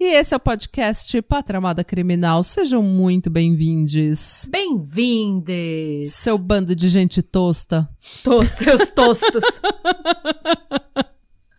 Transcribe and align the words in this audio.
E 0.00 0.04
esse 0.14 0.32
é 0.32 0.36
o 0.36 0.40
podcast 0.40 1.20
Pátria 1.22 1.58
Amada 1.58 1.82
Criminal. 1.82 2.44
Sejam 2.44 2.80
muito 2.80 3.28
bem-vindos. 3.28 4.46
Bem-vindes. 4.48 6.12
Seu 6.12 6.38
bando 6.38 6.72
de 6.72 6.88
gente 6.88 7.20
tosta. 7.20 7.88
Tosta, 8.22 8.76
os 8.76 8.90
tostos. 8.90 9.42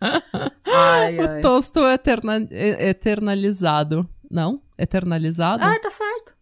ai, 0.64 1.18
o 1.18 1.28
ai. 1.28 1.40
tosto 1.42 1.80
eterna 1.80 2.38
eternalizado. 2.50 4.08
Não? 4.30 4.62
Eternalizado? 4.78 5.62
Ah, 5.62 5.78
tá 5.78 5.90
certo. 5.90 6.34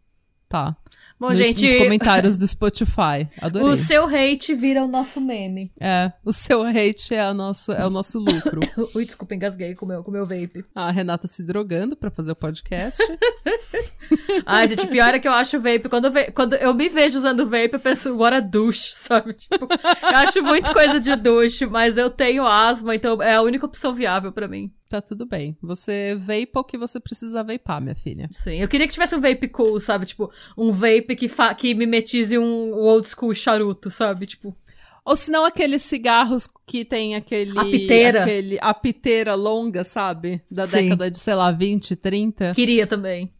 Tá. 0.48 0.76
Bom, 1.18 1.30
nos, 1.30 1.38
gente. 1.38 1.64
Nos 1.64 1.78
comentários 1.78 2.38
do 2.38 2.46
Spotify. 2.46 3.28
Adorei. 3.42 3.68
O 3.68 3.76
seu 3.76 4.04
hate 4.04 4.54
vira 4.54 4.84
o 4.84 4.88
nosso 4.88 5.20
meme. 5.20 5.72
É, 5.80 6.12
o 6.24 6.32
seu 6.32 6.62
hate 6.62 7.14
é, 7.14 7.20
a 7.20 7.34
nossa, 7.34 7.72
é 7.72 7.84
o 7.84 7.90
nosso 7.90 8.18
lucro. 8.18 8.60
Ui, 8.94 9.04
desculpa, 9.04 9.34
engasguei 9.34 9.74
com 9.74 9.84
o 9.84 9.88
meu, 9.88 10.04
com 10.04 10.10
meu 10.10 10.24
vape. 10.24 10.62
A 10.74 10.90
Renata 10.90 11.26
se 11.26 11.42
drogando 11.42 11.96
pra 11.96 12.10
fazer 12.10 12.32
o 12.32 12.36
podcast. 12.36 13.02
Ai, 14.46 14.66
gente, 14.68 14.86
pior 14.86 15.14
é 15.14 15.18
que 15.18 15.28
eu 15.28 15.32
acho 15.32 15.60
vape. 15.60 15.88
Quando, 15.88 16.10
ve 16.10 16.30
quando 16.32 16.54
eu 16.54 16.74
me 16.74 16.88
vejo 16.88 17.18
usando 17.18 17.46
vape, 17.46 17.74
eu 17.74 17.80
penso, 17.80 18.08
agora 18.10 18.40
douche, 18.40 18.92
sabe? 18.96 19.34
Tipo, 19.34 19.66
eu 19.66 20.16
acho 20.16 20.42
muito 20.42 20.72
coisa 20.72 20.98
de 20.98 21.14
douche, 21.16 21.66
mas 21.66 21.98
eu 21.98 22.10
tenho 22.10 22.46
asma, 22.46 22.94
então 22.94 23.20
é 23.22 23.34
a 23.34 23.42
única 23.42 23.66
opção 23.66 23.94
viável 23.94 24.32
pra 24.32 24.48
mim. 24.48 24.72
Tá 24.88 25.02
tudo 25.02 25.26
bem. 25.26 25.56
Você 25.62 26.14
vape 26.14 26.50
o 26.54 26.64
que 26.64 26.78
você 26.78 26.98
precisa 26.98 27.44
vapar, 27.44 27.80
minha 27.80 27.94
filha. 27.94 28.28
Sim, 28.30 28.56
eu 28.56 28.68
queria 28.68 28.86
que 28.86 28.92
tivesse 28.94 29.14
um 29.14 29.20
vape 29.20 29.48
cool, 29.48 29.78
sabe? 29.78 30.06
Tipo, 30.06 30.32
um 30.56 30.72
vape 30.72 31.14
que, 31.14 31.30
que 31.56 31.74
mimetize 31.74 32.38
um 32.38 32.72
old 32.72 33.06
school 33.06 33.34
charuto, 33.34 33.90
sabe? 33.90 34.26
Tipo. 34.26 34.56
Ou 35.04 35.16
se 35.16 35.30
não 35.30 35.44
aqueles 35.44 35.82
cigarros 35.82 36.48
que 36.66 36.84
tem 36.84 37.16
aquele. 37.16 37.58
A 37.58 37.64
piteira. 37.64 38.22
Aquele, 38.22 38.58
a 38.60 38.74
piteira 38.74 39.34
longa, 39.34 39.84
sabe? 39.84 40.42
Da 40.50 40.66
Sim. 40.66 40.82
década 40.82 41.10
de, 41.10 41.18
sei 41.18 41.34
lá, 41.34 41.50
20, 41.50 41.96
30. 41.96 42.52
Queria 42.54 42.86
também. 42.86 43.32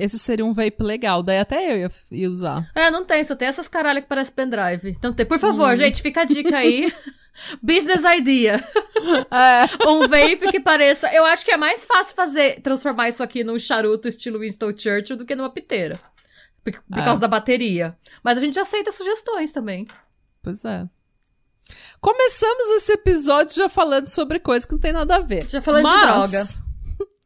Esse 0.00 0.18
seria 0.18 0.44
um 0.44 0.54
vape 0.54 0.82
legal, 0.82 1.22
daí 1.22 1.38
até 1.38 1.74
eu 1.74 1.78
ia, 1.78 1.90
ia 2.10 2.30
usar. 2.30 2.70
É, 2.74 2.90
não 2.90 3.04
tem, 3.04 3.22
só 3.22 3.36
tem 3.36 3.48
essas 3.48 3.68
caralhas 3.68 4.02
que 4.02 4.08
parecem 4.08 4.34
pendrive. 4.34 4.90
Então 4.90 5.12
tem. 5.12 5.26
Por 5.26 5.38
favor, 5.38 5.74
hum. 5.74 5.76
gente, 5.76 6.00
fica 6.00 6.22
a 6.22 6.24
dica 6.24 6.56
aí. 6.56 6.90
Business 7.62 8.02
idea. 8.04 8.64
É. 9.30 9.88
um 9.88 10.08
vape 10.08 10.50
que 10.50 10.60
pareça. 10.60 11.12
Eu 11.12 11.24
acho 11.24 11.44
que 11.44 11.52
é 11.52 11.56
mais 11.56 11.84
fácil 11.84 12.14
fazer 12.14 12.60
transformar 12.60 13.08
isso 13.08 13.22
aqui 13.22 13.44
num 13.44 13.58
charuto 13.58 14.08
estilo 14.08 14.40
Winston 14.40 14.72
Churchill 14.76 15.16
do 15.16 15.24
que 15.24 15.34
numa 15.34 15.50
piteira. 15.50 16.00
Por, 16.64 16.72
por 16.72 16.98
é. 16.98 17.04
causa 17.04 17.20
da 17.20 17.28
bateria. 17.28 17.96
Mas 18.22 18.38
a 18.38 18.40
gente 18.40 18.58
aceita 18.58 18.90
sugestões 18.90 19.52
também. 19.52 19.86
Pois 20.42 20.64
é. 20.64 20.86
Começamos 22.00 22.70
esse 22.70 22.92
episódio 22.92 23.54
já 23.54 23.68
falando 23.68 24.08
sobre 24.08 24.38
coisa 24.38 24.66
que 24.66 24.72
não 24.72 24.80
tem 24.80 24.92
nada 24.92 25.16
a 25.16 25.20
ver. 25.20 25.48
Já 25.48 25.60
falando 25.60 25.82
Mas... 25.82 26.30
de 26.30 26.36
droga. 26.36 26.69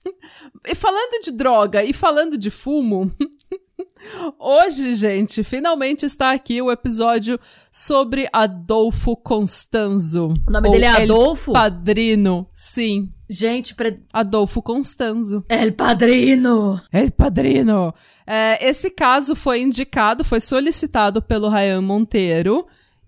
e 0.67 0.75
falando 0.75 1.23
de 1.23 1.31
droga 1.33 1.83
e 1.83 1.93
falando 1.93 2.37
de 2.37 2.51
fumo, 2.51 3.11
Hoje, 4.39 4.95
gente, 4.95 5.43
finalmente 5.43 6.05
está 6.05 6.33
aqui 6.33 6.61
o 6.61 6.71
episódio 6.71 7.41
sobre 7.73 8.29
Adolfo 8.33 9.17
Constanzo. 9.17 10.35
O 10.47 10.51
nome 10.51 10.71
dele 10.71 10.85
é 10.85 11.03
Adolfo? 11.03 11.51
El 11.51 11.55
Padrino, 11.55 12.49
sim. 12.53 13.11
Gente, 13.29 13.75
pre... 13.75 14.03
Adolfo 14.13 14.61
Constanzo. 14.61 15.45
El 15.49 15.73
Padrino! 15.73 16.81
El 16.93 17.11
Padrino! 17.11 17.95
É, 18.27 18.69
esse 18.69 18.91
caso 18.91 19.35
foi 19.35 19.63
indicado, 19.63 20.23
foi 20.23 20.41
solicitado 20.41 21.23
pelo 21.23 21.49
Ryan 21.49 21.81
Monteiro. 21.81 22.67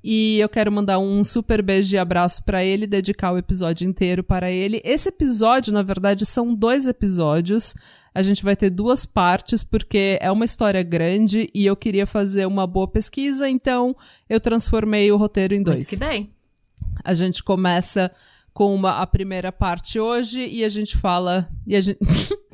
E 0.09 0.39
eu 0.39 0.49
quero 0.49 0.71
mandar 0.71 1.00
um 1.00 1.25
super 1.25 1.61
beijo 1.61 1.97
e 1.97 1.99
abraço 1.99 2.44
para 2.44 2.62
ele, 2.62 2.87
dedicar 2.87 3.33
o 3.33 3.39
episódio 3.39 3.89
inteiro 3.89 4.22
para 4.22 4.49
ele. 4.49 4.81
Esse 4.84 5.09
episódio, 5.09 5.72
na 5.72 5.83
verdade, 5.83 6.25
são 6.25 6.55
dois 6.55 6.87
episódios. 6.87 7.75
A 8.15 8.22
gente 8.22 8.45
vai 8.45 8.55
ter 8.55 8.71
duas 8.71 9.05
partes, 9.05 9.65
porque 9.65 10.16
é 10.21 10.31
uma 10.31 10.45
história 10.45 10.81
grande 10.84 11.50
e 11.53 11.66
eu 11.66 11.75
queria 11.75 12.06
fazer 12.06 12.47
uma 12.47 12.69
boa 12.69 12.87
pesquisa, 12.87 13.50
então 13.50 13.97
eu 14.28 14.39
transformei 14.39 15.11
o 15.11 15.16
roteiro 15.16 15.55
em 15.55 15.62
dois. 15.65 15.78
Muito 15.78 15.89
que 15.89 15.97
bem. 15.97 16.33
A 17.03 17.12
gente 17.12 17.43
começa 17.43 18.12
com 18.55 18.72
uma, 18.72 19.00
a 19.00 19.06
primeira 19.09 19.50
parte 19.50 19.99
hoje 19.99 20.47
e 20.47 20.65
a 20.65 20.69
gente 20.69 20.97
fala. 20.97 21.49
E 21.66 21.75
a 21.75 21.81
gente. 21.81 21.99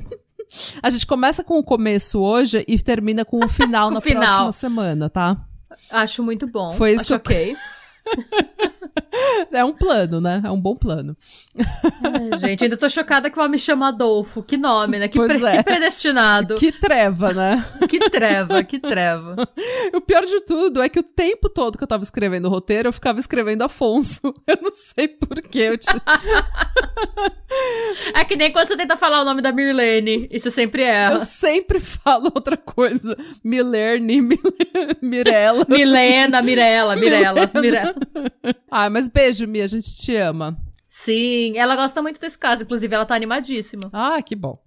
a 0.81 0.89
gente 0.89 1.05
começa 1.05 1.43
com 1.43 1.59
o 1.59 1.63
começo 1.63 2.19
hoje 2.19 2.65
e 2.67 2.79
termina 2.79 3.23
com 3.23 3.45
o 3.45 3.47
final 3.47 3.91
na 3.93 4.01
final. 4.01 4.23
próxima 4.23 4.51
semana, 4.53 5.07
tá? 5.07 5.47
Acho 5.89 6.23
muito 6.23 6.47
bom. 6.47 6.71
Foi 6.71 6.91
isso 6.91 7.13
Acho 7.13 7.23
que 7.23 7.33
ok. 7.33 7.57
é 9.51 9.63
um 9.63 9.73
plano, 9.73 10.19
né? 10.19 10.41
É 10.43 10.49
um 10.49 10.59
bom 10.59 10.75
plano. 10.75 11.15
Ai, 11.57 12.39
gente, 12.39 12.63
ainda 12.63 12.77
tô 12.77 12.89
chocada 12.89 13.29
que 13.29 13.39
o 13.39 13.43
homem 13.43 13.59
chama 13.59 13.89
Adolfo. 13.89 14.41
Que 14.41 14.57
nome, 14.57 14.99
né? 14.99 15.07
Que, 15.07 15.19
pre 15.19 15.45
é. 15.45 15.57
que 15.57 15.63
predestinado. 15.63 16.55
Que 16.55 16.71
treva, 16.71 17.33
né? 17.33 17.65
que 17.87 17.99
treva, 18.09 18.63
que 18.63 18.79
treva. 18.79 19.35
O 19.93 20.01
pior 20.01 20.25
de 20.25 20.41
tudo 20.41 20.81
é 20.81 20.89
que 20.89 20.99
o 20.99 21.03
tempo 21.03 21.47
todo 21.47 21.77
que 21.77 21.83
eu 21.83 21.87
tava 21.87 22.03
escrevendo 22.03 22.45
o 22.45 22.49
roteiro, 22.49 22.89
eu 22.89 22.93
ficava 22.93 23.19
escrevendo 23.19 23.63
Afonso. 23.63 24.33
Eu 24.47 24.57
não 24.61 24.73
sei 24.73 25.07
porquê. 25.07 25.77
Te... 25.77 25.87
é 28.15 28.25
que 28.25 28.35
nem 28.35 28.51
quando 28.51 28.67
você 28.67 28.75
tenta 28.75 28.97
falar 28.97 29.21
o 29.21 29.25
nome 29.25 29.41
da 29.41 29.51
Mirlene 29.51 30.27
e 30.31 30.39
você 30.39 30.49
sempre 30.49 30.83
erra. 30.83 31.15
Eu 31.15 31.19
sempre 31.19 31.79
falo 31.79 32.31
outra 32.33 32.57
coisa. 32.57 33.15
Milerne, 33.43 34.21
Mil... 34.21 34.39
Mirella. 35.01 35.65
Milena, 35.69 36.41
Mirella, 36.41 36.95
Mirella, 36.95 37.51
Mirella. 37.53 37.95
Ah, 38.69 38.89
mas 38.89 39.02
beijo, 39.07 39.47
Mia, 39.47 39.65
a 39.65 39.67
gente 39.67 39.95
te 39.95 40.15
ama. 40.15 40.57
Sim, 40.89 41.57
ela 41.57 41.75
gosta 41.75 42.01
muito 42.01 42.19
desse 42.19 42.37
caso, 42.37 42.63
inclusive 42.63 42.93
ela 42.93 43.05
tá 43.05 43.15
animadíssima. 43.15 43.89
Ah, 43.91 44.21
que 44.21 44.35
bom. 44.35 44.63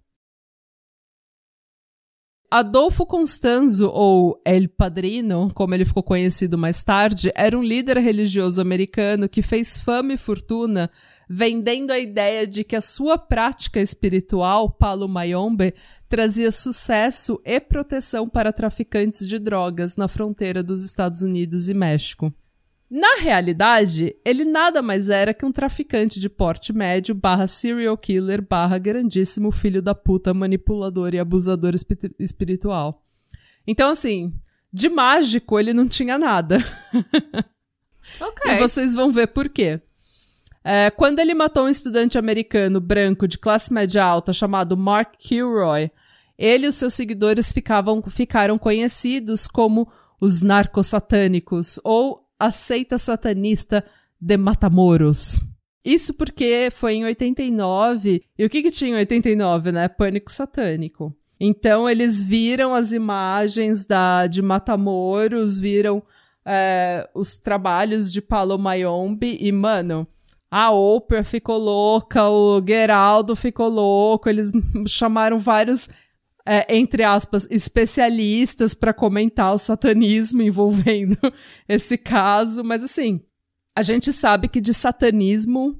Adolfo 2.50 3.04
Constanzo, 3.04 3.90
ou 3.92 4.40
El 4.44 4.68
Padrino, 4.68 5.48
como 5.52 5.74
ele 5.74 5.84
ficou 5.84 6.02
conhecido 6.02 6.56
mais 6.56 6.82
tarde, 6.82 7.32
era 7.34 7.58
um 7.58 7.62
líder 7.62 7.98
religioso 7.98 8.60
americano 8.60 9.28
que 9.28 9.42
fez 9.42 9.78
fama 9.78 10.12
e 10.12 10.16
fortuna 10.16 10.90
vendendo 11.28 11.90
a 11.90 11.98
ideia 11.98 12.46
de 12.46 12.62
que 12.62 12.76
a 12.76 12.80
sua 12.80 13.18
prática 13.18 13.80
espiritual, 13.80 14.70
Palo 14.70 15.08
Mayombe, 15.08 15.74
trazia 16.08 16.52
sucesso 16.52 17.40
e 17.44 17.58
proteção 17.58 18.28
para 18.28 18.52
traficantes 18.52 19.26
de 19.26 19.40
drogas 19.40 19.96
na 19.96 20.06
fronteira 20.06 20.62
dos 20.62 20.84
Estados 20.84 21.22
Unidos 21.22 21.68
e 21.68 21.74
México. 21.74 22.32
Na 22.88 23.16
realidade, 23.20 24.14
ele 24.24 24.44
nada 24.44 24.80
mais 24.80 25.10
era 25.10 25.34
que 25.34 25.44
um 25.44 25.50
traficante 25.50 26.20
de 26.20 26.28
porte 26.28 26.72
médio 26.72 27.14
barra 27.14 27.48
serial 27.48 27.98
killer 27.98 28.40
barra 28.40 28.78
grandíssimo 28.78 29.50
filho 29.50 29.82
da 29.82 29.94
puta 29.94 30.32
manipulador 30.32 31.12
e 31.12 31.18
abusador 31.18 31.74
espiritual. 32.18 33.04
Então, 33.66 33.90
assim, 33.90 34.32
de 34.72 34.88
mágico 34.88 35.58
ele 35.58 35.72
não 35.72 35.88
tinha 35.88 36.18
nada. 36.18 36.58
Ok. 38.20 38.52
e 38.52 38.58
vocês 38.60 38.94
vão 38.94 39.10
ver 39.10 39.26
por 39.26 39.48
quê. 39.48 39.80
É, 40.62 40.90
quando 40.90 41.18
ele 41.18 41.34
matou 41.34 41.64
um 41.64 41.68
estudante 41.68 42.16
americano 42.16 42.80
branco 42.80 43.26
de 43.26 43.36
classe 43.36 43.72
média 43.72 44.04
alta 44.04 44.32
chamado 44.32 44.76
Mark 44.76 45.14
Kilroy, 45.18 45.90
ele 46.38 46.66
e 46.66 46.68
os 46.68 46.76
seus 46.76 46.94
seguidores 46.94 47.50
ficavam, 47.50 48.02
ficaram 48.02 48.56
conhecidos 48.58 49.46
como 49.46 49.90
os 50.20 50.42
narcosatânicos 50.42 51.80
ou 51.82 52.25
a 52.38 52.50
seita 52.50 52.98
satanista 52.98 53.84
de 54.20 54.36
Matamoros. 54.36 55.40
Isso 55.84 56.14
porque 56.14 56.68
foi 56.72 56.94
em 56.94 57.04
89. 57.04 58.22
E 58.36 58.44
o 58.44 58.50
que 58.50 58.62
que 58.62 58.70
tinha 58.70 58.90
em 58.90 58.98
89, 58.98 59.70
né? 59.72 59.88
Pânico 59.88 60.32
satânico. 60.32 61.14
Então 61.38 61.88
eles 61.88 62.22
viram 62.24 62.74
as 62.74 62.92
imagens 62.92 63.84
da 63.84 64.26
de 64.26 64.42
Matamoros, 64.42 65.58
viram 65.58 66.02
é, 66.44 67.08
os 67.14 67.36
trabalhos 67.36 68.10
de 68.10 68.22
Paulo 68.22 68.58
Mayombe 68.58 69.38
e, 69.40 69.52
mano, 69.52 70.06
a 70.50 70.70
Oprah 70.70 71.24
ficou 71.24 71.58
louca, 71.58 72.28
o 72.28 72.62
Geraldo 72.66 73.36
ficou 73.36 73.68
louco, 73.68 74.28
eles 74.28 74.50
chamaram 74.88 75.38
vários 75.38 75.88
é, 76.46 76.76
entre 76.76 77.02
aspas, 77.02 77.46
especialistas 77.50 78.72
para 78.72 78.94
comentar 78.94 79.52
o 79.52 79.58
satanismo 79.58 80.40
envolvendo 80.40 81.18
esse 81.68 81.98
caso, 81.98 82.62
mas 82.62 82.84
assim, 82.84 83.20
a 83.76 83.82
gente 83.82 84.12
sabe 84.12 84.48
que 84.48 84.60
de 84.60 84.72
satanismo 84.72 85.78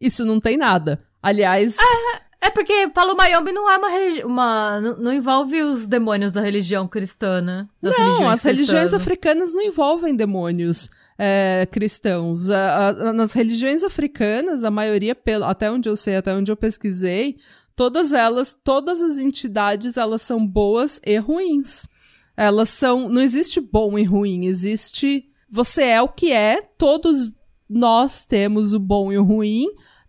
isso 0.00 0.24
não 0.24 0.40
tem 0.40 0.56
nada. 0.56 1.02
Aliás. 1.22 1.76
Ah, 1.78 2.20
É 2.40 2.50
porque 2.50 2.88
Paulo 2.94 3.16
Mayombe 3.16 3.50
não 3.50 3.68
é 3.68 3.76
uma 3.76 3.88
religião. 3.88 4.28
Uma, 4.28 4.80
não, 4.80 4.96
não, 4.96 5.12
envolve 5.12 5.60
os 5.60 5.86
demônios 5.86 6.30
da 6.32 6.40
religião 6.40 6.86
cristã, 6.86 7.40
né? 7.40 7.68
Das 7.82 7.96
não, 7.96 8.04
religiões 8.04 8.32
as 8.32 8.42
cristãs. 8.42 8.58
religiões 8.58 8.94
africanas 8.94 9.54
não 9.54 9.62
envolvem 9.62 10.14
demônios 10.14 10.88
é, 11.18 11.66
cristãos. 11.70 12.48
A, 12.48 12.88
a, 12.88 13.12
nas 13.12 13.32
religiões 13.32 13.82
africanas, 13.82 14.62
a 14.62 14.70
maioria, 14.70 15.16
pelo, 15.16 15.44
até 15.44 15.68
onde 15.68 15.88
eu 15.88 15.96
sei, 15.96 16.14
até 16.14 16.32
onde 16.32 16.50
eu 16.50 16.56
pesquisei, 16.56 17.38
todas 17.78 18.12
elas, 18.12 18.58
todas 18.64 19.00
as 19.00 19.18
entidades, 19.18 19.96
elas 19.96 20.20
são 20.22 20.44
boas 20.44 21.00
e 21.06 21.16
ruins. 21.16 21.86
Elas 22.36 22.70
são. 22.70 23.08
Não 23.08 23.22
existe 23.22 23.60
bom 23.60 23.96
e 23.96 24.02
ruim, 24.02 24.46
existe. 24.46 25.30
Você 25.48 25.84
é 25.84 26.02
o 26.02 26.08
que 26.08 26.32
é, 26.32 26.60
todos 26.76 27.32
nós 27.70 28.24
temos 28.24 28.74
o 28.74 28.80
bom 28.80 29.12
e 29.12 29.18
o 29.18 29.22
ruim 29.22 29.68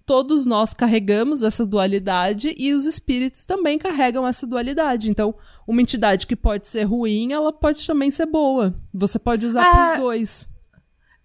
todos 0.10 0.44
nós 0.44 0.74
carregamos 0.74 1.44
essa 1.44 1.64
dualidade 1.64 2.56
e 2.58 2.74
os 2.74 2.88
espíritos 2.88 3.46
também 3.46 3.78
carregam 3.78 4.28
essa 4.28 4.48
dualidade. 4.48 5.08
Então, 5.08 5.36
uma 5.68 5.84
entidade 5.84 6.26
que 6.26 6.36
pode 6.36 6.68
ser 6.68 6.86
ruim, 6.86 7.32
ela 7.32 7.54
pode 7.54 7.86
também 7.86 8.10
ser 8.10 8.26
boa. 8.26 8.74
Você 8.92 9.20
pode 9.20 9.46
usar 9.46 9.68
é... 9.68 9.72
pros 9.72 10.02
dois. 10.02 10.50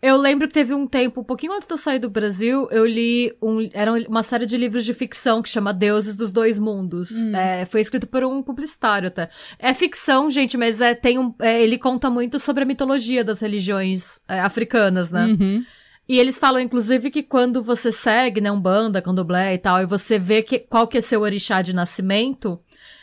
Eu 0.04 0.18
lembro 0.18 0.46
que 0.46 0.52
teve 0.52 0.74
um 0.74 0.86
tempo, 0.86 1.22
um 1.22 1.24
pouquinho 1.24 1.54
antes 1.54 1.66
de 1.66 1.72
eu 1.72 1.78
sair 1.78 1.98
do 1.98 2.10
Brasil, 2.10 2.68
eu 2.70 2.84
li 2.84 3.34
um, 3.40 3.66
era 3.72 3.90
uma 4.06 4.22
série 4.22 4.44
de 4.44 4.54
livros 4.54 4.84
de 4.84 4.92
ficção 4.92 5.40
que 5.40 5.48
chama 5.48 5.72
Deuses 5.72 6.14
dos 6.14 6.30
Dois 6.30 6.58
Mundos. 6.58 7.10
Hum. 7.10 7.34
É, 7.34 7.64
foi 7.64 7.80
escrito 7.80 8.06
por 8.06 8.22
um 8.22 8.42
publicitário 8.42 9.08
até. 9.08 9.30
É 9.58 9.72
ficção, 9.72 10.28
gente, 10.28 10.58
mas 10.58 10.82
é, 10.82 10.94
tem 10.94 11.18
um, 11.18 11.34
é, 11.40 11.62
ele 11.62 11.78
conta 11.78 12.10
muito 12.10 12.38
sobre 12.38 12.64
a 12.64 12.66
mitologia 12.66 13.24
das 13.24 13.40
religiões 13.40 14.20
é, 14.28 14.40
africanas, 14.40 15.10
né? 15.10 15.24
Uhum. 15.24 15.64
E 16.06 16.18
eles 16.18 16.38
falam, 16.38 16.60
inclusive, 16.60 17.10
que 17.10 17.22
quando 17.22 17.62
você 17.62 17.90
segue, 17.90 18.42
né, 18.42 18.52
um 18.52 18.60
banda, 18.60 19.00
candomblé 19.00 19.54
e 19.54 19.58
tal, 19.58 19.80
e 19.80 19.86
você 19.86 20.18
vê 20.18 20.42
que, 20.42 20.58
qual 20.58 20.86
que 20.86 20.98
é 20.98 21.00
seu 21.00 21.22
orixá 21.22 21.62
de 21.62 21.74
nascimento, 21.74 22.60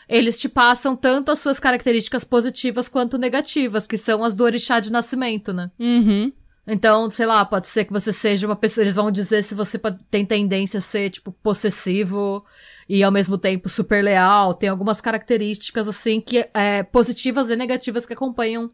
eles 0.08 0.38
te 0.38 0.48
passam 0.48 0.96
tanto 0.96 1.32
as 1.32 1.40
suas 1.40 1.60
características 1.60 2.24
positivas 2.24 2.88
quanto 2.88 3.18
negativas, 3.18 3.88
que 3.88 3.98
são 3.98 4.24
as 4.24 4.36
do 4.36 4.44
orixá 4.44 4.80
de 4.80 4.92
nascimento, 4.92 5.52
né? 5.52 5.72
Uhum. 5.80 6.32
Então, 6.66 7.10
sei 7.10 7.26
lá, 7.26 7.44
pode 7.44 7.68
ser 7.68 7.86
que 7.86 7.94
você 7.94 8.14
seja 8.14 8.48
uma 8.48 8.56
pessoa. 8.56 8.84
Eles 8.84 8.96
vão 8.96 9.12
dizer 9.12 9.44
se 9.44 9.56
você 9.56 9.80
tem 10.10 10.26
tendência 10.26 10.78
a 10.78 10.82
ser, 10.82 11.10
tipo, 11.10 11.32
possessivo 11.32 12.46
e 12.88 13.04
ao 13.04 13.12
mesmo 13.12 13.38
tempo 13.38 13.68
super 13.68 14.04
leal. 14.04 14.54
Tem 14.54 14.70
algumas 14.70 15.02
características, 15.02 15.88
assim, 15.88 16.22
que 16.22 16.48
é 16.54 16.84
positivas 16.84 17.50
e 17.50 17.56
negativas 17.56 18.06
que 18.06 18.14
acompanham 18.14 18.72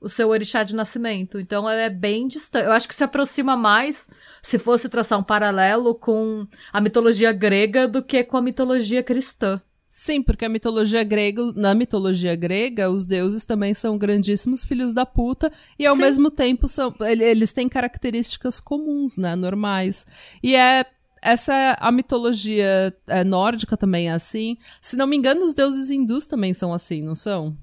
o 0.00 0.08
seu 0.08 0.28
orixá 0.28 0.62
de 0.62 0.76
nascimento. 0.76 1.40
Então 1.40 1.68
é 1.68 1.88
bem 1.88 2.28
distante. 2.28 2.66
Eu 2.66 2.72
acho 2.72 2.86
que 2.86 2.94
se 2.94 3.02
aproxima 3.02 3.56
mais, 3.56 4.08
se 4.42 4.58
fosse 4.58 4.88
traçar 4.88 5.18
um 5.18 5.24
paralelo 5.24 5.94
com 5.94 6.46
a 6.72 6.80
mitologia 6.80 7.32
grega 7.32 7.88
do 7.88 8.02
que 8.02 8.22
com 8.22 8.36
a 8.36 8.42
mitologia 8.42 9.02
cristã. 9.02 9.60
Sim, 9.96 10.20
porque 10.22 10.44
a 10.44 10.48
mitologia 10.48 11.04
grega, 11.04 11.52
na 11.54 11.72
mitologia 11.72 12.34
grega, 12.34 12.90
os 12.90 13.04
deuses 13.04 13.44
também 13.44 13.74
são 13.74 13.96
grandíssimos 13.96 14.64
filhos 14.64 14.92
da 14.92 15.06
puta 15.06 15.52
e 15.78 15.86
ao 15.86 15.94
Sim. 15.94 16.02
mesmo 16.02 16.32
tempo 16.32 16.66
são 16.66 16.92
eles 17.00 17.52
têm 17.52 17.68
características 17.68 18.58
comuns, 18.58 19.16
né, 19.16 19.36
normais. 19.36 20.04
E 20.42 20.56
é 20.56 20.84
essa 21.22 21.76
a 21.78 21.92
mitologia 21.92 22.92
é, 23.06 23.22
nórdica 23.22 23.76
também 23.76 24.08
é 24.08 24.12
assim. 24.14 24.56
Se 24.82 24.96
não 24.96 25.06
me 25.06 25.16
engano, 25.16 25.44
os 25.44 25.54
deuses 25.54 25.92
hindus 25.92 26.26
também 26.26 26.52
são 26.52 26.74
assim, 26.74 27.00
não 27.00 27.14
são? 27.14 27.56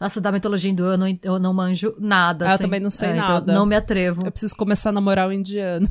Nossa, 0.00 0.20
da 0.20 0.30
mitologia 0.30 0.70
hindu 0.70 0.84
eu 0.84 0.96
não, 0.96 1.18
eu 1.22 1.38
não 1.38 1.52
manjo 1.52 1.94
nada. 1.98 2.44
Ah, 2.44 2.48
assim. 2.48 2.62
Eu 2.62 2.66
também 2.66 2.80
não 2.80 2.90
sei 2.90 3.08
é, 3.08 3.12
então 3.12 3.28
nada. 3.28 3.42
Então 3.42 3.54
não 3.54 3.66
me 3.66 3.74
atrevo. 3.74 4.24
Eu 4.24 4.30
preciso 4.30 4.54
começar 4.54 4.90
a 4.90 4.92
namorar 4.92 5.28
o 5.28 5.32
indiano. 5.32 5.88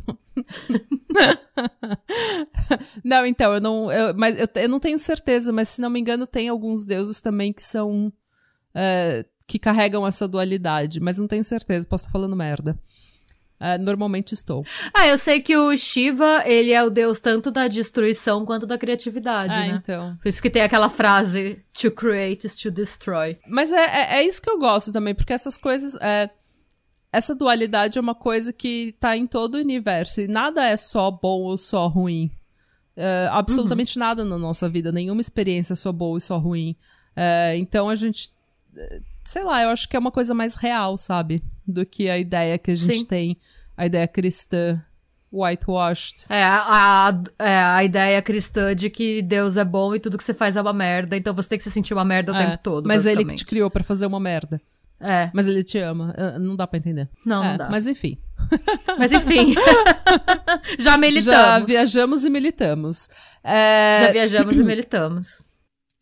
não, 3.04 3.26
então, 3.26 3.54
eu 3.54 3.60
não. 3.60 3.92
Eu, 3.92 4.16
mas 4.16 4.40
eu, 4.40 4.48
eu, 4.56 4.70
não 4.70 4.80
tenho 4.80 4.98
certeza, 4.98 5.52
mas 5.52 5.70
se 5.70 5.82
não 5.82 5.90
me 5.90 6.00
engano, 6.00 6.26
tem 6.26 6.48
alguns 6.48 6.86
deuses 6.86 7.20
também 7.20 7.52
que 7.52 7.64
são. 7.64 8.12
É, 8.74 9.26
que 9.46 9.58
carregam 9.58 10.06
essa 10.06 10.28
dualidade, 10.28 11.00
mas 11.00 11.18
não 11.18 11.28
tenho 11.28 11.44
certeza, 11.44 11.88
posso 11.88 12.04
estar 12.04 12.12
falando 12.12 12.36
merda. 12.36 12.78
Uh, 13.60 13.82
normalmente 13.82 14.34
estou. 14.34 14.64
Ah, 14.94 15.08
eu 15.08 15.18
sei 15.18 15.42
que 15.42 15.58
o 15.58 15.76
Shiva, 15.76 16.44
ele 16.46 16.72
é 16.72 16.84
o 16.84 16.92
deus 16.92 17.20
tanto 17.20 17.50
da 17.50 17.68
destruição 17.68 18.46
quanto 18.46 18.68
da 18.68 18.78
criatividade, 18.78 19.54
ah, 19.54 19.60
né? 19.60 19.80
então. 19.82 20.18
Por 20.22 20.30
isso 20.30 20.42
que 20.42 20.50
tem 20.50 20.62
aquela 20.62 20.90
frase, 20.90 21.64
to 21.74 21.90
create 21.90 22.46
is 22.46 22.56
to 22.56 22.70
destroy. 22.70 23.38
Mas 23.48 23.72
é, 23.72 23.78
é, 23.78 24.18
é 24.18 24.24
isso 24.24 24.42
que 24.42 24.50
eu 24.50 24.60
gosto 24.60 24.94
também, 24.94 25.16
porque 25.16 25.34
essas 25.34 25.58
coisas... 25.58 25.96
É, 26.00 26.30
essa 27.12 27.34
dualidade 27.34 27.98
é 27.98 28.02
uma 28.02 28.14
coisa 28.14 28.54
que 28.54 28.94
tá 29.00 29.18
em 29.18 29.26
todo 29.26 29.56
o 29.56 29.60
universo, 29.60 30.22
e 30.22 30.28
nada 30.28 30.64
é 30.64 30.78
só 30.78 31.10
bom 31.10 31.42
ou 31.42 31.58
só 31.58 31.88
ruim. 31.88 32.30
Uh, 32.96 33.30
absolutamente 33.32 33.98
uhum. 33.98 34.00
nada 34.02 34.26
na 34.26 34.38
nossa 34.38 34.68
vida, 34.70 34.92
nenhuma 34.92 35.22
experiência 35.22 35.74
é 35.74 35.76
só 35.76 35.92
boa 35.92 36.18
e 36.18 36.22
só 36.22 36.38
ruim. 36.38 36.76
Uh, 37.16 37.56
então 37.56 37.90
a 37.90 37.96
gente 37.96 38.32
sei 39.28 39.44
lá, 39.44 39.62
eu 39.62 39.70
acho 39.70 39.88
que 39.90 39.96
é 39.96 40.00
uma 40.00 40.12
coisa 40.12 40.34
mais 40.34 40.56
real, 40.56 40.98
sabe? 40.98 41.44
Do 41.68 41.86
que 41.86 42.10
a 42.10 42.18
ideia 42.18 42.58
que 42.58 42.72
a 42.72 42.76
gente 42.76 43.00
Sim. 43.00 43.06
tem, 43.06 43.38
a 43.76 43.86
ideia 43.86 44.08
cristã 44.08 44.82
whitewashed. 45.32 46.26
É 46.30 46.44
a, 46.44 47.22
é, 47.38 47.60
a 47.60 47.84
ideia 47.84 48.22
cristã 48.22 48.74
de 48.74 48.90
que 48.90 49.22
Deus 49.22 49.58
é 49.58 49.66
bom 49.66 49.94
e 49.94 50.00
tudo 50.00 50.18
que 50.18 50.24
você 50.24 50.34
faz 50.34 50.56
é 50.56 50.62
uma 50.62 50.72
merda, 50.72 51.18
então 51.18 51.34
você 51.36 51.50
tem 51.50 51.58
que 51.58 51.64
se 51.64 51.72
sentir 51.72 51.94
uma 51.94 52.06
merda 52.06 52.32
o 52.32 52.36
é, 52.36 52.46
tempo 52.46 52.64
todo. 52.64 52.88
Mas 52.88 53.06
ele 53.06 53.26
que 53.26 53.36
te 53.36 53.46
criou 53.46 53.70
para 53.70 53.84
fazer 53.84 54.06
uma 54.06 54.20
merda. 54.20 54.62
É. 55.00 55.30
Mas 55.34 55.48
ele 55.48 55.64
te 55.64 55.78
ama. 55.78 56.14
Ah, 56.18 56.40
não 56.40 56.56
dá 56.56 56.66
pra 56.66 56.80
entender. 56.80 57.08
Não, 57.26 57.44
é, 57.44 57.50
não 57.50 57.58
dá. 57.58 57.70
Mas 57.70 57.86
enfim. 57.86 58.18
Mas 58.98 59.12
enfim. 59.12 59.54
Já 60.80 60.98
militamos. 60.98 61.26
Já 61.26 61.60
viajamos 61.60 62.26
e 62.26 62.30
militamos. 62.30 63.10
É... 63.44 64.06
Já 64.06 64.12
viajamos 64.12 64.58
e 64.58 64.64
militamos. 64.64 65.46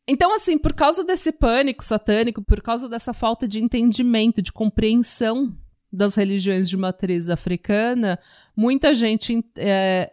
Então, 0.08 0.34
assim, 0.36 0.58
por 0.58 0.74
causa 0.74 1.04
desse 1.04 1.32
pânico 1.32 1.84
satânico, 1.84 2.44
por 2.44 2.62
causa 2.62 2.88
dessa 2.88 3.14
falta 3.14 3.48
de 3.48 3.64
entendimento, 3.64 4.42
de 4.42 4.52
compreensão 4.52 5.56
das 5.92 6.16
religiões 6.16 6.70
de 6.70 6.78
matriz 6.78 7.30
africana, 7.30 8.20
muita 8.56 8.94
gente 8.94 9.44
é, 9.58 10.12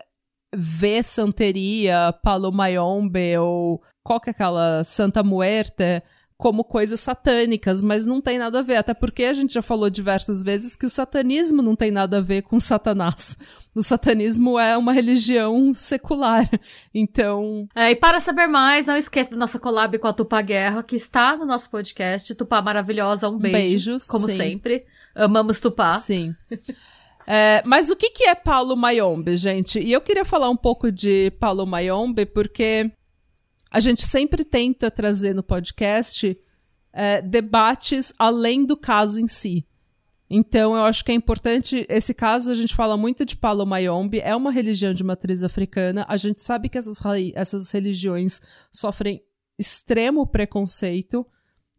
vê 0.54 1.02
santeria, 1.02 2.14
palomayombe 2.22 3.36
ou 3.38 3.82
qual 4.02 4.20
que 4.20 4.30
é 4.30 4.32
aquela 4.32 4.84
Santa 4.84 5.22
Muerta 5.22 6.02
como 6.42 6.64
coisas 6.64 6.98
satânicas, 6.98 7.80
mas 7.80 8.04
não 8.04 8.20
tem 8.20 8.36
nada 8.36 8.58
a 8.58 8.62
ver. 8.62 8.74
Até 8.74 8.92
porque 8.92 9.22
a 9.22 9.32
gente 9.32 9.54
já 9.54 9.62
falou 9.62 9.88
diversas 9.88 10.42
vezes 10.42 10.74
que 10.74 10.84
o 10.84 10.88
satanismo 10.88 11.62
não 11.62 11.76
tem 11.76 11.92
nada 11.92 12.18
a 12.18 12.20
ver 12.20 12.42
com 12.42 12.58
Satanás. 12.58 13.38
O 13.72 13.80
satanismo 13.80 14.58
é 14.58 14.76
uma 14.76 14.92
religião 14.92 15.72
secular. 15.72 16.46
Então. 16.92 17.66
É, 17.74 17.92
e 17.92 17.96
para 17.96 18.18
saber 18.18 18.48
mais, 18.48 18.86
não 18.86 18.96
esqueça 18.96 19.30
da 19.30 19.36
nossa 19.36 19.58
collab 19.58 19.96
com 19.98 20.08
a 20.08 20.12
Tupá 20.12 20.42
Guerra, 20.42 20.82
que 20.82 20.96
está 20.96 21.36
no 21.36 21.46
nosso 21.46 21.70
podcast. 21.70 22.34
Tupá 22.34 22.60
maravilhosa, 22.60 23.28
um 23.28 23.38
beijo. 23.38 23.56
Beijos. 23.56 24.06
Como 24.08 24.26
sim. 24.26 24.36
sempre. 24.36 24.84
Amamos 25.14 25.60
Tupá. 25.60 25.92
Sim. 25.92 26.34
É, 27.24 27.62
mas 27.64 27.88
o 27.88 27.94
que, 27.94 28.10
que 28.10 28.24
é 28.24 28.34
Paulo 28.34 28.76
Mayombe, 28.76 29.36
gente? 29.36 29.78
E 29.78 29.92
eu 29.92 30.00
queria 30.00 30.24
falar 30.24 30.50
um 30.50 30.56
pouco 30.56 30.90
de 30.90 31.30
Paulo 31.38 31.64
Mayombe, 31.64 32.26
porque 32.26 32.90
a 33.72 33.80
gente 33.80 34.04
sempre 34.04 34.44
tenta 34.44 34.90
trazer 34.90 35.34
no 35.34 35.42
podcast 35.42 36.38
é, 36.92 37.22
debates 37.22 38.12
além 38.18 38.66
do 38.66 38.76
caso 38.76 39.18
em 39.18 39.26
si. 39.26 39.66
Então, 40.28 40.76
eu 40.76 40.84
acho 40.84 41.02
que 41.02 41.10
é 41.10 41.14
importante. 41.14 41.86
Esse 41.88 42.12
caso, 42.12 42.52
a 42.52 42.54
gente 42.54 42.74
fala 42.74 42.98
muito 42.98 43.24
de 43.24 43.34
Palo 43.34 43.64
Mayombe, 43.64 44.20
é 44.20 44.36
uma 44.36 44.52
religião 44.52 44.92
de 44.92 45.02
matriz 45.02 45.42
africana. 45.42 46.04
A 46.06 46.18
gente 46.18 46.42
sabe 46.42 46.68
que 46.68 46.76
essas, 46.76 47.00
essas 47.34 47.70
religiões 47.70 48.40
sofrem 48.70 49.22
extremo 49.58 50.26
preconceito 50.26 51.26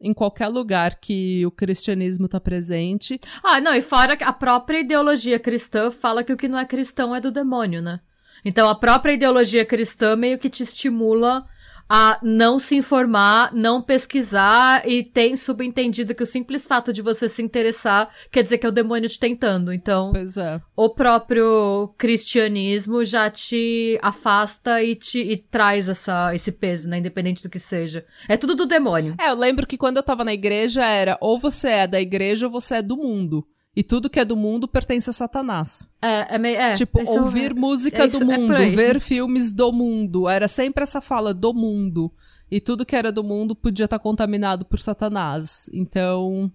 em 0.01 0.13
qualquer 0.13 0.47
lugar 0.47 0.99
que 0.99 1.45
o 1.45 1.51
cristianismo 1.51 2.25
está 2.25 2.39
presente. 2.39 3.21
Ah, 3.43 3.61
não, 3.61 3.73
e 3.73 3.81
fora 3.83 4.17
a 4.19 4.33
própria 4.33 4.79
ideologia 4.79 5.39
cristã 5.39 5.91
fala 5.91 6.23
que 6.23 6.33
o 6.33 6.37
que 6.37 6.47
não 6.47 6.57
é 6.57 6.65
cristão 6.65 7.15
é 7.15 7.21
do 7.21 7.31
demônio, 7.31 7.81
né? 7.81 7.99
Então, 8.43 8.67
a 8.67 8.75
própria 8.75 9.13
ideologia 9.13 9.63
cristã 9.65 10.15
meio 10.15 10.37
que 10.37 10.49
te 10.49 10.63
estimula 10.63 11.47
a 11.95 12.17
não 12.23 12.57
se 12.57 12.75
informar, 12.75 13.53
não 13.53 13.79
pesquisar 13.79 14.81
e 14.89 15.03
tem 15.03 15.37
subentendido 15.37 16.15
que 16.15 16.23
o 16.23 16.25
simples 16.25 16.65
fato 16.65 16.91
de 16.91 17.03
você 17.03 17.29
se 17.29 17.43
interessar 17.43 18.09
quer 18.31 18.41
dizer 18.41 18.57
que 18.57 18.65
é 18.65 18.69
o 18.69 18.71
demônio 18.71 19.07
te 19.07 19.19
tentando. 19.19 19.71
Então, 19.71 20.11
é. 20.15 20.59
o 20.75 20.89
próprio 20.89 21.93
cristianismo 21.95 23.05
já 23.05 23.29
te 23.29 23.99
afasta 24.01 24.81
e 24.81 24.95
te 24.95 25.19
e 25.19 25.37
traz 25.37 25.87
essa, 25.87 26.33
esse 26.33 26.51
peso, 26.51 26.89
né? 26.89 26.97
Independente 26.97 27.43
do 27.43 27.49
que 27.49 27.59
seja. 27.59 28.03
É 28.27 28.35
tudo 28.37 28.55
do 28.55 28.65
demônio. 28.65 29.13
É, 29.21 29.29
eu 29.29 29.35
lembro 29.35 29.67
que 29.67 29.77
quando 29.77 29.97
eu 29.97 30.03
tava 30.03 30.23
na 30.23 30.33
igreja 30.33 30.83
era 30.83 31.15
ou 31.21 31.37
você 31.37 31.67
é 31.67 31.87
da 31.87 32.01
igreja 32.01 32.47
ou 32.47 32.51
você 32.51 32.77
é 32.77 32.81
do 32.81 32.97
mundo. 32.97 33.45
E 33.75 33.81
tudo 33.81 34.09
que 34.09 34.19
é 34.19 34.25
do 34.25 34.35
mundo 34.35 34.67
pertence 34.67 35.09
a 35.09 35.13
Satanás. 35.13 35.89
É, 36.01 36.35
é 36.35 36.37
meio. 36.37 36.57
É, 36.57 36.73
tipo, 36.73 37.03
ouvir 37.09 37.51
é, 37.51 37.53
música 37.55 38.03
é 38.03 38.07
isso, 38.07 38.19
do 38.19 38.31
é 38.31 38.37
mundo, 38.37 38.57
ver 38.75 38.99
filmes 39.01 39.51
do 39.51 39.71
mundo. 39.71 40.29
Era 40.29 40.47
sempre 40.47 40.83
essa 40.83 41.01
fala 41.01 41.33
do 41.33 41.53
mundo. 41.53 42.13
E 42.51 42.59
tudo 42.59 42.85
que 42.85 42.95
era 42.95 43.11
do 43.11 43.23
mundo 43.23 43.55
podia 43.55 43.85
estar 43.85 43.97
contaminado 43.97 44.63
por 44.63 44.79
Satanás. 44.79 45.69
Então. 45.73 46.51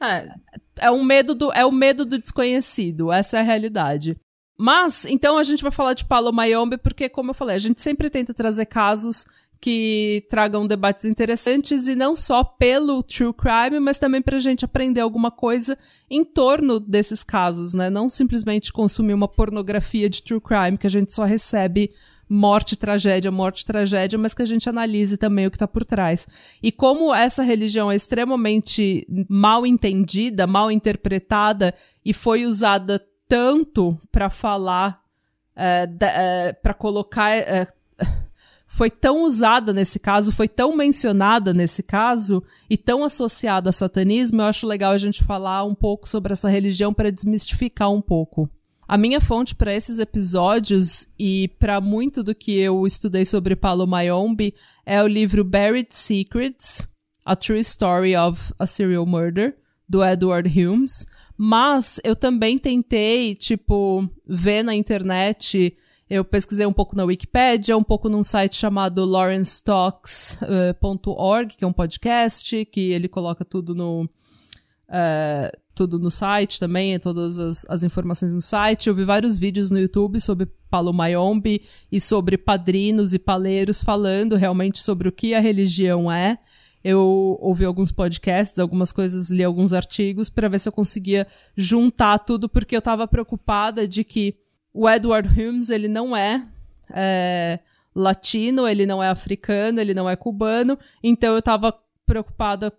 É. 0.00 0.34
é 0.80 0.90
um 0.90 1.04
medo 1.04 1.34
do 1.34 1.52
é 1.52 1.66
o 1.66 1.72
medo 1.72 2.04
do 2.04 2.18
desconhecido, 2.18 3.12
essa 3.12 3.36
é 3.36 3.40
a 3.40 3.44
realidade. 3.44 4.16
Mas, 4.56 5.04
então 5.06 5.36
a 5.36 5.42
gente 5.42 5.62
vai 5.62 5.72
falar 5.72 5.92
de 5.92 6.04
Palo 6.04 6.32
Mayombe 6.32 6.78
porque, 6.78 7.08
como 7.08 7.30
eu 7.30 7.34
falei, 7.34 7.56
a 7.56 7.58
gente 7.58 7.80
sempre 7.80 8.08
tenta 8.08 8.32
trazer 8.32 8.66
casos 8.66 9.26
que 9.62 10.26
tragam 10.28 10.66
debates 10.66 11.04
interessantes 11.04 11.86
e 11.86 11.94
não 11.94 12.16
só 12.16 12.42
pelo 12.42 13.00
true 13.00 13.32
crime, 13.32 13.78
mas 13.78 13.96
também 13.96 14.20
para 14.20 14.36
a 14.36 14.40
gente 14.40 14.64
aprender 14.64 15.00
alguma 15.00 15.30
coisa 15.30 15.78
em 16.10 16.24
torno 16.24 16.80
desses 16.80 17.22
casos, 17.22 17.72
né? 17.72 17.88
Não 17.88 18.08
simplesmente 18.08 18.72
consumir 18.72 19.14
uma 19.14 19.28
pornografia 19.28 20.10
de 20.10 20.20
true 20.20 20.40
crime 20.40 20.76
que 20.76 20.88
a 20.88 20.90
gente 20.90 21.12
só 21.12 21.22
recebe 21.22 21.92
morte, 22.28 22.74
tragédia, 22.74 23.30
morte, 23.30 23.64
tragédia, 23.64 24.18
mas 24.18 24.34
que 24.34 24.42
a 24.42 24.46
gente 24.46 24.68
analise 24.68 25.16
também 25.16 25.46
o 25.46 25.50
que 25.50 25.56
está 25.56 25.68
por 25.68 25.84
trás. 25.84 26.26
E 26.60 26.72
como 26.72 27.14
essa 27.14 27.44
religião 27.44 27.92
é 27.92 27.94
extremamente 27.94 29.06
mal 29.28 29.64
entendida, 29.64 30.44
mal 30.44 30.72
interpretada 30.72 31.72
e 32.04 32.12
foi 32.12 32.44
usada 32.46 33.00
tanto 33.28 33.96
para 34.10 34.28
falar, 34.28 35.00
é, 35.54 35.88
é, 36.00 36.52
para 36.52 36.74
colocar 36.74 37.30
é, 37.30 37.68
foi 38.72 38.90
tão 38.90 39.24
usada 39.24 39.70
nesse 39.70 39.98
caso, 39.98 40.32
foi 40.32 40.48
tão 40.48 40.74
mencionada 40.74 41.52
nesse 41.52 41.82
caso 41.82 42.42
e 42.70 42.76
tão 42.78 43.04
associada 43.04 43.68
a 43.68 43.72
satanismo, 43.72 44.40
eu 44.40 44.46
acho 44.46 44.66
legal 44.66 44.92
a 44.92 44.98
gente 44.98 45.22
falar 45.22 45.62
um 45.64 45.74
pouco 45.74 46.08
sobre 46.08 46.32
essa 46.32 46.48
religião 46.48 46.92
para 46.92 47.12
desmistificar 47.12 47.92
um 47.92 48.00
pouco. 48.00 48.48
A 48.88 48.96
minha 48.96 49.20
fonte 49.20 49.54
para 49.54 49.74
esses 49.74 49.98
episódios 49.98 51.06
e 51.18 51.48
para 51.58 51.82
muito 51.82 52.22
do 52.22 52.34
que 52.34 52.58
eu 52.58 52.86
estudei 52.86 53.26
sobre 53.26 53.54
Palo 53.54 53.86
Mayombe 53.86 54.54
é 54.86 55.02
o 55.02 55.06
livro 55.06 55.44
Buried 55.44 55.88
Secrets: 55.90 56.88
A 57.26 57.36
True 57.36 57.60
Story 57.60 58.16
of 58.16 58.54
a 58.58 58.66
Serial 58.66 59.04
Murder 59.04 59.54
do 59.86 60.02
Edward 60.02 60.48
Humes, 60.48 61.06
mas 61.36 62.00
eu 62.02 62.16
também 62.16 62.56
tentei, 62.56 63.34
tipo, 63.34 64.08
ver 64.26 64.62
na 64.62 64.74
internet 64.74 65.76
eu 66.12 66.24
pesquisei 66.26 66.66
um 66.66 66.72
pouco 66.74 66.94
na 66.94 67.04
Wikipedia, 67.04 67.74
um 67.74 67.82
pouco 67.82 68.06
num 68.06 68.22
site 68.22 68.54
chamado 68.54 69.02
lawrencetalks.org, 69.06 71.56
que 71.56 71.64
é 71.64 71.66
um 71.66 71.72
podcast, 71.72 72.66
que 72.66 72.90
ele 72.90 73.08
coloca 73.08 73.46
tudo 73.46 73.74
no. 73.74 74.04
Uh, 74.88 75.50
tudo 75.74 75.98
no 75.98 76.10
site 76.10 76.60
também, 76.60 76.98
todas 76.98 77.38
as, 77.38 77.64
as, 77.66 77.82
informações 77.82 78.34
no 78.34 78.42
site. 78.42 78.90
Eu 78.90 78.94
vi 78.94 79.06
vários 79.06 79.38
vídeos 79.38 79.70
no 79.70 79.78
YouTube 79.78 80.20
sobre 80.20 80.44
Palo 80.68 80.92
Mayombe 80.92 81.62
e 81.90 81.98
sobre 81.98 82.36
padrinos 82.36 83.14
e 83.14 83.18
paleiros 83.18 83.82
falando 83.82 84.36
realmente 84.36 84.80
sobre 84.80 85.08
o 85.08 85.12
que 85.12 85.32
a 85.32 85.40
religião 85.40 86.12
é. 86.12 86.36
Eu 86.84 87.38
ouvi 87.40 87.64
alguns 87.64 87.90
podcasts, 87.90 88.58
algumas 88.58 88.92
coisas, 88.92 89.30
li 89.30 89.42
alguns 89.42 89.72
artigos 89.72 90.28
para 90.28 90.46
ver 90.46 90.58
se 90.58 90.68
eu 90.68 90.72
conseguia 90.72 91.26
juntar 91.56 92.18
tudo, 92.18 92.50
porque 92.50 92.76
eu 92.76 92.80
estava 92.80 93.08
preocupada 93.08 93.88
de 93.88 94.04
que 94.04 94.41
o 94.72 94.88
Edward 94.88 95.28
Humes, 95.28 95.70
ele 95.70 95.88
não 95.88 96.16
é, 96.16 96.46
é, 96.94 97.58
latino, 97.94 98.66
ele 98.66 98.86
não 98.86 99.02
é 99.02 99.08
africano, 99.08 99.80
ele 99.80 99.94
não 99.94 100.08
é 100.08 100.16
cubano, 100.16 100.78
então 101.02 101.34
eu 101.34 101.42
tava 101.42 101.74
preocupada 102.06 102.72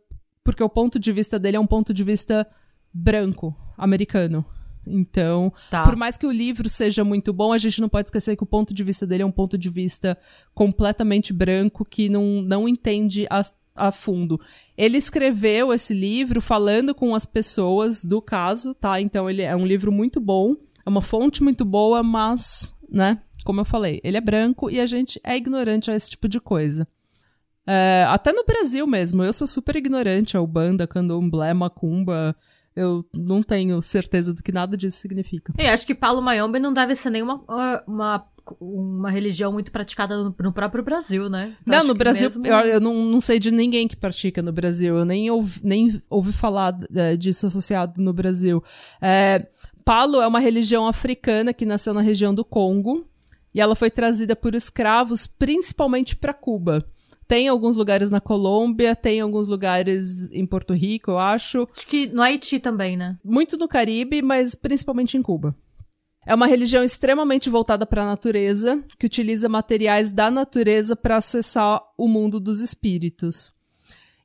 porque 0.44 0.64
o 0.64 0.70
ponto 0.70 1.00
de 1.00 1.12
vista 1.12 1.40
dele 1.40 1.58
é 1.58 1.60
um 1.60 1.68
ponto 1.68 1.94
de 1.94 2.04
vista 2.04 2.48
branco, 2.94 3.56
americano. 3.78 4.46
Então, 4.86 5.54
tá. 5.70 5.84
por 5.84 5.96
mais 5.96 6.18
que 6.18 6.26
o 6.26 6.32
livro 6.32 6.68
seja 6.68 7.06
muito 7.06 7.32
bom, 7.32 7.54
a 7.54 7.58
gente 7.58 7.80
não 7.80 7.88
pode 7.88 8.08
esquecer 8.08 8.36
que 8.36 8.44
o 8.44 8.48
ponto 8.48 8.74
de 8.74 8.84
vista 8.84 9.08
dele 9.08 9.24
é 9.24 9.26
um 9.26 9.32
ponto 9.32 9.58
de 9.58 9.70
vista 9.70 10.18
completamente 10.54 11.32
branco 11.32 11.86
que 11.86 12.10
não, 12.10 12.42
não 12.42 12.68
entende 12.68 13.26
a, 13.30 13.42
a 13.76 13.92
fundo. 13.92 14.40
Ele 14.78 14.98
escreveu 14.98 15.74
esse 15.74 15.94
livro 15.94 16.42
falando 16.42 16.94
com 16.94 17.16
as 17.16 17.26
pessoas 17.26 18.04
do 18.04 18.22
caso, 18.22 18.74
tá? 18.74 19.00
Então, 19.00 19.30
ele 19.30 19.42
é 19.42 19.56
um 19.56 19.66
livro 19.66 19.92
muito 19.92 20.20
bom. 20.20 20.56
É 20.86 20.90
uma 20.90 21.02
fonte 21.02 21.44
muito 21.44 21.64
boa, 21.64 22.04
mas, 22.04 22.76
né? 22.90 23.20
Como 23.44 23.62
eu 23.62 23.66
falei, 23.66 24.00
ele 24.04 24.18
é 24.18 24.22
branco 24.22 24.70
e 24.70 24.80
a 24.80 24.86
gente 24.86 25.20
é 25.24 25.36
ignorante 25.36 25.92
a 25.92 25.96
esse 25.96 26.10
tipo 26.10 26.28
de 26.28 26.40
coisa. 26.40 26.88
É, 27.66 28.06
até 28.10 28.32
no 28.34 28.44
Brasil 28.46 28.86
mesmo, 28.86 29.24
eu 29.24 29.32
sou 29.32 29.48
super 29.48 29.76
ignorante 29.76 30.36
ao 30.36 30.46
banda, 30.46 30.88
candomblé, 30.88 31.54
macumba. 31.54 32.36
Eu 32.76 33.06
não 33.14 33.44
tenho 33.44 33.82
certeza 33.82 34.34
do 34.34 34.42
que 34.42 34.52
nada 34.52 34.76
disso 34.76 34.98
significa. 34.98 35.54
Eu 35.58 35.70
acho 35.70 35.86
que 35.86 35.94
Paulo 35.94 36.22
Mayombe 36.22 36.60
não 36.60 36.74
deve 36.74 36.96
ser 36.96 37.12
nenhuma 37.12 37.44
uma, 37.88 38.26
uma 38.60 39.12
religião 39.12 39.54
muito 39.54 39.72
praticada 39.72 40.18
no, 40.18 40.36
no 40.38 40.52
próprio 40.52 40.84
Brasil, 40.84 41.30
né? 41.30 41.54
Então, 41.62 41.80
não, 41.80 41.88
no 41.88 41.94
Brasil, 41.94 42.30
mesmo... 42.30 42.48
eu, 42.48 42.60
eu, 42.66 42.80
não, 42.80 42.94
não 43.06 43.22
sei 43.22 43.40
de 43.40 43.52
ninguém 43.52 43.88
que 43.88 43.96
pratica 43.96 44.42
no 44.42 44.52
Brasil. 44.52 44.98
Eu 44.98 45.06
nem 45.06 45.30
ouvi, 45.30 45.60
nem 45.64 46.02
ouvi 46.10 46.34
falar 46.34 46.78
é, 46.96 47.16
disso 47.16 47.46
associado 47.46 48.02
no 48.02 48.12
Brasil. 48.12 48.64
É, 49.00 49.48
Palo 49.84 50.22
é 50.22 50.28
uma 50.28 50.40
religião 50.40 50.88
africana 50.88 51.54
que 51.54 51.66
nasceu 51.66 51.94
na 51.94 52.02
região 52.02 52.34
do 52.34 52.46
Congo 52.46 53.08
e 53.54 53.62
ela 53.62 53.76
foi 53.76 53.92
trazida 53.92 54.36
por 54.36 54.56
escravos 54.56 55.28
principalmente 55.28 56.16
para 56.16 56.34
Cuba. 56.34 56.86
Tem 57.28 57.48
alguns 57.48 57.78
lugares 57.78 58.10
na 58.10 58.20
Colômbia, 58.20 58.96
tem 58.96 59.22
alguns 59.22 59.48
lugares 59.48 60.30
em 60.32 60.46
Porto 60.46 60.74
Rico, 60.74 61.12
eu 61.12 61.20
acho. 61.20 61.68
Acho 61.76 61.88
que 61.88 62.08
no 62.08 62.22
Haiti 62.22 62.60
também, 62.60 62.98
né? 62.98 63.18
Muito 63.24 63.58
no 63.58 63.68
Caribe, 63.68 64.22
mas 64.22 64.56
principalmente 64.56 65.18
em 65.18 65.22
Cuba. 65.22 65.56
É 66.26 66.34
uma 66.34 66.48
religião 66.48 66.84
extremamente 66.84 67.50
voltada 67.50 67.86
para 67.86 68.04
a 68.04 68.08
natureza, 68.08 68.82
que 68.98 69.06
utiliza 69.06 69.50
materiais 69.50 70.12
da 70.12 70.32
natureza 70.32 70.96
para 70.96 71.18
acessar 71.18 71.82
o 71.98 72.08
mundo 72.08 72.40
dos 72.40 72.62
espíritos. 72.62 73.54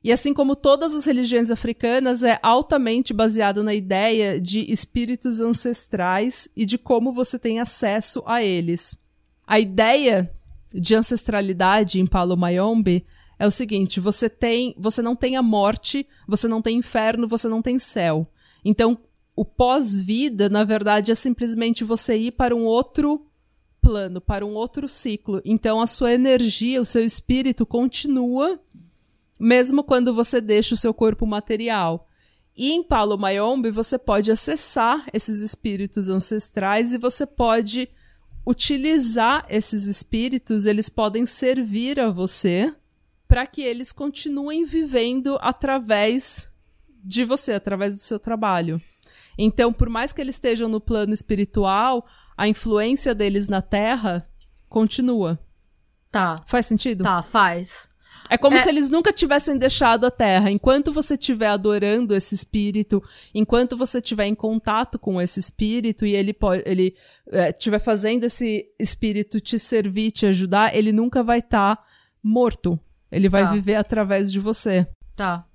E 0.03 0.13
assim 0.13 0.33
como 0.33 0.55
todas 0.55 0.95
as 0.95 1.03
religiões 1.03 1.51
africanas, 1.51 2.23
é 2.23 2.39
altamente 2.41 3.13
baseada 3.13 3.61
na 3.61 3.73
ideia 3.73 4.39
de 4.39 4.71
espíritos 4.71 5.41
ancestrais 5.41 6.49
e 6.55 6.65
de 6.65 6.77
como 6.77 7.11
você 7.11 7.37
tem 7.37 7.59
acesso 7.59 8.23
a 8.25 8.41
eles. 8.41 8.97
A 9.45 9.59
ideia 9.59 10.31
de 10.73 10.95
ancestralidade 10.95 11.99
em 11.99 12.07
Palo 12.07 12.37
Mayombe 12.37 13.05
é 13.37 13.45
o 13.45 13.51
seguinte: 13.51 13.99
você 13.99 14.29
tem, 14.29 14.73
você 14.77 15.01
não 15.01 15.15
tem 15.15 15.35
a 15.35 15.41
morte, 15.41 16.07
você 16.27 16.47
não 16.47 16.61
tem 16.61 16.77
inferno, 16.77 17.27
você 17.27 17.49
não 17.49 17.61
tem 17.61 17.77
céu. 17.77 18.25
Então, 18.63 18.97
o 19.35 19.43
pós-vida, 19.43 20.49
na 20.49 20.63
verdade, 20.63 21.11
é 21.11 21.15
simplesmente 21.15 21.83
você 21.83 22.15
ir 22.17 22.31
para 22.31 22.55
um 22.55 22.63
outro 22.63 23.25
plano, 23.81 24.21
para 24.21 24.45
um 24.45 24.53
outro 24.53 24.87
ciclo. 24.87 25.41
Então, 25.43 25.81
a 25.81 25.87
sua 25.87 26.13
energia, 26.13 26.81
o 26.81 26.85
seu 26.85 27.03
espírito 27.03 27.65
continua 27.65 28.59
mesmo 29.39 29.83
quando 29.83 30.13
você 30.13 30.41
deixa 30.41 30.73
o 30.73 30.77
seu 30.77 30.93
corpo 30.93 31.25
material. 31.25 32.07
E 32.55 32.73
em 32.73 32.83
Palo 32.83 33.17
Mayombe 33.17 33.71
você 33.71 33.97
pode 33.97 34.31
acessar 34.31 35.07
esses 35.13 35.39
espíritos 35.39 36.09
ancestrais 36.09 36.93
e 36.93 36.97
você 36.97 37.25
pode 37.25 37.89
utilizar 38.45 39.45
esses 39.47 39.85
espíritos, 39.85 40.65
eles 40.65 40.89
podem 40.89 41.25
servir 41.25 41.99
a 41.99 42.09
você 42.09 42.73
para 43.27 43.45
que 43.45 43.61
eles 43.61 43.91
continuem 43.91 44.65
vivendo 44.65 45.37
através 45.39 46.49
de 47.03 47.23
você, 47.23 47.53
através 47.53 47.93
do 47.93 48.01
seu 48.01 48.19
trabalho. 48.19 48.81
Então, 49.37 49.71
por 49.71 49.87
mais 49.87 50.11
que 50.11 50.19
eles 50.19 50.35
estejam 50.35 50.67
no 50.67 50.81
plano 50.81 51.13
espiritual, 51.13 52.05
a 52.35 52.47
influência 52.47 53.13
deles 53.13 53.47
na 53.47 53.61
Terra 53.61 54.27
continua. 54.67 55.39
Tá. 56.11 56.35
Faz 56.47 56.65
sentido? 56.65 57.03
Tá, 57.03 57.21
faz. 57.21 57.87
É 58.29 58.37
como 58.37 58.55
é... 58.55 58.59
se 58.59 58.69
eles 58.69 58.89
nunca 58.89 59.11
tivessem 59.11 59.57
deixado 59.57 60.05
a 60.05 60.11
Terra. 60.11 60.51
Enquanto 60.51 60.93
você 60.93 61.15
estiver 61.15 61.47
adorando 61.47 62.15
esse 62.15 62.35
espírito, 62.35 63.03
enquanto 63.33 63.75
você 63.75 63.97
estiver 63.97 64.25
em 64.25 64.35
contato 64.35 64.99
com 64.99 65.19
esse 65.19 65.39
espírito 65.39 66.05
e 66.05 66.15
ele 66.15 66.33
pode, 66.33 66.63
ele 66.65 66.95
estiver 67.49 67.77
é, 67.77 67.79
fazendo 67.79 68.25
esse 68.25 68.67
espírito 68.79 69.39
te 69.39 69.57
servir, 69.57 70.11
te 70.11 70.25
ajudar, 70.27 70.75
ele 70.75 70.91
nunca 70.91 71.23
vai 71.23 71.39
estar 71.39 71.75
tá 71.75 71.83
morto. 72.23 72.79
Ele 73.11 73.27
vai 73.27 73.43
tá. 73.43 73.51
viver 73.51 73.75
através 73.75 74.31
de 74.31 74.39
você. 74.39 74.87
Tá. 75.15 75.45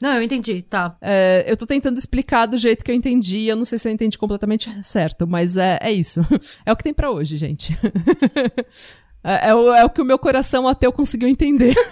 Não, 0.00 0.14
eu 0.14 0.22
entendi, 0.22 0.62
tá. 0.62 0.96
É, 1.00 1.44
eu 1.46 1.56
tô 1.56 1.66
tentando 1.66 1.98
explicar 1.98 2.46
do 2.46 2.56
jeito 2.56 2.82
que 2.82 2.90
eu 2.90 2.94
entendi. 2.94 3.46
Eu 3.46 3.56
não 3.56 3.66
sei 3.66 3.78
se 3.78 3.86
eu 3.88 3.92
entendi 3.92 4.16
completamente 4.16 4.70
certo, 4.82 5.26
mas 5.26 5.56
é, 5.56 5.78
é 5.80 5.92
isso. 5.92 6.20
É 6.64 6.72
o 6.72 6.76
que 6.76 6.84
tem 6.84 6.94
para 6.94 7.10
hoje, 7.10 7.36
gente. 7.36 7.76
É, 9.22 9.50
é, 9.50 9.54
o, 9.54 9.74
é 9.74 9.84
o 9.84 9.90
que 9.90 10.00
o 10.00 10.04
meu 10.04 10.18
coração 10.18 10.66
ateu 10.66 10.92
conseguiu 10.92 11.28
entender. 11.28 11.74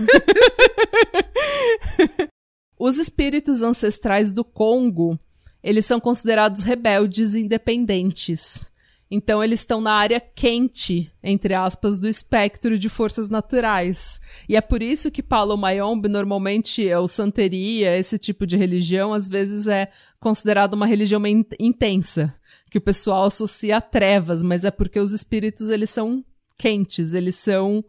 Os 2.78 2.96
espíritos 2.96 3.62
ancestrais 3.62 4.32
do 4.32 4.44
Congo, 4.44 5.18
eles 5.62 5.84
são 5.84 5.98
considerados 5.98 6.62
rebeldes 6.62 7.34
e 7.34 7.40
independentes. 7.40 8.72
Então 9.10 9.42
eles 9.42 9.60
estão 9.60 9.80
na 9.80 9.92
área 9.92 10.20
quente, 10.20 11.10
entre 11.22 11.54
aspas, 11.54 11.98
do 11.98 12.06
espectro 12.06 12.78
de 12.78 12.88
forças 12.88 13.28
naturais. 13.28 14.20
E 14.48 14.54
é 14.54 14.60
por 14.60 14.82
isso 14.82 15.10
que 15.10 15.22
Paulo 15.22 15.56
Mayombe 15.56 16.08
normalmente 16.08 16.86
é 16.86 16.98
o 16.98 17.08
santeria, 17.08 17.96
esse 17.96 18.18
tipo 18.18 18.46
de 18.46 18.56
religião, 18.56 19.14
às 19.14 19.28
vezes 19.28 19.66
é 19.66 19.88
considerado 20.20 20.74
uma 20.74 20.86
religião 20.86 21.22
intensa, 21.58 22.32
que 22.70 22.76
o 22.76 22.82
pessoal 22.82 23.24
associa 23.24 23.78
a 23.78 23.80
trevas, 23.80 24.42
mas 24.42 24.64
é 24.64 24.70
porque 24.70 25.00
os 25.00 25.12
espíritos 25.12 25.70
eles 25.70 25.88
são 25.88 26.22
quentes, 26.58 27.14
eles 27.14 27.36
são 27.36 27.84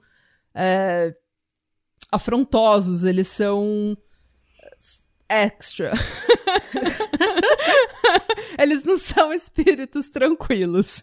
é, 0.53 1.15
afrontosos, 2.11 3.03
eles 3.03 3.27
são 3.27 3.97
extra. 5.27 5.93
Eles 8.57 8.83
não 8.83 8.97
são 8.97 9.31
espíritos 9.31 10.09
tranquilos. 10.09 11.01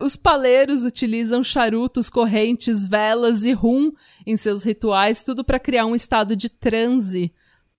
Os 0.00 0.16
paleiros 0.16 0.84
utilizam 0.84 1.42
charutos, 1.42 2.08
correntes, 2.08 2.86
velas 2.86 3.44
e 3.44 3.52
rum 3.52 3.92
em 4.24 4.36
seus 4.36 4.62
rituais, 4.62 5.24
tudo 5.24 5.44
para 5.44 5.58
criar 5.58 5.86
um 5.86 5.94
estado 5.94 6.36
de 6.36 6.48
transe, 6.48 7.32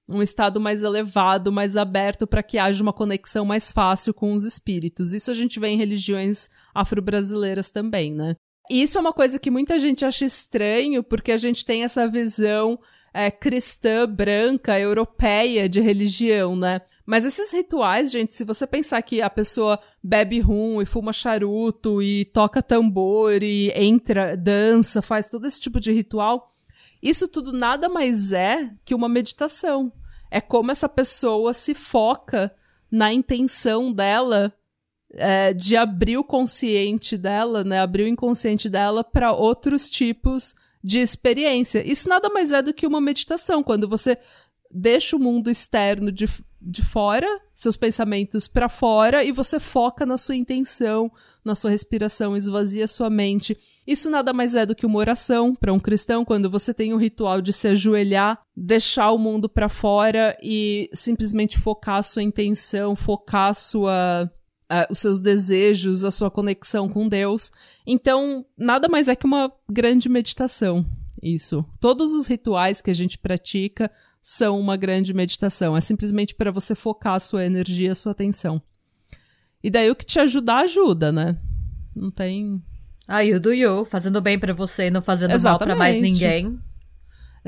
um 0.10 0.22
estado 0.22 0.60
mais 0.60 0.82
elevado, 0.82 1.52
mais 1.52 1.78
aberto 1.78 2.26
para 2.26 2.42
que 2.42 2.58
haja 2.58 2.82
uma 2.82 2.92
conexão 2.92 3.46
mais 3.46 3.72
fácil 3.72 4.14
com 4.14 4.34
os 4.34 4.44
espíritos. 4.44 5.14
Isso 5.14 5.30
a 5.30 5.34
gente 5.34 5.60
vê 5.60 5.68
em 5.68 5.78
religiões 5.78 6.50
afro-brasileiras 6.74 7.70
também, 7.70 8.12
né? 8.12 8.36
E 8.70 8.82
isso 8.82 8.98
é 8.98 9.02
uma 9.02 9.14
coisa 9.14 9.40
que 9.40 9.52
muita 9.52 9.78
gente 9.78 10.04
acha 10.04 10.26
estranho, 10.26 11.04
porque 11.04 11.32
a 11.32 11.38
gente 11.38 11.64
tem 11.64 11.84
essa 11.84 12.08
visão 12.08 12.80
é, 13.14 13.32
cristã, 13.32 14.08
branca, 14.08 14.80
europeia 14.80 15.68
de 15.68 15.80
religião, 15.80 16.56
né? 16.56 16.82
Mas 17.06 17.26
esses 17.26 17.52
rituais, 17.52 18.12
gente, 18.12 18.34
se 18.34 18.44
você 18.44 18.68
pensar 18.68 19.02
que 19.02 19.22
a 19.22 19.30
pessoa 19.30 19.80
bebe 20.04 20.40
rum 20.40 20.82
e 20.82 20.86
fuma 20.86 21.12
charuto 21.12 22.02
e 22.02 22.26
toca 22.26 22.62
tambor 22.62 23.42
e 23.42 23.72
entra, 23.76 24.38
dança, 24.38 25.02
faz 25.02 25.30
todo 25.30 25.48
esse 25.48 25.60
tipo 25.60 25.80
de 25.80 25.92
ritual, 25.92 26.56
isso 27.02 27.28
tudo 27.28 27.52
nada 27.52 27.90
mais 27.90 28.32
é 28.32 28.72
que 28.86 28.94
uma 28.94 29.10
meditação. 29.10 29.92
É 30.32 30.40
como 30.40 30.72
essa 30.72 30.88
pessoa 30.88 31.54
se 31.54 31.74
foca 31.74 32.54
na 32.92 33.12
intenção 33.14 33.92
dela 33.92 34.54
é, 35.14 35.54
de 35.54 35.76
abrir 35.76 36.18
o 36.18 36.24
consciente 36.24 37.18
dela, 37.18 37.64
né? 37.64 37.80
Abrir 37.80 38.04
o 38.04 38.08
inconsciente 38.08 38.70
dela 38.70 39.04
para 39.04 39.32
outros 39.32 39.90
tipos 39.90 40.56
de 40.84 41.00
experiência. 41.00 41.86
Isso 41.86 42.08
nada 42.08 42.30
mais 42.30 42.52
é 42.52 42.62
do 42.62 42.74
que 42.74 42.88
uma 42.88 43.02
meditação, 43.02 43.64
quando 43.64 43.88
você 43.88 44.18
deixa 44.72 45.16
o 45.16 45.20
mundo 45.20 45.50
externo 45.50 46.12
de, 46.12 46.28
de 46.62 46.84
fora, 46.84 47.28
seus 47.54 47.78
pensamentos 47.78 48.48
para 48.48 48.68
fora, 48.68 49.24
e 49.24 49.32
você 49.32 49.60
foca 49.60 50.06
na 50.06 50.18
sua 50.18 50.36
intenção, 50.36 51.12
na 51.44 51.56
sua 51.56 51.72
respiração, 51.72 52.36
esvazia 52.36 52.88
sua 52.88 53.10
mente. 53.10 53.58
Isso 53.88 54.10
nada 54.10 54.34
mais 54.34 54.56
é 54.56 54.66
do 54.66 54.76
que 54.76 54.86
uma 54.86 55.00
oração 55.00 55.56
para 55.56 55.74
um 55.74 55.80
cristão, 55.80 56.26
quando 56.26 56.50
você 56.50 56.74
tem 56.74 56.94
um 56.94 56.98
ritual 56.98 57.42
de 57.42 57.54
se 57.54 57.68
ajoelhar, 57.70 58.42
deixar 58.56 59.12
o 59.12 59.18
mundo 59.18 59.48
para 59.48 59.70
fora 59.70 60.38
e 60.44 60.90
simplesmente 60.94 61.58
focar 61.58 62.04
sua 62.04 62.24
intenção, 62.24 62.96
focar 62.96 63.56
sua 63.56 64.30
uh, 64.72 64.92
os 64.92 65.00
seus 65.00 65.20
desejos, 65.20 66.06
a 66.06 66.12
sua 66.12 66.30
conexão 66.30 66.88
com 66.88 67.08
Deus. 67.08 67.52
Então, 67.86 68.46
nada 68.58 68.88
mais 68.88 69.08
é 69.08 69.16
que 69.16 69.26
uma 69.26 69.52
grande 69.70 70.08
meditação. 70.08 70.86
Isso. 71.22 71.66
Todos 71.82 72.14
os 72.14 72.28
rituais 72.28 72.82
que 72.82 72.90
a 72.90 72.94
gente 72.94 73.18
pratica 73.18 73.92
são 74.22 74.60
uma 74.60 74.78
grande 74.78 75.14
meditação. 75.14 75.76
É 75.76 75.82
simplesmente 75.82 76.36
para 76.36 76.52
você 76.52 76.76
focar 76.76 77.16
a 77.16 77.20
sua 77.20 77.46
energia, 77.46 77.92
a 77.92 77.96
sua 77.96 78.12
atenção. 78.12 78.62
E 79.64 79.70
daí 79.70 79.90
o 79.90 79.96
que 79.96 80.06
te 80.06 80.20
ajudar, 80.20 80.60
ajuda, 80.60 81.12
né? 81.12 81.38
Não 81.96 82.10
tem. 82.12 82.62
Ah, 83.08 83.22
you 83.22 83.40
do 83.40 83.54
you, 83.54 83.86
fazendo 83.86 84.22
bem 84.22 84.40
para 84.40 84.54
você 84.54 84.88
e 84.88 84.92
não 84.92 85.02
fazendo 85.02 85.32
Exatamente. 85.32 85.68
mal 85.68 85.78
para 85.78 85.78
mais 85.78 86.02
ninguém. 86.02 86.60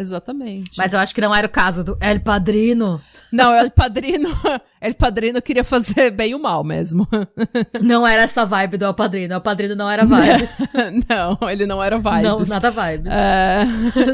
Exatamente. 0.01 0.71
Mas 0.77 0.93
eu 0.93 0.99
acho 0.99 1.13
que 1.13 1.21
não 1.21 1.33
era 1.33 1.45
o 1.45 1.49
caso 1.49 1.83
do 1.83 1.97
El 2.01 2.19
Padrino. 2.21 2.99
Não, 3.31 3.53
El 3.53 3.69
Padrino, 3.69 4.29
El 4.81 4.95
Padrino 4.95 5.41
queria 5.41 5.63
fazer 5.63 6.09
bem 6.09 6.33
o 6.33 6.39
mal 6.39 6.63
mesmo. 6.63 7.07
Não 7.79 8.05
era 8.05 8.23
essa 8.23 8.45
vibe 8.45 8.77
do 8.77 8.85
El 8.85 8.95
Padrino. 8.95 9.35
El 9.35 9.41
Padrino 9.41 9.75
não 9.75 9.89
era 9.89 10.03
vibes. 10.03 10.51
não, 11.07 11.49
ele 11.49 11.65
não 11.65 11.81
era 11.81 11.97
vibes. 11.97 12.23
Não, 12.23 12.39
nada 12.39 12.71
vibes. 12.71 13.11
É... 13.11 13.63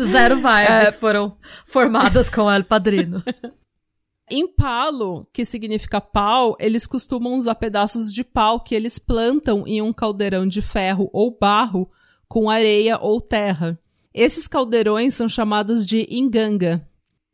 Zero 0.03 0.35
vibes 0.35 0.69
é... 0.69 0.91
foram 0.91 1.37
formadas 1.65 2.29
com 2.29 2.51
El 2.51 2.63
Padrino. 2.63 3.23
Em 4.29 4.45
palo, 4.45 5.21
que 5.31 5.45
significa 5.45 6.01
pau, 6.01 6.57
eles 6.59 6.85
costumam 6.85 7.35
usar 7.35 7.55
pedaços 7.55 8.11
de 8.11 8.25
pau 8.25 8.59
que 8.59 8.75
eles 8.75 8.99
plantam 8.99 9.65
em 9.65 9.81
um 9.81 9.93
caldeirão 9.93 10.45
de 10.45 10.61
ferro 10.61 11.09
ou 11.13 11.35
barro 11.39 11.89
com 12.27 12.49
areia 12.49 12.97
ou 12.99 13.21
terra. 13.21 13.79
Esses 14.19 14.47
caldeirões 14.47 15.13
são 15.13 15.29
chamados 15.29 15.85
de 15.85 16.07
inganga. 16.09 16.83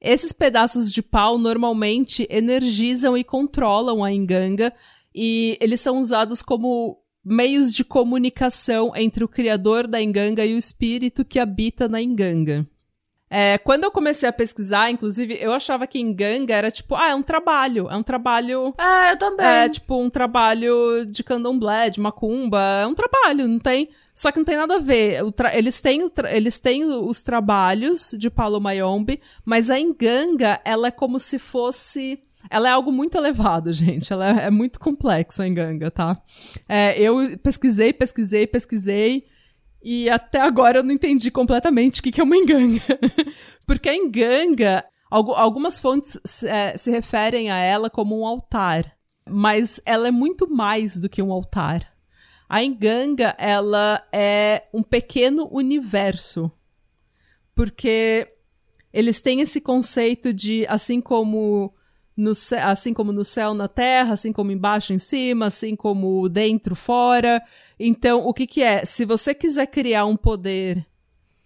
Esses 0.01 0.33
pedaços 0.33 0.91
de 0.91 1.01
pau 1.01 1.37
normalmente 1.37 2.27
energizam 2.29 3.17
e 3.17 3.23
controlam 3.23 4.03
a 4.03 4.11
inganga 4.11 4.73
e 5.15 5.57
eles 5.61 5.79
são 5.79 5.97
usados 5.97 6.41
como 6.41 7.01
meios 7.23 7.73
de 7.73 7.85
comunicação 7.85 8.91
entre 8.97 9.23
o 9.23 9.29
criador 9.29 9.87
da 9.87 10.01
inganga 10.01 10.45
e 10.45 10.53
o 10.53 10.57
espírito 10.57 11.23
que 11.23 11.39
habita 11.39 11.87
na 11.87 12.01
inganga. 12.01 12.67
É, 13.35 13.57
quando 13.57 13.83
eu 13.83 13.89
comecei 13.89 14.29
a 14.29 14.31
pesquisar, 14.31 14.91
inclusive, 14.91 15.35
eu 15.41 15.51
achava 15.51 15.87
que 15.87 15.97
em 15.97 16.13
ganga 16.13 16.53
era 16.53 16.69
tipo, 16.69 16.93
ah, 16.93 17.09
é 17.09 17.15
um 17.15 17.23
trabalho. 17.23 17.87
É 17.89 17.97
um 17.97 18.03
trabalho. 18.03 18.75
Ah, 18.77 19.09
eu 19.09 19.17
também. 19.17 19.43
É 19.43 19.67
tipo 19.67 19.99
um 19.99 20.07
trabalho 20.07 21.03
de 21.07 21.23
candomblé, 21.23 21.89
de 21.89 21.99
macumba. 21.99 22.61
É 22.83 22.85
um 22.85 22.93
trabalho, 22.93 23.47
não 23.47 23.57
tem. 23.57 23.89
Só 24.13 24.31
que 24.31 24.37
não 24.37 24.45
tem 24.45 24.55
nada 24.55 24.75
a 24.75 24.79
ver. 24.79 25.19
Eles 25.51 25.81
têm, 25.81 26.07
eles 26.29 26.59
têm 26.59 26.85
os 26.85 27.23
trabalhos 27.23 28.13
de 28.15 28.29
Palo 28.29 28.61
Mayombe, 28.61 29.19
mas 29.43 29.71
a 29.71 29.79
enganga, 29.79 30.61
ela 30.63 30.89
é 30.89 30.91
como 30.91 31.19
se 31.19 31.39
fosse. 31.39 32.19
Ela 32.51 32.69
é 32.69 32.71
algo 32.71 32.91
muito 32.91 33.17
elevado, 33.17 33.71
gente. 33.73 34.13
Ela 34.13 34.43
é, 34.43 34.45
é 34.45 34.51
muito 34.51 34.79
complexa, 34.79 35.41
a 35.41 35.47
enganga, 35.47 35.89
tá? 35.89 36.21
É, 36.69 37.01
eu 37.01 37.35
pesquisei, 37.39 37.93
pesquisei, 37.93 38.45
pesquisei. 38.45 39.25
E 39.83 40.09
até 40.09 40.39
agora 40.39 40.79
eu 40.79 40.83
não 40.83 40.93
entendi 40.93 41.29
completamente 41.29 41.99
o 41.99 42.03
que, 42.03 42.11
que 42.11 42.21
é 42.21 42.23
uma 42.23 42.37
enganga. 42.37 42.81
Porque 43.67 43.89
a 43.89 43.95
enganga, 43.95 44.85
algumas 45.11 45.77
fontes 45.79 46.17
é, 46.45 46.77
se 46.77 46.89
referem 46.89 47.51
a 47.51 47.57
ela 47.57 47.89
como 47.89 48.17
um 48.17 48.25
altar. 48.25 48.95
Mas 49.29 49.81
ela 49.85 50.07
é 50.07 50.11
muito 50.11 50.49
mais 50.49 50.97
do 50.97 51.09
que 51.09 51.21
um 51.21 51.33
altar. 51.33 51.85
A 52.47 52.63
enganga, 52.63 53.35
ela 53.37 54.01
é 54.11 54.63
um 54.73 54.81
pequeno 54.81 55.49
universo. 55.51 56.49
Porque 57.53 58.27
eles 58.93 59.19
têm 59.19 59.41
esse 59.41 59.59
conceito 59.59 60.33
de, 60.33 60.65
assim 60.69 61.01
como 61.01 61.73
no, 62.15 62.31
assim 62.63 62.93
como 62.93 63.11
no 63.11 63.23
céu, 63.23 63.53
na 63.53 63.67
terra, 63.67 64.13
assim 64.13 64.31
como 64.31 64.51
embaixo, 64.51 64.93
em 64.93 64.99
cima, 64.99 65.47
assim 65.47 65.75
como 65.75 66.29
dentro, 66.29 66.75
fora. 66.75 67.41
Então, 67.79 68.25
o 68.25 68.33
que 68.33 68.45
que 68.47 68.61
é? 68.61 68.85
Se 68.85 69.05
você 69.05 69.33
quiser 69.33 69.67
criar 69.67 70.05
um 70.05 70.15
poder, 70.15 70.85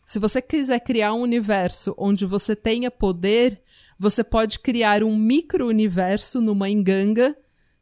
se 0.05 0.19
você 0.19 0.41
quiser 0.41 0.79
criar 0.79 1.13
um 1.13 1.21
universo 1.21 1.93
onde 1.97 2.25
você 2.25 2.55
tenha 2.55 2.89
poder, 2.89 3.61
você 3.99 4.23
pode 4.23 4.59
criar 4.59 5.03
um 5.03 5.15
micro-universo 5.15 6.39
numa 6.39 6.69
enganga 6.69 7.35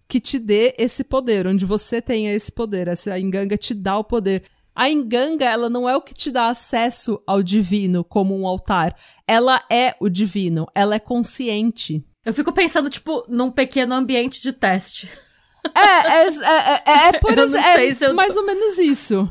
que 0.07 0.19
te 0.19 0.39
dê 0.39 0.73
esse 0.77 1.03
poder, 1.03 1.47
onde 1.47 1.65
você 1.65 2.01
tenha 2.01 2.33
esse 2.33 2.51
poder. 2.51 2.87
Essa 2.87 3.19
enganga 3.19 3.57
te 3.57 3.73
dá 3.73 3.97
o 3.97 4.03
poder. 4.03 4.43
A 4.73 4.89
enganga, 4.89 5.45
ela 5.45 5.69
não 5.69 5.87
é 5.87 5.95
o 5.95 6.01
que 6.01 6.13
te 6.13 6.31
dá 6.31 6.47
acesso 6.47 7.21
ao 7.25 7.41
divino 7.41 8.03
como 8.03 8.37
um 8.37 8.45
altar. 8.47 8.95
Ela 9.27 9.63
é 9.69 9.95
o 9.99 10.09
divino, 10.09 10.67
ela 10.75 10.95
é 10.95 10.99
consciente. 10.99 12.03
Eu 12.25 12.33
fico 12.33 12.51
pensando, 12.51 12.89
tipo, 12.89 13.23
num 13.29 13.51
pequeno 13.51 13.93
ambiente 13.93 14.41
de 14.41 14.51
teste. 14.51 15.09
É, 15.73 16.07
é, 16.07 16.27
é, 16.27 16.83
é, 16.85 17.07
é 17.07 17.19
por 17.19 17.37
exemplo, 17.37 18.05
é 18.05 18.13
mais 18.13 18.35
ou 18.37 18.45
menos 18.45 18.77
isso. 18.77 19.29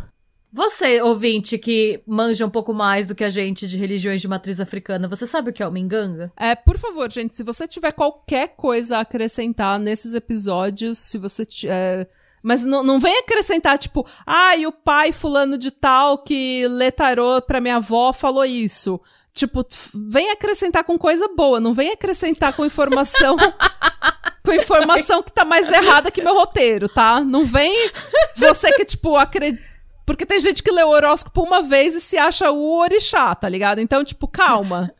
Você, 0.55 1.03
ouvinte, 1.03 1.59
que 1.59 2.01
manja 2.07 2.47
um 2.47 2.51
pouco 2.51 2.73
mais 2.73 3.09
do 3.09 3.15
que 3.15 3.25
a 3.25 3.29
gente 3.29 3.67
de 3.67 3.77
religiões 3.77 4.21
de 4.21 4.29
matriz 4.29 4.61
africana, 4.61 5.09
você 5.09 5.27
sabe 5.27 5.51
o 5.51 5.53
que 5.53 5.61
é 5.61 5.67
uma 5.67 5.81
enganga? 5.81 6.33
É, 6.37 6.55
por 6.55 6.79
favor, 6.79 7.11
gente, 7.11 7.35
se 7.35 7.43
você 7.43 7.67
tiver 7.67 7.91
qualquer 7.91 8.55
coisa 8.57 8.99
a 8.99 9.01
acrescentar 9.01 9.81
nesses 9.81 10.15
episódios, 10.15 10.99
se 10.99 11.19
você. 11.19 11.45
É... 11.65 12.07
Mas 12.41 12.63
não, 12.63 12.85
não 12.85 13.01
vem 13.01 13.19
acrescentar, 13.19 13.77
tipo, 13.79 14.07
ah, 14.25 14.55
e 14.55 14.65
o 14.65 14.71
pai 14.71 15.11
fulano 15.11 15.59
de 15.59 15.73
tal 15.73 16.19
que 16.19 16.69
lê 16.69 16.93
tarô 16.93 17.43
pra 17.43 17.61
minha 17.61 17.77
avó 17.77 18.13
falou 18.13 18.45
isso. 18.45 19.01
Tipo, 19.33 19.67
vem 19.93 20.31
acrescentar 20.31 20.85
com 20.85 20.97
coisa 20.97 21.27
boa, 21.35 21.59
não 21.59 21.75
vem 21.75 21.91
acrescentar 21.91 22.53
com 22.53 22.65
informação. 22.65 23.37
com 24.45 24.53
informação 24.53 25.23
que 25.23 25.33
tá 25.33 25.45
mais 25.45 25.73
errada 25.73 26.11
que 26.11 26.23
meu 26.23 26.35
roteiro, 26.35 26.89
tá? 26.89 27.21
Não 27.21 27.45
vem 27.45 27.91
você 28.37 28.71
que, 28.73 28.85
tipo, 28.85 29.17
acredita. 29.17 29.63
Porque 30.07 30.27
tem 30.27 30.39
gente 30.39 30.63
que 30.63 30.71
lê 30.71 30.83
o 30.83 30.91
horóscopo 30.91 31.43
uma 31.43 31.63
vez 31.63 31.95
e 31.95 32.01
se 32.01 32.19
acha 32.19 32.51
o 32.51 32.79
orixá, 32.79 33.35
tá 33.35 33.49
ligado? 33.49 33.81
Então, 33.81 34.05
tipo, 34.05 34.29
calma. 34.29 34.93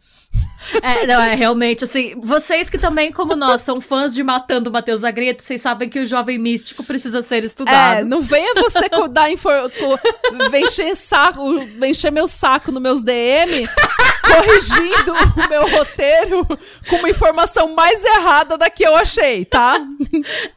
É, 0.83 1.07
não, 1.07 1.21
é 1.21 1.35
realmente 1.35 1.85
assim. 1.85 2.15
Vocês 2.19 2.71
que 2.71 2.79
também, 2.79 3.13
como 3.13 3.37
nós, 3.37 3.61
são 3.61 3.81
fãs 3.81 4.15
de 4.15 4.23
Matando 4.23 4.73
Matheus 4.73 5.05
Agreto, 5.05 5.43
vocês 5.43 5.61
sabem 5.61 5.89
que 5.89 6.01
o 6.01 6.07
jovem 6.07 6.39
místico 6.39 6.83
precisa 6.83 7.21
ser 7.23 7.45
estudado. 7.45 7.99
É, 7.99 8.05
não 8.05 8.21
venha 8.21 8.55
você 8.55 8.89
dar 9.11 9.31
info, 9.31 9.49
vem 10.51 10.65
encher 10.65 10.97
saco, 10.97 11.67
vem 11.79 11.91
encher 11.91 12.11
meu 12.11 12.27
saco 12.27 12.73
nos 12.73 12.83
meus 12.83 13.03
DM, 13.03 13.69
corrigindo 14.25 15.13
o 15.45 15.49
meu 15.49 15.69
roteiro 15.69 16.47
com 16.89 16.97
uma 16.97 17.11
informação 17.11 17.75
mais 17.75 18.05
errada 18.05 18.57
da 18.57 18.71
que 18.71 18.85
eu 18.85 18.97
achei, 18.97 19.45
tá? 19.45 19.85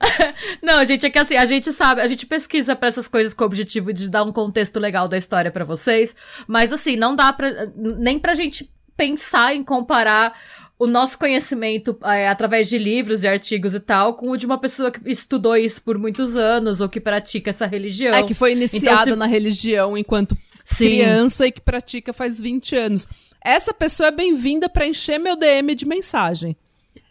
Não, 0.62 0.84
gente, 0.86 1.06
é 1.06 1.10
que 1.10 1.20
assim, 1.20 1.36
a 1.36 1.46
gente 1.46 1.72
sabe, 1.72 2.02
a 2.02 2.08
gente 2.08 2.26
pesquisa 2.26 2.76
para 2.76 2.88
essas 2.88 3.08
coisas 3.08 3.34
com 3.34 3.44
o 3.44 3.48
objetivo 3.48 3.92
de 3.94 4.10
dar 4.10 4.24
um 4.24 4.32
contexto 4.32 4.80
legal 4.80 5.08
da 5.08 5.18
história 5.18 5.52
para 5.52 5.66
vocês, 5.66 6.16
mas 6.48 6.72
assim, 6.72 6.96
não 6.96 7.16
dá 7.16 7.32
pra, 7.34 7.52
nem 7.76 8.20
pra 8.20 8.34
gente 8.34 8.72
pensar 8.96 9.56
em 9.56 9.64
comparar 9.64 10.34
o 10.80 10.86
nosso 10.86 11.18
conhecimento 11.18 11.98
é, 12.04 12.28
através 12.28 12.70
de 12.70 12.78
livros 12.78 13.24
e 13.24 13.28
artigos 13.28 13.74
e 13.74 13.80
tal, 13.80 14.14
com 14.14 14.30
o 14.30 14.38
de 14.38 14.46
uma 14.46 14.60
pessoa 14.60 14.92
que 14.92 15.00
estudou 15.10 15.56
isso 15.56 15.82
por 15.82 15.98
muitos 15.98 16.36
anos 16.36 16.82
ou 16.82 16.88
que 16.90 17.00
pratica 17.00 17.50
essa 17.50 17.66
religião. 17.66 18.14
É, 18.14 18.24
que 18.24 18.34
foi 18.34 18.52
iniciada 18.52 19.02
então, 19.02 19.14
se... 19.14 19.16
na 19.16 19.26
religião 19.26 19.98
enquanto 19.98 20.38
Sim. 20.64 20.86
criança 20.86 21.48
e 21.48 21.52
que 21.52 21.62
pratica 21.62 22.14
faz 22.14 22.40
20 22.40 22.76
anos. 22.76 23.08
Essa 23.44 23.74
pessoa 23.74 24.08
é 24.08 24.12
bem-vinda 24.12 24.68
para 24.70 24.86
encher 24.86 25.20
meu 25.20 25.36
DM 25.36 25.76
de 25.76 25.86
mensagem. 25.86 26.56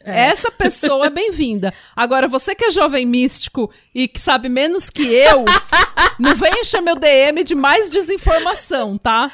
É. 0.07 0.29
Essa 0.29 0.53
pessoa 0.53 1.07
é 1.07 1.11
bem-vinda. 1.11 1.75
Agora, 1.97 2.29
você 2.29 2.55
que 2.55 2.67
é 2.67 2.71
jovem 2.71 3.05
místico 3.05 3.69
e 3.93 4.07
que 4.07 4.21
sabe 4.21 4.49
menos 4.49 4.89
que 4.89 5.03
eu, 5.03 5.45
não 6.17 6.33
vem 6.37 6.61
encher 6.61 6.81
meu 6.81 6.95
DM 6.95 7.43
de 7.43 7.57
mais 7.57 7.91
desinformação, 7.91 8.97
tá? 8.97 9.33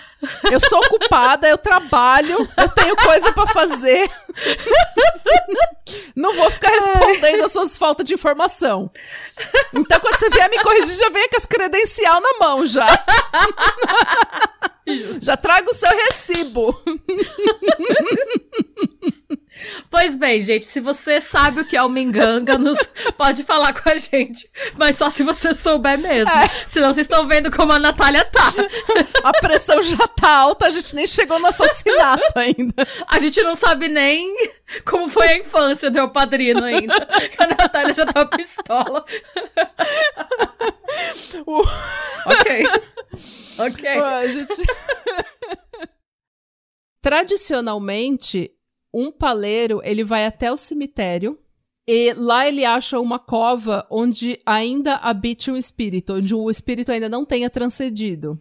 Eu 0.50 0.59
sou 0.59 0.78
ocupada, 0.81 1.46
eu 1.46 1.59
trabalho, 1.59 2.48
eu 2.57 2.68
tenho 2.70 2.96
coisa 2.96 3.31
para 3.33 3.52
fazer. 3.52 4.11
Não 6.16 6.35
vou 6.35 6.50
ficar 6.50 6.70
respondendo 6.70 7.44
as 7.44 7.52
suas 7.52 7.76
faltas 7.76 8.07
de 8.07 8.14
informação. 8.14 8.90
Então, 9.74 10.00
quando 10.00 10.18
você 10.18 10.31
vier 10.31 10.48
me 10.48 10.59
corrigir, 10.61 10.94
já 10.94 11.11
venha 11.11 11.28
com 11.28 11.37
as 11.37 11.46
credencial 11.46 12.18
na 12.18 12.38
mão 12.38 12.64
já. 12.64 12.87
Já 15.23 15.37
traga 15.37 15.71
o 15.71 15.75
seu 15.75 15.90
recibo. 15.90 16.83
Pois 19.91 20.17
bem, 20.17 20.41
gente, 20.41 20.67
se 20.67 20.81
você 20.81 21.21
sabe 21.21 21.61
o 21.61 21.65
que 21.65 21.77
é 21.77 21.83
o 21.83 21.88
Minganga, 21.88 22.57
nos 22.57 22.79
pode 23.17 23.43
falar 23.45 23.73
com 23.73 23.88
a 23.91 23.97
gente. 23.97 24.51
Mas 24.77 24.97
só 24.97 25.11
se 25.11 25.23
você 25.23 25.55
souber 25.55 25.99
mesmo. 25.99 26.31
É. 26.31 26.49
Senão 26.67 26.93
vocês 26.93 27.05
estão 27.05 27.27
vendo 27.27 27.51
como 27.51 27.73
a 27.73 27.79
Natália 27.79 28.25
tá. 28.25 28.53
A 29.23 29.33
pressão 29.33 29.83
já 29.83 30.07
tá 30.09 30.29
alta, 30.29 30.67
a 30.67 30.71
gente 30.71 30.95
nem 30.95 31.07
chegou 31.07 31.38
no 31.38 31.47
assassinato 31.47 32.23
ainda. 32.35 32.87
A 33.07 33.19
gente 33.19 33.43
não 33.43 33.55
sabe 33.55 33.88
nem 33.88 34.35
como 34.85 35.09
foi 35.09 35.29
a 35.29 35.38
infância 35.38 35.91
do 35.91 35.95
meu 35.95 36.11
padrino 36.11 36.65
ainda. 36.65 37.09
A 37.38 37.47
Natália 37.47 37.95
já 37.95 38.07
tá 38.07 38.25
pistola. 38.25 39.05
Uh. 41.47 41.62
Ok. 42.27 42.67
Ok. 43.59 43.88
a 43.88 44.27
gente... 44.27 44.62
Tradicionalmente, 47.01 48.53
um 48.92 49.11
paleiro, 49.11 49.81
ele 49.85 50.05
vai 50.05 50.26
até 50.26 50.52
o 50.52 50.57
cemitério 50.57 51.38
e 51.87 52.12
lá 52.14 52.46
ele 52.46 52.64
acha 52.64 53.00
uma 53.00 53.18
cova 53.18 53.87
onde 53.90 54.40
ainda 54.46 54.94
habite 54.96 55.50
um 55.50 55.57
espírito, 55.57 56.14
onde 56.14 56.35
o 56.35 56.50
espírito 56.50 56.92
ainda 56.92 57.09
não 57.09 57.24
tenha 57.24 57.50
transcedido. 57.50 58.40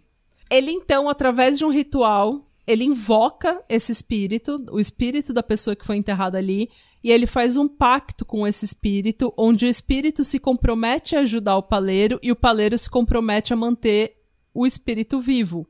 Ele 0.50 0.72
então, 0.72 1.10
através 1.10 1.58
de 1.58 1.66
um 1.66 1.72
ritual, 1.72 2.48
ele 2.68 2.84
invoca 2.84 3.64
esse 3.68 3.92
espírito, 3.92 4.64
o 4.72 4.80
espírito 4.80 5.34
da 5.34 5.42
pessoa 5.42 5.76
que 5.76 5.86
foi 5.86 5.98
enterrada 5.98 6.38
ali, 6.38 6.70
e 7.04 7.10
ele 7.10 7.26
faz 7.26 7.58
um 7.58 7.68
pacto 7.68 8.24
com 8.24 8.46
esse 8.46 8.64
espírito, 8.64 9.34
onde 9.36 9.66
o 9.66 9.70
espírito 9.70 10.24
se 10.24 10.40
compromete 10.40 11.16
a 11.16 11.22
ajudar 11.22 11.58
o 11.58 11.64
paleiro 11.64 12.20
e 12.22 12.32
o 12.32 12.36
paleiro 12.36 12.78
se 12.78 12.90
compromete 12.90 13.54
a 13.54 13.56
manter 13.56 14.18
o 14.54 14.68
espírito 14.68 15.20
vivo. 15.20 15.68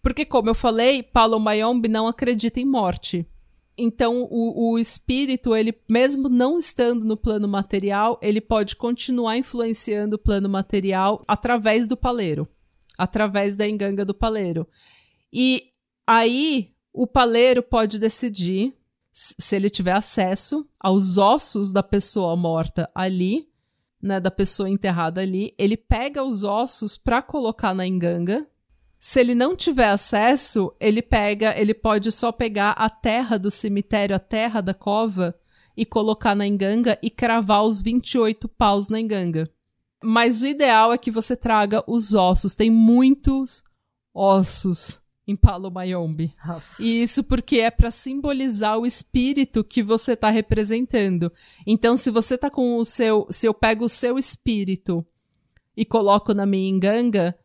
Porque, 0.00 0.24
como 0.24 0.48
eu 0.48 0.54
falei, 0.54 1.02
Paulo 1.02 1.38
Mayombe 1.38 1.88
não 1.88 2.08
acredita 2.08 2.58
em 2.58 2.64
morte. 2.64 3.26
Então, 3.76 4.28
o, 4.30 4.72
o 4.72 4.78
espírito, 4.78 5.56
ele, 5.56 5.74
mesmo 5.88 6.28
não 6.28 6.58
estando 6.58 7.04
no 7.04 7.16
plano 7.16 7.48
material, 7.48 8.18
ele 8.22 8.40
pode 8.40 8.76
continuar 8.76 9.36
influenciando 9.36 10.16
o 10.16 10.18
plano 10.18 10.48
material 10.48 11.22
através 11.26 11.88
do 11.88 11.96
paleiro, 11.96 12.46
através 12.98 13.56
da 13.56 13.66
enganga 13.66 14.04
do 14.04 14.14
paleiro. 14.14 14.68
E 15.32 15.70
aí, 16.06 16.74
o 16.92 17.06
paleiro 17.06 17.62
pode 17.62 17.98
decidir, 17.98 18.74
se 19.12 19.56
ele 19.56 19.70
tiver 19.70 19.96
acesso 19.96 20.68
aos 20.78 21.16
ossos 21.16 21.72
da 21.72 21.82
pessoa 21.82 22.36
morta 22.36 22.90
ali, 22.94 23.48
né, 24.02 24.20
da 24.20 24.30
pessoa 24.30 24.68
enterrada 24.68 25.20
ali, 25.20 25.54
ele 25.56 25.76
pega 25.76 26.22
os 26.22 26.44
ossos 26.44 26.98
para 26.98 27.22
colocar 27.22 27.72
na 27.72 27.86
enganga 27.86 28.46
se 29.04 29.18
ele 29.18 29.34
não 29.34 29.56
tiver 29.56 29.88
acesso, 29.88 30.72
ele 30.78 31.02
pega, 31.02 31.60
ele 31.60 31.74
pode 31.74 32.12
só 32.12 32.30
pegar 32.30 32.70
a 32.70 32.88
terra 32.88 33.36
do 33.36 33.50
cemitério, 33.50 34.14
a 34.14 34.20
terra 34.20 34.60
da 34.60 34.72
cova 34.72 35.34
e 35.76 35.84
colocar 35.84 36.36
na 36.36 36.46
enganga 36.46 36.96
e 37.02 37.10
cravar 37.10 37.64
os 37.64 37.80
28 37.80 38.48
paus 38.48 38.88
na 38.88 39.00
enganga. 39.00 39.50
Mas 40.04 40.40
o 40.40 40.46
ideal 40.46 40.92
é 40.92 40.98
que 40.98 41.10
você 41.10 41.34
traga 41.34 41.82
os 41.88 42.14
ossos. 42.14 42.54
Tem 42.54 42.70
muitos 42.70 43.64
ossos 44.14 45.02
em 45.26 45.34
Palo 45.34 45.68
Mayombe. 45.68 46.32
E 46.78 47.02
isso 47.02 47.24
porque 47.24 47.58
é 47.58 47.72
para 47.72 47.90
simbolizar 47.90 48.78
o 48.78 48.86
espírito 48.86 49.64
que 49.64 49.82
você 49.82 50.12
está 50.12 50.30
representando. 50.30 51.32
Então, 51.66 51.96
se 51.96 52.08
você 52.08 52.38
tá 52.38 52.48
com 52.48 52.76
o 52.76 52.84
seu, 52.84 53.26
se 53.30 53.48
eu 53.48 53.54
pego 53.54 53.86
o 53.86 53.88
seu 53.88 54.16
espírito 54.16 55.04
e 55.76 55.84
coloco 55.84 56.32
na 56.32 56.46
minha 56.46 56.70
enganga, 56.70 57.36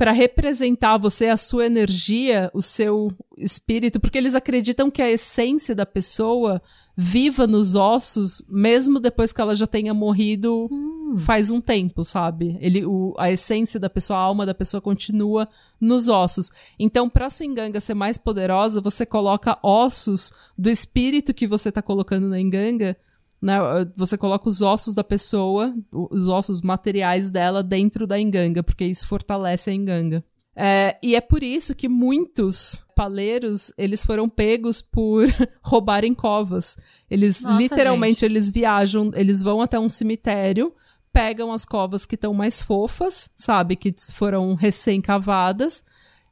para 0.00 0.12
representar 0.12 0.96
você, 0.96 1.26
a 1.26 1.36
sua 1.36 1.66
energia, 1.66 2.50
o 2.54 2.62
seu 2.62 3.12
espírito, 3.36 4.00
porque 4.00 4.16
eles 4.16 4.34
acreditam 4.34 4.90
que 4.90 5.02
a 5.02 5.10
essência 5.10 5.74
da 5.74 5.84
pessoa 5.84 6.62
viva 6.96 7.46
nos 7.46 7.74
ossos, 7.74 8.42
mesmo 8.48 8.98
depois 8.98 9.30
que 9.30 9.42
ela 9.42 9.54
já 9.54 9.66
tenha 9.66 9.92
morrido 9.92 10.70
hum. 10.72 11.16
faz 11.18 11.50
um 11.50 11.60
tempo, 11.60 12.02
sabe? 12.02 12.56
Ele, 12.62 12.82
o, 12.86 13.14
a 13.18 13.30
essência 13.30 13.78
da 13.78 13.90
pessoa, 13.90 14.18
a 14.18 14.22
alma 14.22 14.46
da 14.46 14.54
pessoa 14.54 14.80
continua 14.80 15.46
nos 15.78 16.08
ossos. 16.08 16.50
Então, 16.78 17.06
para 17.06 17.28
sua 17.28 17.44
enganga 17.44 17.78
ser 17.78 17.92
mais 17.92 18.16
poderosa, 18.16 18.80
você 18.80 19.04
coloca 19.04 19.58
ossos 19.62 20.32
do 20.56 20.70
espírito 20.70 21.34
que 21.34 21.46
você 21.46 21.68
está 21.68 21.82
colocando 21.82 22.26
na 22.26 22.40
enganga 22.40 22.96
né, 23.40 23.58
você 23.96 24.18
coloca 24.18 24.48
os 24.48 24.60
ossos 24.60 24.94
da 24.94 25.02
pessoa, 25.02 25.74
os 25.92 26.28
ossos 26.28 26.60
materiais 26.60 27.30
dela 27.30 27.62
dentro 27.62 28.06
da 28.06 28.18
enganga, 28.18 28.62
porque 28.62 28.84
isso 28.84 29.06
fortalece 29.06 29.70
a 29.70 29.74
enganga. 29.74 30.24
É, 30.54 30.98
e 31.02 31.14
é 31.14 31.20
por 31.20 31.42
isso 31.42 31.74
que 31.74 31.88
muitos 31.88 32.84
paleiros 32.94 33.72
eles 33.78 34.04
foram 34.04 34.28
pegos 34.28 34.82
por 34.82 35.26
roubarem 35.62 36.12
covas. 36.12 36.76
Eles 37.10 37.40
Nossa, 37.40 37.56
literalmente 37.56 38.20
gente. 38.20 38.30
eles 38.30 38.50
viajam, 38.50 39.10
eles 39.14 39.40
vão 39.40 39.62
até 39.62 39.78
um 39.78 39.88
cemitério, 39.88 40.74
pegam 41.12 41.52
as 41.52 41.64
covas 41.64 42.04
que 42.04 42.14
estão 42.14 42.34
mais 42.34 42.60
fofas, 42.60 43.30
sabe, 43.36 43.74
que 43.74 43.94
foram 44.12 44.54
recém-cavadas, 44.54 45.82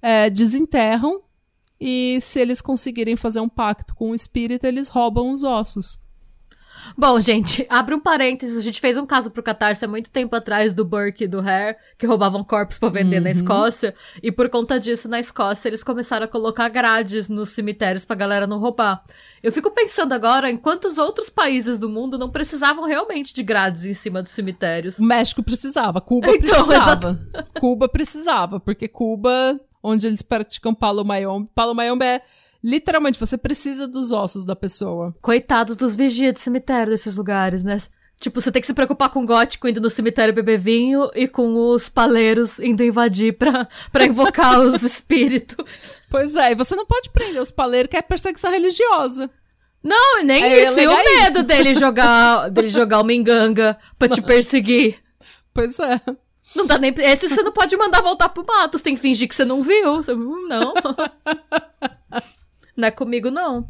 é, 0.03 0.29
desenterram 0.29 1.23
e 1.81 2.19
se 2.21 2.41
eles 2.41 2.61
conseguirem 2.61 3.17
fazer 3.17 3.41
um 3.41 3.49
pacto 3.49 3.95
com 3.95 4.11
o 4.11 4.15
espírito, 4.15 4.67
eles 4.67 4.89
roubam 4.89 5.31
os 5.31 5.45
ossos. 5.45 5.99
Bom, 6.97 7.21
gente, 7.21 7.67
abre 7.71 7.95
um 7.95 8.01
parênteses. 8.01 8.57
A 8.57 8.61
gente 8.61 8.81
fez 8.81 8.97
um 8.97 9.07
caso 9.07 9.31
pro 9.31 9.43
Catarse 9.43 9.85
há 9.85 9.89
muito 9.89 10.11
tempo 10.11 10.35
atrás 10.35 10.73
do 10.73 10.85
Burke 10.85 11.25
e 11.25 11.29
do 11.29 11.41
Hare, 11.41 11.77
que 11.99 12.07
roubavam 12.07 12.43
corpos 12.45 12.79
para 12.79 12.89
vender 12.89 13.19
uhum. 13.19 13.25
na 13.25 13.31
Escócia. 13.31 13.95
E 14.23 14.31
por 14.31 14.49
conta 14.49 14.79
disso, 14.79 15.09
na 15.09 15.21
Escócia, 15.21 15.69
eles 15.69 15.85
começaram 15.85 16.25
a 16.25 16.29
colocar 16.29 16.69
grades 16.69 17.29
nos 17.29 17.51
cemitérios 17.51 18.05
pra 18.05 18.17
galera 18.17 18.47
não 18.47 18.59
roubar. 18.59 19.03
Eu 19.43 19.53
fico 19.53 19.71
pensando 19.71 20.13
agora 20.13 20.51
em 20.51 20.57
quantos 20.57 20.99
outros 20.99 21.29
países 21.29 21.79
do 21.79 21.89
mundo 21.89 22.19
não 22.19 22.31
precisavam 22.31 22.85
realmente 22.85 23.35
de 23.35 23.43
grades 23.43 23.85
em 23.85 23.95
cima 23.95 24.23
dos 24.23 24.33
cemitérios. 24.33 24.99
O 24.99 25.05
México 25.05 25.43
precisava, 25.43 26.01
Cuba 26.01 26.31
então, 26.31 26.65
precisava. 26.65 27.19
Cuba 27.59 27.89
precisava, 27.89 28.61
porque 28.61 28.89
Cuba, 28.89 29.61
onde 29.83 30.07
eles 30.07 30.23
praticam 30.23 30.75
palo 30.75 31.05
mayombe, 31.05 31.49
palo 31.55 31.75
mayombe 31.75 32.05
é 32.05 32.23
Literalmente, 32.63 33.21
você 33.21 33.39
precisa 33.39 33.87
dos 33.87 34.11
ossos 34.11 34.45
da 34.45 34.57
pessoa. 34.57 35.15
Coitados 35.23 35.77
dos 35.77 35.95
vigias 35.95 36.35
de 36.35 36.41
cemitério 36.41 36.93
desses 36.93 37.15
lugares, 37.15 37.63
né? 37.63 37.79
Tipo, 38.21 38.41
você 38.41 38.51
tem 38.51 38.61
que 38.61 38.67
se 38.67 38.75
preocupar 38.75 39.11
com 39.11 39.23
o 39.23 39.27
gótico 39.27 39.69
indo 39.69 39.81
no 39.81 39.89
cemitério 39.89 40.35
beber 40.35 40.59
vinho 40.59 41.09
e 41.15 41.29
com 41.29 41.55
os 41.71 41.89
paleiros 41.89 42.59
indo 42.59 42.83
invadir 42.83 43.39
pra, 43.39 43.69
pra 43.93 44.05
invocar 44.05 44.61
os 44.61 44.83
espíritos. 44.83 45.65
Pois 46.11 46.35
é, 46.35 46.51
e 46.51 46.55
você 46.57 46.75
não 46.75 46.85
pode 46.85 47.11
prender 47.11 47.41
os 47.41 47.53
paleiros 47.53 47.89
que 47.89 47.97
é 47.97 48.03
perseguição 48.03 48.51
religiosa. 48.51 49.31
Não, 49.81 50.25
nem 50.25 50.43
é, 50.43 50.65
isso. 50.65 50.81
E 50.81 50.87
o 50.89 50.97
medo 50.97 51.31
isso. 51.31 51.43
dele 51.45 51.75
jogar, 51.77 52.51
dele 52.51 52.69
jogar 52.69 53.01
uma 53.01 53.13
enganga 53.13 53.79
pra 53.97 54.09
te 54.09 54.21
perseguir. 54.21 54.97
Pois 55.55 55.79
é. 55.79 56.01
Não 56.57 56.67
dá 56.67 56.77
nem. 56.79 56.93
Esse 56.99 57.29
você 57.29 57.43
não 57.43 57.53
pode 57.53 57.77
mandar 57.77 58.01
voltar 58.01 58.29
pro 58.31 58.45
mato. 58.45 58.79
Você 58.79 58.85
tem 58.85 58.95
que 58.97 59.01
fingir 59.01 59.29
que 59.29 59.35
você 59.35 59.45
não 59.45 59.63
viu. 59.63 59.97
Você, 59.97 60.15
não. 60.15 60.75
Não 62.79 62.87
é 62.87 62.93
comigo, 62.93 63.29
não. 63.29 63.67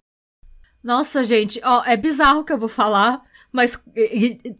Nossa, 0.85 1.25
gente, 1.25 1.59
ó, 1.64 1.83
é 1.87 1.97
bizarro 1.97 2.40
o 2.40 2.44
que 2.44 2.53
eu 2.53 2.59
vou 2.59 2.68
falar, 2.68 3.23
mas, 3.51 3.83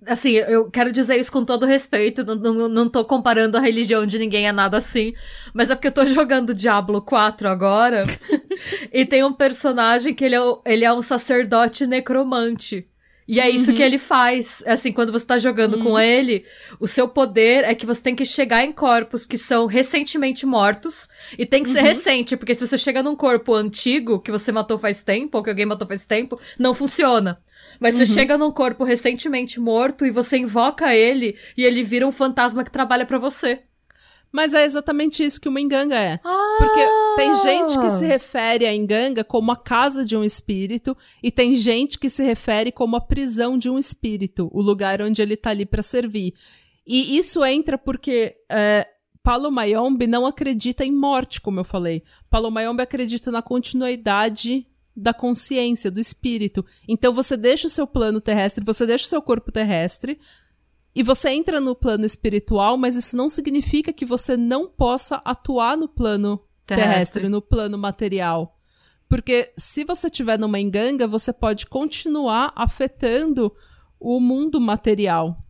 assim, 0.07 0.33
eu 0.33 0.71
quero 0.71 0.91
dizer 0.91 1.21
isso 1.21 1.31
com 1.31 1.45
todo 1.45 1.67
respeito, 1.67 2.25
não, 2.25 2.35
não, 2.35 2.69
não 2.69 2.89
tô 2.89 3.05
comparando 3.05 3.59
a 3.59 3.61
religião 3.61 4.07
de 4.07 4.19
ninguém 4.19 4.49
a 4.49 4.53
nada 4.53 4.79
assim, 4.79 5.13
mas 5.53 5.71
é 5.71 5.75
porque 5.75 5.89
eu 5.89 5.93
tô 5.93 6.07
jogando 6.07 6.55
Diablo 6.55 7.03
4 7.03 7.47
agora, 7.47 8.05
e 8.91 9.05
tem 9.05 9.23
um 9.23 9.35
personagem 9.35 10.15
que 10.15 10.25
ele 10.25 10.35
é, 10.35 10.41
ele 10.65 10.85
é 10.87 10.93
um 10.93 11.03
sacerdote 11.03 11.87
necromante. 11.87 12.89
E 13.29 13.39
é 13.39 13.51
isso 13.51 13.71
uhum. 13.71 13.77
que 13.77 13.83
ele 13.83 13.99
faz. 13.99 14.63
Assim, 14.67 14.91
quando 14.91 15.13
você 15.13 15.27
tá 15.27 15.37
jogando 15.37 15.77
uhum. 15.77 15.85
com 15.85 16.01
ele, 16.01 16.47
o 16.81 16.89
seu 16.89 17.07
poder 17.07 17.63
é 17.63 17.75
que 17.75 17.85
você 17.85 18.03
tem 18.03 18.15
que 18.15 18.25
chegar 18.25 18.65
em 18.65 18.73
corpos 18.73 19.27
que 19.27 19.37
são 19.37 19.67
recentemente 19.67 20.47
mortos. 20.47 21.07
E 21.37 21.45
tem 21.45 21.63
que 21.63 21.69
ser 21.69 21.81
uhum. 21.81 21.85
recente, 21.85 22.39
porque 22.39 22.55
se 22.55 22.67
você 22.67 22.79
chega 22.79 23.03
num 23.03 23.15
corpo 23.15 23.53
antigo, 23.55 24.19
que 24.19 24.31
você 24.31 24.51
matou 24.51 24.79
faz 24.79 25.03
tempo, 25.03 25.37
ou 25.37 25.45
que 25.45 25.51
alguém 25.51 25.67
matou 25.67 25.87
faz 25.87 26.07
tempo, 26.07 26.41
não 26.59 26.73
funciona. 26.73 27.39
Mas 27.79 27.95
você 27.95 28.05
uhum. 28.05 28.07
chega 28.07 28.39
num 28.39 28.51
corpo 28.51 28.83
recentemente 28.83 29.61
morto 29.61 30.07
e 30.07 30.11
você 30.11 30.39
invoca 30.39 30.95
ele 30.95 31.37
e 31.55 31.65
ele 31.65 31.83
vira 31.83 32.07
um 32.07 32.13
fantasma 32.13 32.65
que 32.65 32.71
trabalha 32.71 33.05
para 33.05 33.19
você. 33.19 33.61
Mas 34.31 34.55
é 34.55 34.65
exatamente 34.65 35.25
isso 35.25 35.41
que 35.41 35.49
uma 35.49 35.61
enganga 35.61 35.97
é. 35.97 36.21
Ah! 36.23 36.57
Porque 36.59 36.87
tem 37.17 37.35
gente 37.37 37.79
que 37.79 37.91
se 37.91 38.05
refere 38.05 38.67
a 38.67 38.75
enganga 38.75 39.25
como 39.25 39.51
a 39.51 39.57
casa 39.57 40.05
de 40.05 40.17
um 40.17 40.23
espírito 40.23 40.97
e 41.23 41.31
tem 41.31 41.55
gente 41.55 41.99
que 41.99 42.11
se 42.11 42.23
refere 42.23 42.71
como 42.71 42.97
a 42.97 43.01
prisão 43.01 43.57
de 43.57 43.71
um 43.71 43.79
espírito, 43.79 44.51
o 44.53 44.61
lugar 44.61 45.01
onde 45.01 45.23
ele 45.23 45.37
tá 45.37 45.51
ali 45.51 45.65
para 45.65 45.83
servir. 45.83 46.35
E 46.87 47.17
isso 47.19 47.45
entra 47.45 47.77
porque 47.77 48.37
é, 48.51 48.87
Paulo 49.23 49.51
Mayombe 49.51 50.07
não 50.07 50.27
acredita 50.27 50.85
em 50.85 50.93
morte, 50.93 51.41
como 51.41 51.61
eu 51.61 51.65
falei. 51.65 52.03
Paulo 52.31 52.51
Mayombe 52.51 52.83
acredita 52.83 53.31
na 53.31 53.43
continuidade 53.43 54.67
da 54.97 55.13
consciência, 55.15 55.91
do 55.91 56.01
espírito. 56.01 56.65
Então 56.89 57.13
você 57.13 57.37
deixa 57.37 57.67
o 57.67 57.71
seu 57.71 57.87
plano 57.87 58.21
terrestre, 58.21 58.65
você 58.65 58.87
deixa 58.87 59.05
o 59.05 59.09
seu 59.09 59.23
corpo 59.23 59.53
terrestre, 59.53 60.19
e 60.99 61.03
você 61.05 61.29
entra 61.29 61.61
no 61.61 61.77
plano 61.77 62.05
espiritual, 62.05 62.77
mas 62.77 62.97
isso 62.97 63.17
não 63.17 63.29
significa 63.29 63.93
que 63.93 64.05
você 64.05 64.37
não 64.37 64.67
possa 64.69 65.23
atuar 65.25 65.77
no 65.77 65.87
plano 65.87 66.43
terrestre, 66.67 66.91
terrestre 66.91 67.29
no 67.29 67.41
plano 67.41 67.79
material. 67.79 68.59
Porque 69.09 69.53
se 69.57 69.85
você 69.85 70.09
estiver 70.09 70.37
numa 70.37 70.59
enganga, 70.59 71.07
você 71.07 71.33
pode 71.33 71.69
continuar 71.69 72.53
afetando 72.57 73.55
o 74.01 74.19
mundo 74.19 74.61
material 74.61 75.41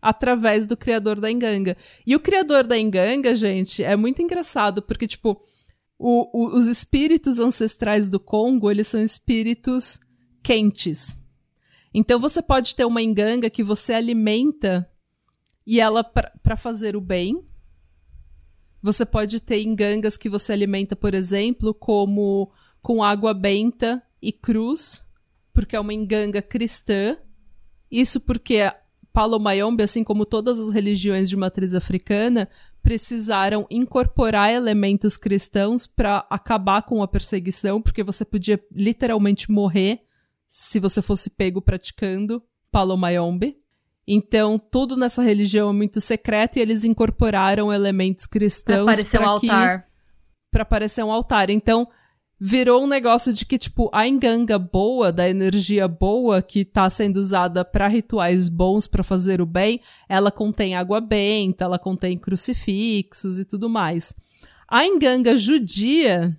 através 0.00 0.64
do 0.64 0.78
criador 0.78 1.20
da 1.20 1.30
enganga. 1.30 1.76
E 2.06 2.16
o 2.16 2.20
criador 2.20 2.66
da 2.66 2.78
enganga, 2.78 3.34
gente, 3.34 3.84
é 3.84 3.96
muito 3.96 4.22
engraçado, 4.22 4.80
porque, 4.80 5.06
tipo, 5.06 5.38
o, 5.98 6.30
o, 6.32 6.56
os 6.56 6.68
espíritos 6.68 7.38
ancestrais 7.38 8.08
do 8.08 8.18
Congo, 8.18 8.70
eles 8.70 8.86
são 8.86 9.02
espíritos 9.02 10.00
quentes. 10.42 11.20
Então 11.98 12.20
você 12.20 12.42
pode 12.42 12.74
ter 12.74 12.84
uma 12.84 13.00
enganga 13.00 13.48
que 13.48 13.64
você 13.64 13.94
alimenta 13.94 14.86
e 15.66 15.80
ela 15.80 16.04
para 16.04 16.54
fazer 16.54 16.94
o 16.94 17.00
bem. 17.00 17.42
Você 18.82 19.06
pode 19.06 19.40
ter 19.40 19.62
engangas 19.62 20.18
que 20.18 20.28
você 20.28 20.52
alimenta, 20.52 20.94
por 20.94 21.14
exemplo, 21.14 21.72
como 21.72 22.52
com 22.82 23.02
água 23.02 23.32
benta 23.32 24.02
e 24.20 24.30
cruz, 24.30 25.08
porque 25.54 25.74
é 25.74 25.80
uma 25.80 25.94
enganga 25.94 26.42
cristã. 26.42 27.16
Isso 27.90 28.20
porque 28.20 28.70
Palo 29.10 29.40
Mayombe, 29.40 29.82
assim 29.82 30.04
como 30.04 30.26
todas 30.26 30.60
as 30.60 30.72
religiões 30.72 31.30
de 31.30 31.36
matriz 31.36 31.72
africana, 31.72 32.46
precisaram 32.82 33.66
incorporar 33.70 34.52
elementos 34.52 35.16
cristãos 35.16 35.86
para 35.86 36.26
acabar 36.28 36.82
com 36.82 37.02
a 37.02 37.08
perseguição, 37.08 37.80
porque 37.80 38.04
você 38.04 38.22
podia 38.22 38.62
literalmente 38.70 39.50
morrer 39.50 40.05
se 40.46 40.78
você 40.80 41.02
fosse 41.02 41.30
pego 41.30 41.60
praticando 41.60 42.42
Palomayombe. 42.70 43.56
Então, 44.06 44.58
tudo 44.58 44.96
nessa 44.96 45.22
religião 45.22 45.70
é 45.70 45.72
muito 45.72 46.00
secreto 46.00 46.56
e 46.56 46.60
eles 46.60 46.84
incorporaram 46.84 47.72
elementos 47.72 48.24
cristãos 48.24 48.84
para 48.84 48.94
parecer 48.94 49.20
um 49.20 49.28
altar. 49.28 49.86
Para 50.50 50.64
parecer 50.64 51.02
um 51.02 51.10
altar. 51.10 51.50
Então, 51.50 51.88
virou 52.38 52.84
um 52.84 52.86
negócio 52.86 53.32
de 53.32 53.44
que, 53.44 53.58
tipo, 53.58 53.90
a 53.92 54.06
enganga 54.06 54.58
boa, 54.58 55.10
da 55.10 55.28
energia 55.28 55.88
boa 55.88 56.40
que 56.40 56.64
tá 56.64 56.88
sendo 56.88 57.16
usada 57.16 57.64
para 57.64 57.88
rituais 57.88 58.48
bons, 58.48 58.86
para 58.86 59.02
fazer 59.02 59.40
o 59.40 59.46
bem, 59.46 59.80
ela 60.08 60.30
contém 60.30 60.76
água 60.76 61.00
benta, 61.00 61.64
ela 61.64 61.78
contém 61.78 62.16
crucifixos 62.16 63.40
e 63.40 63.44
tudo 63.44 63.68
mais. 63.68 64.14
A 64.68 64.86
enganga 64.86 65.36
judia 65.36 66.38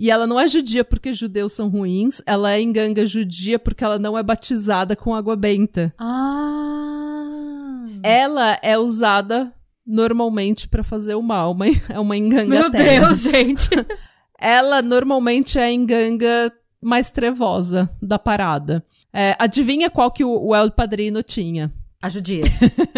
e 0.00 0.10
ela 0.10 0.26
não 0.26 0.40
é 0.40 0.48
judia 0.48 0.82
porque 0.82 1.12
judeus 1.12 1.52
são 1.52 1.68
ruins, 1.68 2.22
ela 2.24 2.52
é 2.52 2.60
enganga 2.62 3.04
judia 3.04 3.58
porque 3.58 3.84
ela 3.84 3.98
não 3.98 4.16
é 4.16 4.22
batizada 4.22 4.96
com 4.96 5.14
água 5.14 5.36
benta. 5.36 5.92
Ah. 5.98 7.86
Ela 8.02 8.58
é 8.62 8.78
usada 8.78 9.52
normalmente 9.86 10.66
para 10.66 10.82
fazer 10.82 11.16
o 11.16 11.22
mal, 11.22 11.52
mas 11.52 11.82
é 11.90 12.00
uma 12.00 12.16
enganga 12.16 12.48
Meu 12.48 12.70
terra. 12.70 13.08
Deus, 13.08 13.20
gente. 13.20 13.68
ela 14.40 14.80
normalmente 14.80 15.58
é 15.58 15.64
a 15.64 15.70
enganga 15.70 16.50
mais 16.80 17.10
trevosa 17.10 17.90
da 18.00 18.18
parada. 18.18 18.82
É, 19.12 19.36
adivinha 19.38 19.90
qual 19.90 20.10
que 20.10 20.24
o, 20.24 20.46
o 20.46 20.56
El 20.56 20.70
Padrino 20.70 21.22
tinha? 21.22 21.70
A 22.00 22.08
judia. 22.08 22.44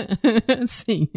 Sim. 0.65 1.09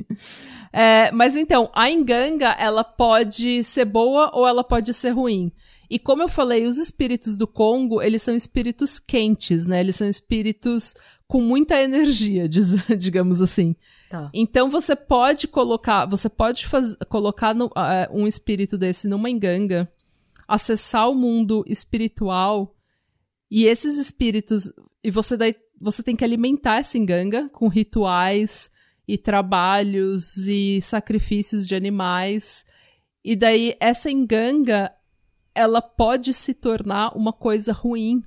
É, 0.73 1.11
mas 1.11 1.35
então, 1.35 1.69
a 1.75 1.91
enganga, 1.91 2.55
ela 2.57 2.83
pode 2.83 3.63
ser 3.63 3.85
boa 3.85 4.31
ou 4.33 4.47
ela 4.47 4.63
pode 4.63 4.91
ser 4.91 5.11
ruim. 5.11 5.51
E 5.89 5.99
como 5.99 6.23
eu 6.23 6.27
falei, 6.27 6.65
os 6.65 6.77
espíritos 6.77 7.37
do 7.37 7.47
Congo, 7.47 8.01
eles 8.01 8.21
são 8.21 8.35
espíritos 8.35 8.99
quentes, 8.99 9.67
né? 9.67 9.79
Eles 9.79 9.95
são 9.95 10.07
espíritos 10.07 10.93
com 11.27 11.41
muita 11.41 11.81
energia, 11.81 12.47
diz, 12.49 12.75
digamos 12.97 13.41
assim. 13.41 13.75
Tá. 14.09 14.29
Então 14.33 14.69
você 14.69 14.95
pode 14.95 15.47
colocar, 15.47 16.05
você 16.05 16.29
pode 16.29 16.67
faz, 16.67 16.95
colocar 17.09 17.53
no, 17.53 17.65
uh, 17.67 17.71
um 18.11 18.27
espírito 18.27 18.77
desse 18.77 19.07
numa 19.07 19.29
enganga, 19.29 19.91
acessar 20.47 21.09
o 21.09 21.15
mundo 21.15 21.63
espiritual 21.67 22.75
e 23.49 23.65
esses 23.65 23.97
espíritos 23.97 24.71
e 25.03 25.09
você 25.09 25.35
daí 25.35 25.55
você 25.79 26.01
tem 26.01 26.15
que 26.15 26.23
alimentar 26.23 26.77
essa 26.77 26.97
enganga 26.97 27.49
com 27.49 27.67
rituais 27.67 28.71
e 29.07 29.17
trabalhos 29.17 30.47
e 30.47 30.79
sacrifícios 30.81 31.67
de 31.67 31.75
animais. 31.75 32.65
E 33.23 33.35
daí 33.35 33.75
essa 33.79 34.09
enganga 34.09 34.91
ela 35.55 35.81
pode 35.81 36.33
se 36.33 36.53
tornar 36.53 37.15
uma 37.17 37.31
coisa 37.31 37.71
ruim 37.71 38.21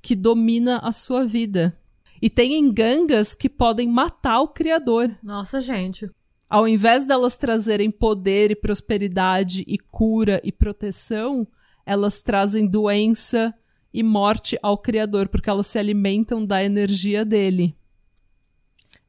que 0.00 0.14
domina 0.14 0.78
a 0.78 0.92
sua 0.92 1.26
vida. 1.26 1.76
E 2.22 2.30
tem 2.30 2.54
engangas 2.54 3.34
que 3.34 3.48
podem 3.48 3.88
matar 3.88 4.40
o 4.40 4.48
criador. 4.48 5.10
Nossa, 5.22 5.60
gente. 5.60 6.08
Ao 6.48 6.66
invés 6.66 7.06
delas 7.06 7.36
trazerem 7.36 7.90
poder 7.90 8.50
e 8.50 8.56
prosperidade 8.56 9.64
e 9.66 9.78
cura 9.78 10.40
e 10.44 10.52
proteção, 10.52 11.46
elas 11.84 12.22
trazem 12.22 12.66
doença 12.66 13.54
e 13.92 14.02
morte 14.02 14.58
ao 14.62 14.78
criador, 14.78 15.28
porque 15.28 15.50
elas 15.50 15.66
se 15.66 15.78
alimentam 15.78 16.44
da 16.44 16.62
energia 16.62 17.24
dele. 17.24 17.76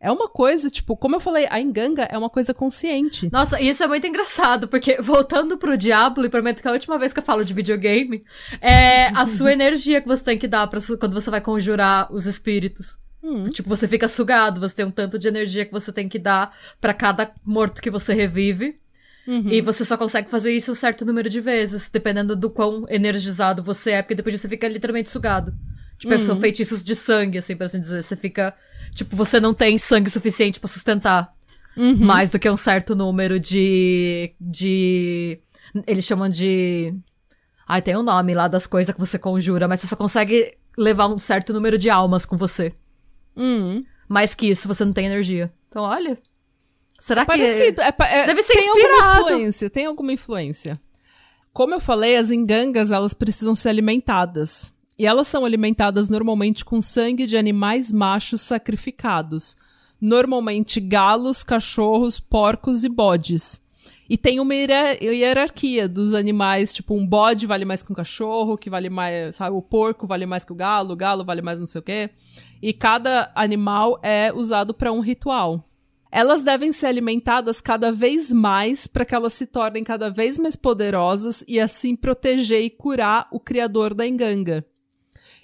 É 0.01 0.11
uma 0.11 0.27
coisa, 0.27 0.67
tipo, 0.67 0.97
como 0.97 1.15
eu 1.15 1.19
falei, 1.19 1.45
a 1.47 1.61
enganga 1.61 2.01
é 2.03 2.17
uma 2.17 2.29
coisa 2.29 2.55
consciente. 2.55 3.29
Nossa, 3.31 3.61
isso 3.61 3.83
é 3.83 3.87
muito 3.87 4.07
engraçado, 4.07 4.67
porque 4.67 4.97
voltando 4.99 5.57
pro 5.57 5.77
Diablo, 5.77 6.25
e 6.25 6.29
prometo 6.29 6.59
que 6.59 6.67
é 6.67 6.71
a 6.71 6.73
última 6.73 6.97
vez 6.97 7.13
que 7.13 7.19
eu 7.19 7.23
falo 7.23 7.45
de 7.45 7.53
videogame, 7.53 8.23
é 8.59 9.09
a 9.09 9.27
sua 9.27 9.53
energia 9.53 10.01
que 10.01 10.07
você 10.07 10.23
tem 10.23 10.39
que 10.39 10.47
dar 10.47 10.65
pra, 10.65 10.79
quando 10.99 11.13
você 11.13 11.29
vai 11.29 11.39
conjurar 11.39 12.11
os 12.11 12.25
espíritos. 12.25 12.97
Hum. 13.23 13.43
Tipo, 13.43 13.69
você 13.69 13.87
fica 13.87 14.07
sugado, 14.07 14.59
você 14.59 14.77
tem 14.77 14.85
um 14.85 14.91
tanto 14.91 15.19
de 15.19 15.27
energia 15.27 15.65
que 15.65 15.71
você 15.71 15.93
tem 15.93 16.09
que 16.09 16.17
dar 16.17 16.51
para 16.81 16.95
cada 16.95 17.31
morto 17.45 17.79
que 17.79 17.91
você 17.91 18.15
revive. 18.15 18.79
Uhum. 19.27 19.49
E 19.49 19.61
você 19.61 19.85
só 19.85 19.95
consegue 19.95 20.31
fazer 20.31 20.51
isso 20.51 20.71
um 20.71 20.75
certo 20.75 21.05
número 21.05 21.29
de 21.29 21.39
vezes, 21.39 21.89
dependendo 21.89 22.35
do 22.35 22.49
quão 22.49 22.87
energizado 22.89 23.61
você 23.61 23.91
é, 23.91 24.01
porque 24.01 24.15
depois 24.15 24.41
você 24.41 24.49
fica 24.49 24.67
literalmente 24.67 25.11
sugado. 25.11 25.53
Tipo, 26.01 26.15
uhum. 26.15 26.25
são 26.25 26.41
feitiços 26.41 26.83
de 26.83 26.95
sangue, 26.95 27.37
assim, 27.37 27.55
por 27.55 27.65
assim 27.65 27.79
dizer. 27.79 28.03
Você 28.03 28.15
fica 28.15 28.55
Tipo, 28.93 29.15
você 29.15 29.39
não 29.39 29.53
tem 29.53 29.77
sangue 29.77 30.09
suficiente 30.09 30.59
para 30.59 30.67
sustentar 30.67 31.33
uhum. 31.77 31.97
mais 31.97 32.29
do 32.29 32.37
que 32.37 32.49
um 32.49 32.57
certo 32.57 32.95
número 32.95 33.39
de. 33.39 34.33
de. 34.39 35.39
Eles 35.87 36.05
chamam 36.05 36.27
de. 36.27 36.93
Ai, 37.67 37.81
tem 37.81 37.95
um 37.95 38.03
nome 38.03 38.33
lá 38.33 38.47
das 38.47 38.67
coisas 38.67 38.93
que 38.93 38.99
você 38.99 39.17
conjura, 39.17 39.67
mas 39.67 39.79
você 39.79 39.87
só 39.87 39.95
consegue 39.95 40.57
levar 40.77 41.07
um 41.07 41.19
certo 41.19 41.53
número 41.53 41.77
de 41.77 41.89
almas 41.89 42.25
com 42.25 42.37
você. 42.37 42.73
Uhum. 43.35 43.85
Mais 44.09 44.35
que 44.35 44.47
isso, 44.47 44.67
você 44.67 44.83
não 44.83 44.91
tem 44.91 45.05
energia. 45.05 45.51
Então, 45.69 45.83
olha. 45.83 46.17
Será 46.99 47.25
que. 47.25 47.31
É, 47.31 47.69
é, 47.69 48.25
Deve 48.25 48.43
ser 48.43 48.53
tem 48.53 48.67
inspirado. 48.67 49.03
Alguma 49.03 49.31
influência, 49.31 49.69
tem 49.69 49.85
alguma 49.85 50.13
influência. 50.13 50.81
Como 51.53 51.73
eu 51.73 51.79
falei, 51.79 52.17
as 52.17 52.31
engangas, 52.31 52.91
elas 52.91 53.13
precisam 53.13 53.55
ser 53.55 53.69
alimentadas. 53.69 54.73
E 55.01 55.05
elas 55.07 55.27
são 55.27 55.43
alimentadas 55.43 56.11
normalmente 56.11 56.63
com 56.63 56.79
sangue 56.79 57.25
de 57.25 57.35
animais 57.35 57.91
machos 57.91 58.39
sacrificados, 58.41 59.57
normalmente 59.99 60.79
galos, 60.79 61.41
cachorros, 61.41 62.19
porcos 62.19 62.83
e 62.83 62.89
bodes. 62.89 63.59
E 64.07 64.15
tem 64.15 64.39
uma 64.39 64.53
hierarquia 64.53 65.89
dos 65.89 66.13
animais, 66.13 66.71
tipo, 66.71 66.93
um 66.93 67.07
bode 67.07 67.47
vale 67.47 67.65
mais 67.65 67.81
que 67.81 67.91
um 67.91 67.95
cachorro, 67.95 68.55
que 68.55 68.69
vale 68.69 68.91
mais, 68.91 69.37
sabe, 69.37 69.55
o 69.55 69.61
porco 69.63 70.05
vale 70.05 70.27
mais 70.27 70.45
que 70.45 70.51
o 70.51 70.55
galo, 70.55 70.93
o 70.93 70.95
galo 70.95 71.25
vale 71.25 71.41
mais 71.41 71.59
não 71.59 71.65
sei 71.65 71.79
o 71.79 71.83
quê. 71.83 72.11
E 72.61 72.71
cada 72.71 73.31
animal 73.33 73.99
é 74.03 74.31
usado 74.31 74.71
para 74.71 74.91
um 74.91 74.99
ritual. 74.99 75.67
Elas 76.11 76.43
devem 76.43 76.71
ser 76.71 76.85
alimentadas 76.85 77.59
cada 77.59 77.91
vez 77.91 78.31
mais 78.31 78.85
para 78.85 79.03
que 79.03 79.15
elas 79.15 79.33
se 79.33 79.47
tornem 79.47 79.83
cada 79.83 80.11
vez 80.11 80.37
mais 80.37 80.55
poderosas 80.55 81.43
e 81.47 81.59
assim 81.59 81.95
proteger 81.95 82.61
e 82.61 82.69
curar 82.69 83.27
o 83.31 83.39
criador 83.39 83.95
da 83.95 84.05
enganga. 84.05 84.63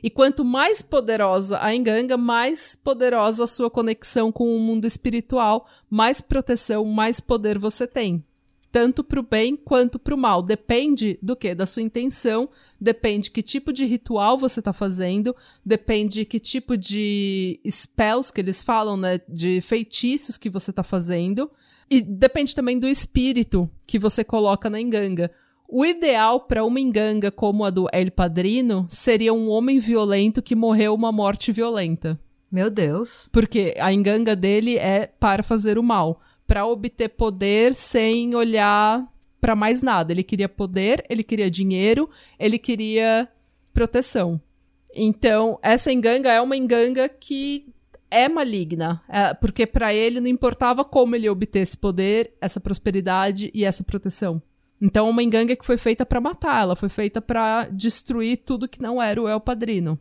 E 0.08 0.10
quanto 0.10 0.46
mais 0.46 0.82
poderosa 0.82 1.60
a 1.62 1.76
enganga, 1.76 2.16
mais 2.16 2.78
poderosa 2.78 3.44
a 3.44 3.48
sua 3.48 3.70
conexão 3.70 4.32
com 4.32 4.56
o 4.56 4.58
mundo 4.58 4.88
espiritual, 4.88 5.68
mais 5.90 6.22
proteção, 6.22 6.86
mais 6.86 7.20
poder 7.20 7.60
você 7.60 7.86
tem. 7.86 8.24
Tanto 8.72 9.04
para 9.04 9.20
o 9.20 9.24
bem 9.24 9.58
quanto 9.58 10.00
para 10.00 10.16
o 10.16 10.18
mal. 10.18 10.42
Depende 10.42 11.20
do 11.22 11.36
que? 11.36 11.54
Da 11.54 11.66
sua 11.66 11.82
intenção, 11.82 12.48
depende 12.80 13.30
que 13.30 13.44
tipo 13.44 13.74
de 13.74 13.84
ritual 13.84 14.38
você 14.38 14.62
está 14.62 14.72
fazendo, 14.72 15.36
depende 15.66 16.24
que 16.24 16.40
tipo 16.40 16.78
de 16.78 17.60
spells 17.70 18.32
que 18.32 18.40
eles 18.40 18.64
falam, 18.64 18.96
né? 18.96 19.20
De 19.28 19.60
feitiços 19.60 20.38
que 20.38 20.50
você 20.50 20.70
está 20.70 20.84
fazendo. 20.84 21.52
E 21.90 22.00
depende 22.00 22.56
também 22.56 22.80
do 22.80 22.88
espírito 22.88 23.70
que 23.86 24.00
você 24.00 24.24
coloca 24.24 24.70
na 24.70 24.80
enganga. 24.80 25.30
O 25.68 25.86
ideal 25.86 26.40
para 26.40 26.64
uma 26.64 26.80
enganga 26.80 27.30
como 27.30 27.66
a 27.66 27.70
do 27.70 27.88
El 27.92 28.10
Padrino 28.10 28.88
seria 28.90 29.34
um 29.34 29.50
homem 29.50 29.80
violento 29.80 30.42
que 30.42 30.56
morreu 30.56 30.94
uma 30.94 31.12
morte 31.12 31.52
violenta. 31.52 32.18
Meu 32.50 32.70
Deus. 32.70 33.28
Porque 33.34 33.76
a 33.78 33.92
enganga 33.92 34.34
dele 34.34 34.78
é 34.78 35.08
para 35.08 35.44
fazer 35.44 35.78
o 35.78 35.84
mal, 35.84 36.22
para 36.48 36.66
obter 36.66 37.10
poder 37.10 37.74
sem 37.76 38.34
olhar 38.34 39.06
para 39.42 39.56
mais 39.56 39.82
nada. 39.82 40.14
Ele 40.14 40.24
queria 40.24 40.48
poder, 40.48 41.06
ele 41.10 41.24
queria 41.24 41.52
dinheiro, 41.52 42.10
ele 42.40 42.58
queria 42.58 43.28
proteção. 43.74 44.40
Então, 44.96 45.60
essa 45.62 45.92
enganga 45.92 46.32
é 46.32 46.40
uma 46.40 46.56
enganga 46.56 47.10
que 47.10 47.68
é 48.10 48.30
maligna, 48.30 49.02
é, 49.10 49.34
porque 49.34 49.68
para 49.68 49.94
ele 49.94 50.22
não 50.22 50.28
importava 50.28 50.86
como 50.86 51.14
ele 51.14 51.30
obter 51.30 51.60
esse 51.60 51.78
poder, 51.78 52.32
essa 52.40 52.60
prosperidade 52.60 53.52
e 53.54 53.66
essa 53.66 53.84
proteção. 53.84 54.42
Então, 54.82 55.10
uma 55.10 55.24
enganga 55.24 55.56
que 55.56 55.66
foi 55.66 55.78
feita 55.78 56.06
para 56.06 56.22
matar, 56.22 56.62
ela 56.62 56.76
foi 56.76 56.90
feita 56.90 57.20
para 57.20 57.66
destruir 57.66 58.38
tudo 58.38 58.68
que 58.68 58.82
não 58.82 59.02
era 59.02 59.22
o 59.22 59.28
El 59.28 59.40
Padrino. 59.40 60.00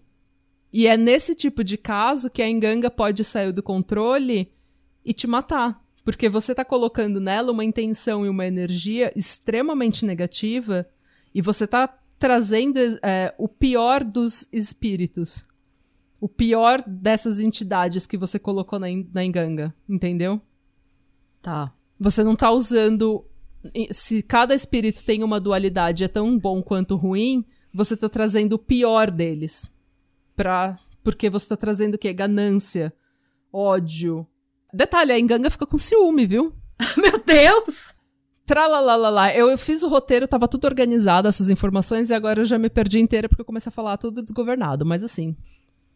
E 0.73 0.87
é 0.87 0.97
nesse 0.97 1.35
tipo 1.35 1.65
de 1.65 1.79
caso 1.79 2.29
que 2.29 2.43
a 2.43 2.49
enganga 2.49 2.91
pode 2.91 3.25
sair 3.25 3.53
do 3.53 3.63
controle 3.63 4.53
e 5.05 5.15
te 5.15 5.27
matar. 5.27 5.83
Porque 6.05 6.29
você 6.29 6.55
tá 6.55 6.65
colocando 6.65 7.19
nela 7.19 7.51
uma 7.51 7.65
intenção 7.65 8.27
e 8.27 8.29
uma 8.29 8.47
energia 8.47 9.11
extremamente 9.17 10.05
negativa 10.05 10.87
e 11.35 11.41
você 11.41 11.67
tá 11.67 11.89
trazendo 12.19 12.79
é, 13.03 13.35
o 13.39 13.49
pior 13.49 14.05
dos 14.05 14.49
espíritos. 14.53 15.45
O 16.21 16.29
pior 16.29 16.83
dessas 16.87 17.41
entidades 17.41 18.07
que 18.07 18.17
você 18.17 18.39
colocou 18.39 18.79
na, 18.79 18.87
na 19.13 19.25
enganga, 19.25 19.75
entendeu? 19.89 20.41
Tá. 21.43 21.73
Você 21.99 22.23
não 22.23 22.37
tá 22.37 22.51
usando 22.51 23.25
se 23.93 24.23
cada 24.23 24.55
espírito 24.55 25.05
tem 25.05 25.23
uma 25.23 25.41
dualidade 25.41 26.05
é 26.05 26.09
tão 26.09 26.39
bom 26.39 26.63
quanto 26.63 26.97
ruim, 26.97 27.45
você 27.73 27.97
tá 27.97 28.09
trazendo 28.09 28.55
o 28.55 28.59
pior 28.59 29.11
deles. 29.11 29.75
Pra, 30.35 30.79
porque 31.03 31.31
você 31.31 31.49
tá 31.49 31.57
trazendo 31.57 31.95
o 31.95 31.99
quê? 31.99 32.13
Ganância, 32.13 32.93
ódio. 33.53 34.27
Detalhe, 34.73 35.13
a 35.13 35.19
Enganga 35.19 35.51
fica 35.51 35.67
com 35.67 35.79
ciúme, 35.79 36.27
viu? 36.27 36.55
Meu 36.97 37.23
Deus! 37.25 37.95
Tralalalala. 38.45 39.35
Eu, 39.35 39.51
eu 39.51 39.59
fiz 39.59 39.83
o 39.83 39.89
roteiro, 39.89 40.29
tava 40.29 40.47
tudo 40.47 40.67
organizado, 40.67 41.27
essas 41.27 41.51
informações, 41.51 42.11
e 42.11 42.15
agora 42.15 42.41
eu 42.41 42.45
já 42.45 42.59
me 42.59 42.71
perdi 42.71 43.01
inteira 43.01 43.29
porque 43.29 43.41
eu 43.41 43.47
comecei 43.47 43.71
a 43.71 43.73
falar 43.73 43.97
tudo 43.97 44.23
desgovernado, 44.23 44.87
mas 44.87 45.03
assim. 45.03 45.37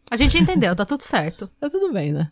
A 0.09 0.17
gente 0.17 0.37
entendeu, 0.37 0.75
tá 0.75 0.85
tudo 0.85 1.03
certo. 1.03 1.49
Tá 1.59 1.69
tudo 1.69 1.93
bem, 1.93 2.11
né? 2.11 2.27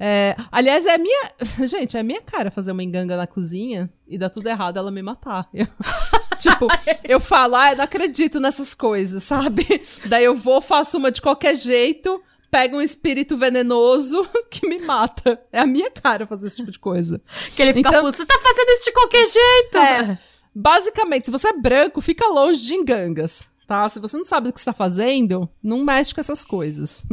É, 0.00 0.36
aliás, 0.52 0.86
é 0.86 0.94
a 0.94 0.98
minha. 0.98 1.30
Gente, 1.66 1.96
é 1.96 2.00
a 2.00 2.04
minha 2.04 2.22
cara 2.22 2.50
fazer 2.50 2.72
uma 2.72 2.82
enganga 2.82 3.16
na 3.16 3.26
cozinha 3.26 3.90
e 4.06 4.16
dar 4.16 4.30
tudo 4.30 4.46
errado 4.46 4.78
ela 4.78 4.90
me 4.90 5.02
matar. 5.02 5.48
Eu, 5.52 5.66
tipo, 6.38 6.68
eu 7.04 7.18
falo, 7.18 7.56
ah, 7.56 7.72
eu 7.72 7.76
não 7.76 7.84
acredito 7.84 8.38
nessas 8.38 8.74
coisas, 8.74 9.22
sabe? 9.22 9.82
Daí 10.04 10.24
eu 10.24 10.36
vou, 10.36 10.60
faço 10.60 10.98
uma 10.98 11.10
de 11.10 11.20
qualquer 11.20 11.56
jeito, 11.56 12.22
pego 12.50 12.76
um 12.76 12.82
espírito 12.82 13.36
venenoso 13.36 14.28
que 14.48 14.68
me 14.68 14.78
mata. 14.82 15.40
É 15.52 15.60
a 15.60 15.66
minha 15.66 15.90
cara 15.90 16.26
fazer 16.26 16.46
esse 16.46 16.56
tipo 16.56 16.70
de 16.70 16.78
coisa. 16.78 17.20
Que 17.56 17.62
ele 17.62 17.74
fica 17.74 17.88
então, 17.88 18.04
puto, 18.04 18.18
você 18.18 18.26
tá 18.26 18.38
fazendo 18.38 18.68
isso 18.70 18.84
de 18.84 18.92
qualquer 18.92 19.26
jeito. 19.26 19.78
É. 19.78 20.18
Basicamente, 20.54 21.26
se 21.26 21.30
você 21.30 21.48
é 21.48 21.52
branco, 21.52 22.00
fica 22.00 22.26
longe 22.28 22.64
de 22.64 22.74
engangas 22.74 23.48
tá? 23.68 23.86
Se 23.86 24.00
você 24.00 24.16
não 24.16 24.24
sabe 24.24 24.48
o 24.48 24.52
que 24.52 24.58
está 24.58 24.72
fazendo, 24.72 25.46
não 25.62 25.84
mexe 25.84 26.14
com 26.14 26.20
essas 26.20 26.42
coisas. 26.42 27.04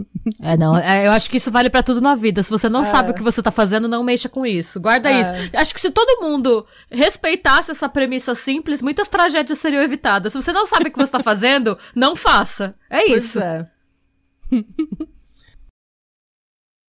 É, 0.42 0.58
não, 0.58 0.76
é, 0.76 1.06
eu 1.06 1.12
acho 1.12 1.30
que 1.30 1.38
isso 1.38 1.52
vale 1.52 1.70
para 1.70 1.84
tudo 1.84 2.00
na 2.00 2.16
vida. 2.16 2.42
Se 2.42 2.50
você 2.50 2.70
não 2.70 2.80
é. 2.80 2.86
sabe 2.86 3.12
o 3.12 3.14
que 3.14 3.22
você 3.22 3.44
tá 3.44 3.52
fazendo, 3.52 3.90
não 3.90 4.04
mexa 4.04 4.30
com 4.30 4.46
isso. 4.46 4.80
Guarda 4.80 5.12
é. 5.12 5.22
isso. 5.22 5.32
Acho 5.54 5.74
que 5.74 5.82
se 5.82 5.92
todo 5.92 6.22
mundo 6.22 6.66
respeitasse 6.90 7.70
essa 7.70 7.90
premissa 7.90 8.34
simples, 8.34 8.82
muitas 8.82 9.10
tragédias 9.10 9.60
seriam 9.60 9.84
evitadas. 9.84 10.32
Se 10.32 10.42
você 10.42 10.54
não 10.54 10.66
sabe 10.66 10.88
o 10.88 10.92
que 10.92 10.98
você 10.98 11.12
tá 11.12 11.22
fazendo, 11.22 11.78
não 11.94 12.16
faça. 12.16 12.74
É 12.90 13.06
pois 13.06 13.26
isso. 13.26 13.40
É. 13.40 13.70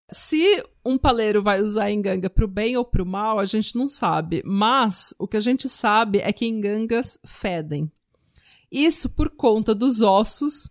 Se 0.09 0.65
um 0.85 0.97
paleiro 0.97 1.43
vai 1.43 1.61
usar 1.61 1.91
enganga 1.91 2.31
pro 2.31 2.47
bem 2.47 2.77
ou 2.77 2.85
pro 2.85 3.05
mal, 3.05 3.41
a 3.41 3.45
gente 3.45 3.77
não 3.77 3.89
sabe. 3.89 4.41
Mas 4.47 5.13
o 5.19 5.27
que 5.27 5.37
a 5.37 5.41
gente 5.41 5.69
sabe 5.69 6.21
é 6.21 6.33
que 6.33 6.47
engangas 6.47 7.19
fedem. 7.27 7.91
Isso 8.71 9.09
por 9.09 9.31
conta 9.31 9.75
dos 9.75 10.03
ossos, 10.03 10.69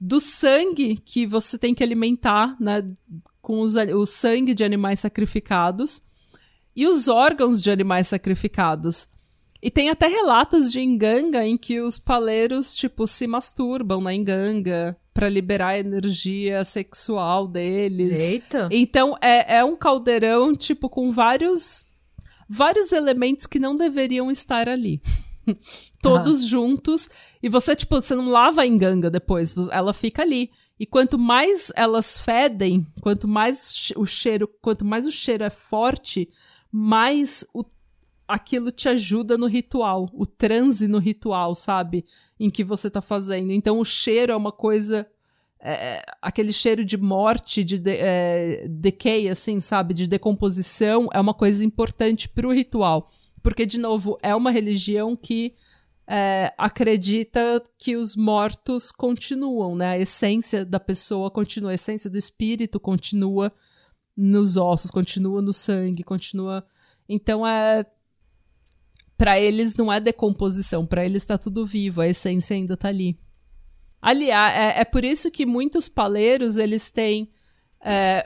do 0.00 0.20
sangue 0.20 0.96
que 0.96 1.26
você 1.26 1.58
tem 1.58 1.74
que 1.74 1.82
alimentar 1.82 2.56
né, 2.60 2.86
com 3.40 3.60
os, 3.60 3.74
o 3.74 4.06
sangue 4.06 4.54
de 4.54 4.64
animais 4.64 5.00
sacrificados 5.00 6.02
e 6.76 6.86
os 6.86 7.08
órgãos 7.08 7.62
de 7.62 7.70
animais 7.70 8.06
sacrificados. 8.06 9.08
E 9.60 9.70
tem 9.70 9.90
até 9.90 10.06
relatos 10.06 10.70
de 10.70 10.80
enganga 10.80 11.44
em 11.44 11.58
que 11.58 11.80
os 11.80 11.98
paleiros, 11.98 12.72
tipo, 12.72 13.08
se 13.08 13.26
masturbam 13.26 14.00
na 14.00 14.14
enganga 14.14 14.96
para 15.12 15.28
liberar 15.28 15.70
a 15.70 15.78
energia 15.80 16.64
sexual 16.64 17.48
deles. 17.48 18.20
Eita! 18.20 18.68
Então 18.70 19.16
é, 19.20 19.56
é 19.56 19.64
um 19.64 19.74
caldeirão, 19.74 20.54
tipo, 20.54 20.88
com 20.88 21.12
vários 21.12 21.86
vários 22.48 22.92
elementos 22.92 23.46
que 23.46 23.58
não 23.58 23.76
deveriam 23.76 24.30
estar 24.30 24.68
ali. 24.68 25.02
Todos 26.02 26.44
juntos. 26.44 27.08
E 27.42 27.48
você, 27.48 27.74
tipo, 27.76 28.00
você 28.00 28.14
não 28.14 28.30
lava 28.30 28.62
a 28.62 28.66
enganga 28.66 29.10
depois, 29.10 29.54
ela 29.68 29.92
fica 29.92 30.22
ali. 30.22 30.50
E 30.78 30.86
quanto 30.86 31.18
mais 31.18 31.72
elas 31.74 32.16
fedem, 32.16 32.86
quanto 33.00 33.26
mais 33.26 33.92
o 33.96 34.06
cheiro, 34.06 34.48
quanto 34.62 34.84
mais 34.84 35.06
o 35.06 35.12
cheiro 35.12 35.42
é 35.42 35.50
forte, 35.50 36.28
mais 36.70 37.44
o, 37.52 37.64
aquilo 38.28 38.70
te 38.70 38.88
ajuda 38.88 39.36
no 39.36 39.46
ritual, 39.46 40.08
o 40.12 40.24
transe 40.24 40.86
no 40.86 40.98
ritual, 40.98 41.54
sabe? 41.54 42.04
Em 42.38 42.48
que 42.48 42.62
você 42.62 42.88
tá 42.88 43.00
fazendo. 43.00 43.52
Então 43.52 43.80
o 43.80 43.84
cheiro 43.84 44.32
é 44.32 44.36
uma 44.36 44.52
coisa. 44.52 45.08
É, 45.60 46.00
aquele 46.22 46.52
cheiro 46.52 46.84
de 46.84 46.96
morte, 46.96 47.64
de, 47.64 47.78
de 47.78 47.96
é, 47.98 48.68
decay, 48.68 49.28
assim, 49.28 49.58
sabe? 49.58 49.92
De 49.92 50.06
decomposição, 50.06 51.08
é 51.12 51.18
uma 51.18 51.34
coisa 51.34 51.64
importante 51.64 52.28
pro 52.28 52.52
ritual. 52.52 53.10
Porque, 53.42 53.64
de 53.64 53.78
novo, 53.78 54.18
é 54.22 54.34
uma 54.34 54.50
religião 54.50 55.16
que 55.16 55.54
é, 56.06 56.52
acredita 56.56 57.62
que 57.78 57.94
os 57.94 58.16
mortos 58.16 58.90
continuam, 58.90 59.76
né? 59.76 59.90
A 59.90 59.98
essência 59.98 60.64
da 60.64 60.80
pessoa 60.80 61.30
continua, 61.30 61.72
a 61.72 61.74
essência 61.74 62.08
do 62.08 62.16
espírito 62.16 62.80
continua 62.80 63.52
nos 64.16 64.56
ossos, 64.56 64.90
continua 64.90 65.42
no 65.42 65.52
sangue, 65.52 66.02
continua. 66.02 66.64
Então 67.08 67.46
é. 67.46 67.84
Para 69.16 69.38
eles 69.38 69.74
não 69.74 69.92
é 69.92 69.98
decomposição, 69.98 70.86
para 70.86 71.04
eles 71.04 71.22
está 71.22 71.36
tudo 71.36 71.66
vivo, 71.66 72.00
a 72.00 72.06
essência 72.06 72.54
ainda 72.54 72.74
está 72.74 72.86
ali. 72.88 73.18
Aliás, 74.00 74.56
é, 74.56 74.80
é, 74.80 74.84
por 74.84 75.04
isso 75.04 75.28
que 75.28 75.44
muitos 75.44 75.88
paleiros 75.88 76.56
eles 76.56 76.88
têm 76.88 77.28
é, 77.80 78.24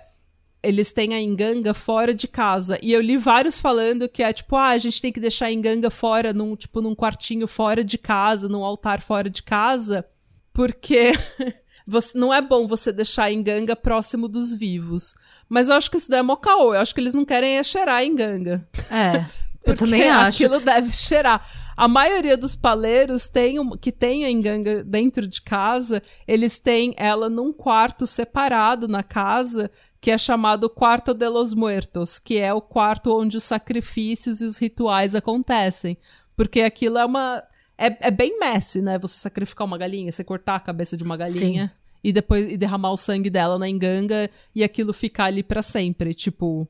eles 0.62 0.92
têm 0.92 1.14
a 1.14 1.20
enganga 1.20 1.74
fora 1.74 2.14
de 2.14 2.28
casa. 2.28 2.78
E 2.80 2.92
eu 2.92 3.00
li 3.00 3.16
vários 3.16 3.58
falando 3.58 4.08
que 4.08 4.22
é 4.22 4.32
tipo, 4.32 4.54
ah, 4.56 4.68
a 4.68 4.78
gente 4.78 5.02
tem 5.02 5.12
que 5.12 5.20
deixar 5.20 5.46
a 5.46 5.52
enganga 5.52 5.90
fora, 5.90 6.32
num, 6.32 6.54
tipo, 6.54 6.80
num 6.80 6.94
quartinho 6.94 7.48
fora 7.48 7.82
de 7.82 7.98
casa, 7.98 8.48
num 8.48 8.64
altar 8.64 9.00
fora 9.00 9.28
de 9.28 9.42
casa, 9.42 10.06
porque 10.52 11.12
você, 11.86 12.16
não 12.16 12.32
é 12.32 12.40
bom 12.40 12.66
você 12.66 12.92
deixar 12.92 13.24
a 13.24 13.32
enganga 13.32 13.74
próximo 13.74 14.28
dos 14.28 14.54
vivos. 14.54 15.14
Mas 15.48 15.68
eu 15.68 15.74
acho 15.74 15.90
que 15.90 15.96
isso 15.96 16.08
daí 16.08 16.20
é 16.20 16.22
mó 16.22 16.36
caô. 16.36 16.74
Eu 16.74 16.80
acho 16.80 16.94
que 16.94 17.00
eles 17.00 17.14
não 17.14 17.24
querem 17.24 17.58
é 17.58 17.62
cheirar 17.62 17.96
a 17.96 18.04
enganga. 18.04 18.66
É. 18.88 19.26
eu 19.66 19.74
também 19.76 20.08
acho. 20.08 20.44
aquilo 20.44 20.60
deve 20.60 20.92
cheirar. 20.92 21.44
A 21.76 21.88
maioria 21.88 22.36
dos 22.36 22.54
paleiros 22.54 23.26
tem, 23.26 23.56
que 23.78 23.90
tem 23.90 24.24
a 24.24 24.30
enganga 24.30 24.84
dentro 24.84 25.26
de 25.26 25.42
casa, 25.42 26.02
eles 26.28 26.58
têm 26.58 26.94
ela 26.96 27.28
num 27.28 27.52
quarto 27.52 28.06
separado 28.06 28.86
na 28.86 29.02
casa, 29.02 29.70
que 30.02 30.10
é 30.10 30.18
chamado 30.18 30.68
Quarto 30.68 31.14
de 31.14 31.28
los 31.28 31.54
Muertos, 31.54 32.18
que 32.18 32.36
é 32.40 32.52
o 32.52 32.60
quarto 32.60 33.16
onde 33.16 33.36
os 33.36 33.44
sacrifícios 33.44 34.40
e 34.40 34.44
os 34.44 34.58
rituais 34.58 35.14
acontecem. 35.14 35.96
Porque 36.36 36.62
aquilo 36.62 36.98
é 36.98 37.06
uma. 37.06 37.40
É, 37.78 38.08
é 38.08 38.10
bem 38.10 38.36
messy, 38.36 38.82
né? 38.82 38.98
Você 38.98 39.14
sacrificar 39.14 39.64
uma 39.64 39.78
galinha, 39.78 40.10
você 40.10 40.24
cortar 40.24 40.56
a 40.56 40.60
cabeça 40.60 40.96
de 40.96 41.04
uma 41.04 41.16
galinha. 41.16 41.68
Sim. 41.68 41.82
E 42.02 42.12
depois 42.12 42.50
e 42.50 42.56
derramar 42.56 42.90
o 42.90 42.96
sangue 42.96 43.30
dela 43.30 43.60
na 43.60 43.68
enganga 43.68 44.28
e 44.52 44.64
aquilo 44.64 44.92
ficar 44.92 45.26
ali 45.26 45.42
para 45.42 45.62
sempre. 45.62 46.12
Tipo. 46.12 46.68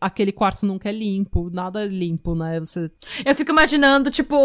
Aquele 0.00 0.32
quarto 0.32 0.66
nunca 0.66 0.88
é 0.88 0.92
limpo, 0.92 1.50
nada 1.50 1.84
é 1.84 1.88
limpo, 1.88 2.34
né? 2.34 2.58
Você... 2.60 2.90
Eu 3.24 3.34
fico 3.34 3.50
imaginando, 3.50 4.10
tipo, 4.10 4.36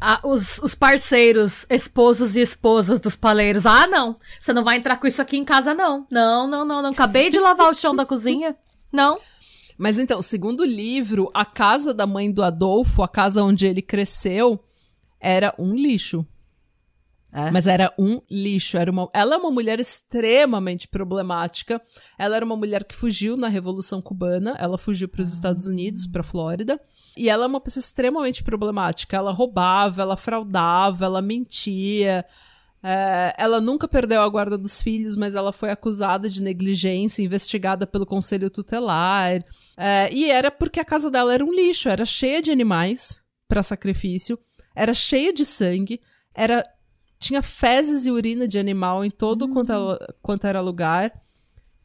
a, 0.00 0.20
os, 0.24 0.58
os 0.58 0.74
parceiros, 0.74 1.66
esposos 1.70 2.36
e 2.36 2.40
esposas 2.40 3.00
dos 3.00 3.16
paleiros. 3.16 3.66
Ah, 3.66 3.86
não, 3.86 4.14
você 4.38 4.52
não 4.52 4.64
vai 4.64 4.76
entrar 4.76 4.96
com 4.98 5.06
isso 5.06 5.22
aqui 5.22 5.36
em 5.36 5.44
casa, 5.44 5.74
não. 5.74 6.06
Não, 6.10 6.46
não, 6.46 6.64
não, 6.64 6.82
não. 6.82 6.90
Acabei 6.90 7.30
de 7.30 7.38
lavar 7.38 7.70
o 7.70 7.74
chão 7.74 7.94
da 7.96 8.04
cozinha. 8.04 8.56
Não. 8.92 9.18
Mas 9.78 9.98
então, 9.98 10.20
segundo 10.20 10.60
o 10.60 10.66
livro, 10.66 11.30
a 11.32 11.44
casa 11.44 11.94
da 11.94 12.06
mãe 12.06 12.30
do 12.30 12.42
Adolfo, 12.42 13.02
a 13.02 13.08
casa 13.08 13.42
onde 13.42 13.66
ele 13.66 13.80
cresceu, 13.80 14.62
era 15.18 15.54
um 15.58 15.74
lixo. 15.74 16.26
É. 17.32 17.50
Mas 17.50 17.66
era 17.66 17.92
um 17.98 18.20
lixo. 18.30 18.76
Era 18.76 18.90
uma... 18.90 19.08
Ela 19.14 19.34
é 19.34 19.38
uma 19.38 19.50
mulher 19.50 19.80
extremamente 19.80 20.86
problemática. 20.86 21.80
Ela 22.18 22.36
era 22.36 22.44
uma 22.44 22.56
mulher 22.56 22.84
que 22.84 22.94
fugiu 22.94 23.36
na 23.36 23.48
Revolução 23.48 24.02
Cubana. 24.02 24.54
Ela 24.58 24.76
fugiu 24.76 25.08
para 25.08 25.22
os 25.22 25.30
ah. 25.30 25.34
Estados 25.34 25.66
Unidos, 25.66 26.06
para 26.06 26.22
Flórida. 26.22 26.78
E 27.16 27.30
ela 27.30 27.44
é 27.44 27.46
uma 27.46 27.60
pessoa 27.60 27.80
extremamente 27.80 28.44
problemática. 28.44 29.16
Ela 29.16 29.32
roubava, 29.32 30.02
ela 30.02 30.16
fraudava, 30.16 31.06
ela 31.06 31.22
mentia. 31.22 32.24
É, 32.82 33.34
ela 33.38 33.60
nunca 33.60 33.86
perdeu 33.86 34.20
a 34.20 34.28
guarda 34.28 34.58
dos 34.58 34.82
filhos, 34.82 35.16
mas 35.16 35.34
ela 35.34 35.52
foi 35.52 35.70
acusada 35.70 36.28
de 36.28 36.42
negligência, 36.42 37.22
investigada 37.22 37.86
pelo 37.86 38.04
conselho 38.04 38.50
tutelar. 38.50 39.42
É, 39.76 40.12
e 40.12 40.30
era 40.30 40.50
porque 40.50 40.80
a 40.80 40.84
casa 40.84 41.10
dela 41.10 41.32
era 41.32 41.44
um 41.44 41.52
lixo, 41.52 41.88
era 41.88 42.04
cheia 42.04 42.42
de 42.42 42.50
animais 42.50 43.22
para 43.48 43.62
sacrifício, 43.62 44.38
era 44.74 44.92
cheia 44.92 45.32
de 45.32 45.44
sangue, 45.44 46.00
era 46.34 46.66
tinha 47.22 47.40
fezes 47.40 48.04
e 48.04 48.10
urina 48.10 48.48
de 48.48 48.58
animal 48.58 49.04
em 49.04 49.10
todo 49.10 49.42
uhum. 49.42 49.52
quanto, 49.52 49.72
ela, 49.72 50.14
quanto 50.20 50.46
era 50.46 50.60
lugar. 50.60 51.12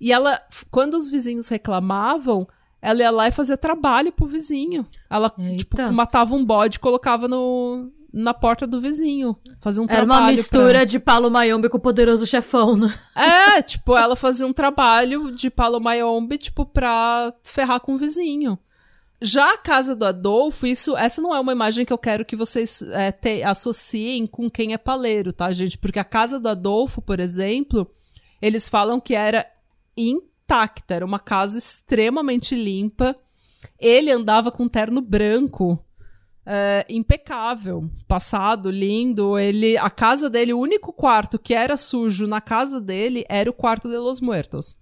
E 0.02 0.12
ela, 0.12 0.40
quando 0.72 0.96
os 0.96 1.10
vizinhos 1.10 1.48
reclamavam, 1.48 2.48
ela 2.82 3.00
ia 3.00 3.12
lá 3.12 3.28
e 3.28 3.32
fazia 3.32 3.56
trabalho 3.56 4.12
pro 4.12 4.28
vizinho. 4.28 4.86
Ela, 5.10 5.34
Eita. 5.38 5.58
tipo, 5.58 5.94
matava 5.94 6.36
um 6.36 6.44
bode 6.44 6.78
e 6.78 6.80
colocava 6.80 7.28
no, 7.28 7.92
na 8.12 8.34
porta 8.34 8.66
do 8.66 8.82
vizinho. 8.82 9.38
Fazia 9.60 9.82
um 9.82 9.86
Era 9.86 9.98
trabalho. 9.98 10.18
Era 10.18 10.32
uma 10.32 10.32
mistura 10.32 10.80
pra... 10.80 10.86
de 10.86 11.00
Palo 11.00 11.30
Mayombe 11.30 11.70
com 11.70 11.78
o 11.78 11.82
poderoso 11.82 12.26
chefão, 12.26 12.76
né? 12.76 12.94
É, 13.16 13.62
tipo, 13.62 13.96
ela 13.96 14.16
fazia 14.16 14.46
um 14.46 14.54
trabalho 14.54 15.32
de 15.32 15.50
Palo 15.50 15.80
Mayombe, 15.80 16.38
tipo, 16.38 16.66
pra 16.66 17.34
ferrar 17.44 17.80
com 17.80 17.94
o 17.94 17.98
vizinho. 17.98 18.58
Já 19.20 19.54
a 19.54 19.58
casa 19.58 19.96
do 19.96 20.06
Adolfo, 20.06 20.68
isso, 20.68 20.96
essa 20.96 21.22
não 21.22 21.34
é 21.34 21.40
uma 21.40 21.52
imagem 21.52 21.84
que 21.84 21.92
eu 21.92 21.98
quero 21.98 22.24
que 22.24 22.36
vocês 22.36 22.84
é, 22.84 23.12
te, 23.12 23.42
associem 23.42 24.28
com 24.28 24.48
quem 24.48 24.74
é 24.74 24.78
paleiro, 24.78 25.34
tá, 25.34 25.52
gente? 25.52 25.78
Porque 25.78 25.98
a 25.98 26.04
casa 26.04 26.40
do 26.40 26.48
Adolfo, 26.48 27.02
por 27.02 27.20
exemplo, 27.20 27.90
eles 28.40 28.70
falam 28.70 29.00
que 29.00 29.16
era 29.16 29.46
intacta, 29.98 30.94
era 30.94 31.06
uma 31.06 31.20
casa 31.20 31.58
extremamente 31.58 32.56
limpa. 32.56 33.16
Ele 33.80 34.12
andava 34.12 34.52
com 34.52 34.68
terno 34.68 35.02
branco, 35.02 35.84
é, 36.46 36.86
impecável, 36.88 37.90
passado, 38.08 38.70
lindo. 38.70 39.38
Ele, 39.38 39.78
a 39.78 39.90
casa 39.90 40.30
dele, 40.30 40.54
o 40.54 40.60
único 40.60 40.94
quarto 40.94 41.40
que 41.40 41.56
era 41.56 41.76
sujo 41.76 42.28
na 42.28 42.40
casa 42.40 42.80
dele 42.80 43.26
era 43.28 43.50
o 43.50 43.54
quarto 43.54 43.90
de 43.90 43.98
los 43.98 44.22
muertos. 44.22 44.78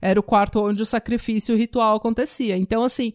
Era 0.00 0.18
o 0.18 0.22
quarto 0.22 0.60
onde 0.60 0.82
o 0.82 0.86
sacrifício 0.86 1.56
ritual 1.56 1.96
acontecia. 1.96 2.56
Então, 2.56 2.82
assim, 2.82 3.12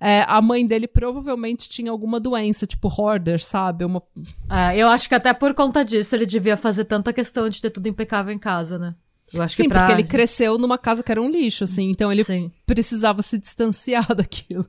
é, 0.00 0.24
a 0.26 0.40
mãe 0.40 0.66
dele 0.66 0.88
provavelmente 0.88 1.68
tinha 1.68 1.90
alguma 1.90 2.18
doença, 2.18 2.66
tipo 2.66 2.88
hoarder, 2.88 3.44
sabe? 3.44 3.84
Uma... 3.84 4.02
É, 4.50 4.76
eu 4.78 4.88
acho 4.88 5.06
que 5.06 5.14
até 5.14 5.34
por 5.34 5.52
conta 5.52 5.84
disso 5.84 6.16
ele 6.16 6.24
devia 6.24 6.56
fazer 6.56 6.86
tanta 6.86 7.12
questão 7.12 7.50
de 7.50 7.60
ter 7.60 7.68
tudo 7.68 7.86
impecável 7.86 8.32
em 8.32 8.38
casa, 8.38 8.78
né? 8.78 8.94
Eu 9.32 9.42
acho 9.42 9.56
Sim, 9.56 9.64
que 9.64 9.68
pra... 9.68 9.80
porque 9.80 9.92
ele 9.92 10.08
cresceu 10.08 10.56
numa 10.56 10.78
casa 10.78 11.02
que 11.02 11.12
era 11.12 11.20
um 11.20 11.30
lixo, 11.30 11.64
assim, 11.64 11.90
então 11.90 12.10
ele 12.10 12.24
Sim. 12.24 12.50
precisava 12.66 13.22
se 13.22 13.38
distanciar 13.38 14.12
daquilo. 14.16 14.66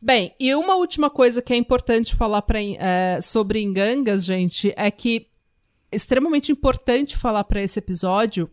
Bem, 0.00 0.34
e 0.38 0.54
uma 0.54 0.76
última 0.76 1.08
coisa 1.08 1.40
que 1.40 1.54
é 1.54 1.56
importante 1.56 2.14
falar 2.14 2.42
pra, 2.42 2.60
é, 2.62 3.20
sobre 3.22 3.62
engangas, 3.62 4.26
gente, 4.26 4.72
é 4.76 4.90
que 4.90 5.26
é 5.90 5.96
extremamente 5.96 6.52
importante 6.52 7.16
falar 7.16 7.44
para 7.44 7.62
esse 7.62 7.78
episódio, 7.78 8.48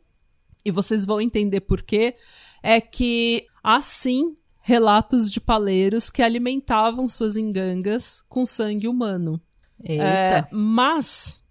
e 0.63 0.71
vocês 0.71 1.05
vão 1.05 1.19
entender 1.19 1.59
por 1.61 1.83
quê, 1.83 2.15
é 2.63 2.79
que 2.79 3.45
assim 3.61 4.35
relatos 4.67 5.29
de 5.29 5.39
paleiros 5.39 6.09
que 6.09 6.23
alimentavam 6.23 7.07
suas 7.07 7.37
engangas 7.37 8.25
com 8.27 8.47
sangue 8.47 8.87
humano. 8.87 9.39
É, 9.83 10.43
mas 10.51 11.45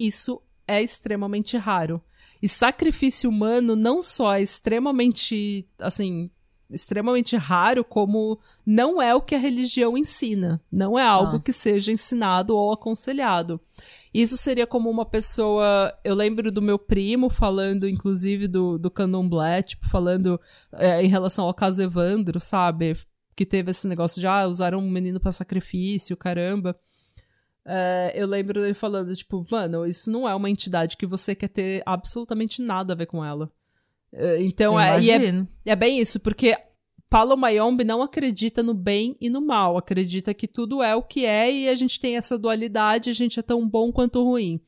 isso 0.00 0.40
é 0.66 0.80
extremamente 0.80 1.58
raro. 1.58 2.00
E 2.40 2.48
sacrifício 2.48 3.28
humano 3.28 3.76
não 3.76 4.00
só 4.00 4.34
é 4.34 4.40
extremamente, 4.40 5.68
assim, 5.78 6.30
extremamente 6.70 7.36
raro, 7.36 7.84
como 7.84 8.38
não 8.64 9.00
é 9.00 9.14
o 9.14 9.20
que 9.20 9.34
a 9.34 9.38
religião 9.38 9.98
ensina. 9.98 10.58
Não 10.72 10.98
é 10.98 11.04
algo 11.04 11.36
ah. 11.36 11.40
que 11.40 11.52
seja 11.52 11.92
ensinado 11.92 12.56
ou 12.56 12.72
aconselhado. 12.72 13.60
Isso 14.12 14.36
seria 14.36 14.66
como 14.66 14.90
uma 14.90 15.06
pessoa. 15.06 15.92
Eu 16.04 16.14
lembro 16.14 16.52
do 16.52 16.60
meu 16.60 16.78
primo 16.78 17.30
falando, 17.30 17.88
inclusive, 17.88 18.46
do, 18.46 18.78
do 18.78 18.90
candomblé, 18.90 19.62
tipo, 19.62 19.88
falando 19.88 20.40
é, 20.72 21.02
em 21.02 21.08
relação 21.08 21.46
ao 21.46 21.54
caso 21.54 21.82
Evandro, 21.82 22.38
sabe? 22.38 22.96
Que 23.34 23.46
teve 23.46 23.70
esse 23.70 23.88
negócio 23.88 24.20
de, 24.20 24.26
ah, 24.26 24.46
usaram 24.46 24.78
um 24.78 24.90
menino 24.90 25.18
para 25.18 25.32
sacrifício, 25.32 26.16
caramba. 26.16 26.78
É, 27.64 28.12
eu 28.14 28.26
lembro 28.26 28.60
dele 28.60 28.74
falando, 28.74 29.14
tipo, 29.14 29.44
mano, 29.50 29.86
isso 29.86 30.10
não 30.10 30.28
é 30.28 30.34
uma 30.34 30.50
entidade 30.50 30.96
que 30.96 31.06
você 31.06 31.34
quer 31.34 31.48
ter 31.48 31.82
absolutamente 31.86 32.60
nada 32.60 32.92
a 32.92 32.96
ver 32.96 33.06
com 33.06 33.24
ela. 33.24 33.50
É, 34.12 34.42
então, 34.42 34.78
é, 34.78 34.98
é, 35.06 35.46
é, 35.64 35.76
bem 35.76 35.98
isso, 35.98 36.20
porque 36.20 36.54
Paulo 37.12 37.36
Mayombe 37.36 37.84
não 37.84 38.02
acredita 38.02 38.62
no 38.62 38.72
bem 38.72 39.18
e 39.20 39.28
no 39.28 39.42
mal, 39.42 39.76
acredita 39.76 40.32
que 40.32 40.48
tudo 40.48 40.82
é 40.82 40.96
o 40.96 41.02
que 41.02 41.26
é 41.26 41.52
e 41.52 41.68
a 41.68 41.74
gente 41.74 42.00
tem 42.00 42.16
essa 42.16 42.38
dualidade, 42.38 43.10
a 43.10 43.12
gente 43.12 43.38
é 43.38 43.42
tão 43.42 43.68
bom 43.68 43.92
quanto 43.92 44.24
ruim. 44.24 44.58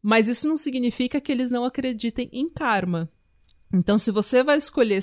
Mas 0.00 0.26
isso 0.26 0.48
não 0.48 0.56
significa 0.56 1.20
que 1.20 1.30
eles 1.30 1.50
não 1.50 1.66
acreditem 1.66 2.30
em 2.32 2.48
karma. 2.48 3.10
Então, 3.70 3.98
se 3.98 4.10
você 4.10 4.42
vai 4.42 4.56
escolher 4.56 5.00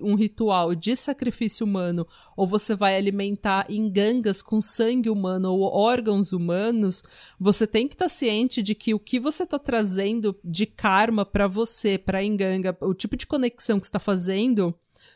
um 0.00 0.14
ritual 0.14 0.74
de 0.74 0.96
sacrifício 0.96 1.66
humano, 1.66 2.06
ou 2.34 2.46
você 2.46 2.74
vai 2.74 2.96
alimentar 2.96 3.66
engangas 3.68 4.40
com 4.40 4.62
sangue 4.62 5.10
humano 5.10 5.52
ou 5.52 5.64
órgãos 5.64 6.32
humanos, 6.32 7.02
você 7.38 7.66
tem 7.66 7.86
que 7.86 7.94
estar 7.94 8.06
tá 8.06 8.08
ciente 8.08 8.62
de 8.62 8.74
que 8.74 8.94
o 8.94 8.98
que 8.98 9.20
você 9.20 9.42
está 9.42 9.58
trazendo 9.58 10.34
de 10.42 10.64
karma 10.64 11.26
para 11.26 11.46
você, 11.46 11.98
para 11.98 12.24
enganga, 12.24 12.74
o 12.80 12.94
tipo 12.94 13.18
de 13.18 13.26
conexão 13.26 13.78
que 13.78 13.84
está 13.84 13.98
fazendo, 13.98 14.74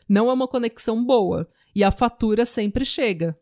não 0.09 0.29
é 0.29 0.33
uma 0.33 0.47
conexão 0.47 1.05
boa. 1.05 1.47
E 1.75 1.83
a 1.83 1.91
fatura 1.91 2.45
sempre 2.45 2.83
chega. 2.83 3.37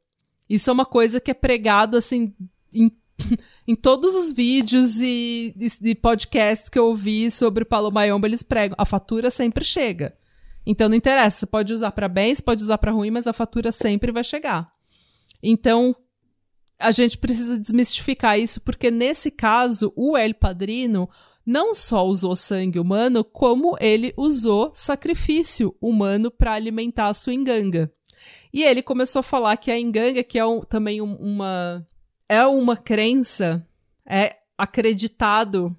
Isso 0.49 0.69
é 0.69 0.73
uma 0.73 0.85
coisa 0.85 1.19
que 1.19 1.31
é 1.31 1.33
pregado 1.33 1.95
assim 1.95 2.35
em, 2.73 2.91
em 3.65 3.75
todos 3.75 4.13
os 4.13 4.31
vídeos 4.31 4.99
e, 5.01 5.55
e, 5.81 5.95
podcasts 5.95 6.69
que 6.69 6.77
eu 6.77 6.87
ouvi 6.87 7.31
sobre 7.31 7.63
Paulo 7.63 7.91
Mayomba, 7.91 8.27
eles 8.27 8.43
pregam. 8.43 8.75
A 8.77 8.85
fatura 8.85 9.31
sempre 9.31 9.63
chega. 9.63 10.15
Então 10.65 10.89
não 10.89 10.95
interessa, 10.95 11.39
você 11.39 11.45
pode 11.45 11.71
usar 11.71 11.91
para 11.91 12.09
bem, 12.09 12.35
você 12.35 12.41
pode 12.41 12.61
usar 12.61 12.77
para 12.77 12.91
ruim, 12.91 13.09
mas 13.09 13.25
a 13.25 13.31
fatura 13.31 13.71
sempre 13.71 14.11
vai 14.11 14.23
chegar. 14.23 14.69
Então, 15.41 15.95
a 16.77 16.91
gente 16.91 17.17
precisa 17.17 17.57
desmistificar 17.57 18.37
isso, 18.37 18.59
porque 18.61 18.91
nesse 18.91 19.31
caso, 19.31 19.93
o 19.95 20.17
El 20.17 20.33
Padrino, 20.33 21.09
não 21.47 21.73
só 21.73 22.05
usou 22.05 22.35
sangue 22.35 22.77
humano, 22.77 23.23
como 23.23 23.77
ele 23.79 24.13
usou 24.17 24.69
sacrifício 24.75 25.73
humano 25.79 26.29
para 26.29 26.51
alimentar 26.51 27.07
a 27.07 27.13
sua 27.13 27.33
enganga. 27.33 27.89
E 28.53 28.63
ele 28.63 28.81
começou 28.81 29.21
a 29.21 29.23
falar 29.23 29.55
que 29.55 29.71
a 29.71 29.79
enganga, 29.79 30.21
que 30.23 30.37
é 30.37 30.45
um, 30.45 30.59
também 30.59 31.01
um, 31.01 31.15
uma 31.15 31.87
é 32.27 32.45
uma 32.45 32.75
crença, 32.75 33.65
é 34.05 34.35
acreditado 34.57 35.73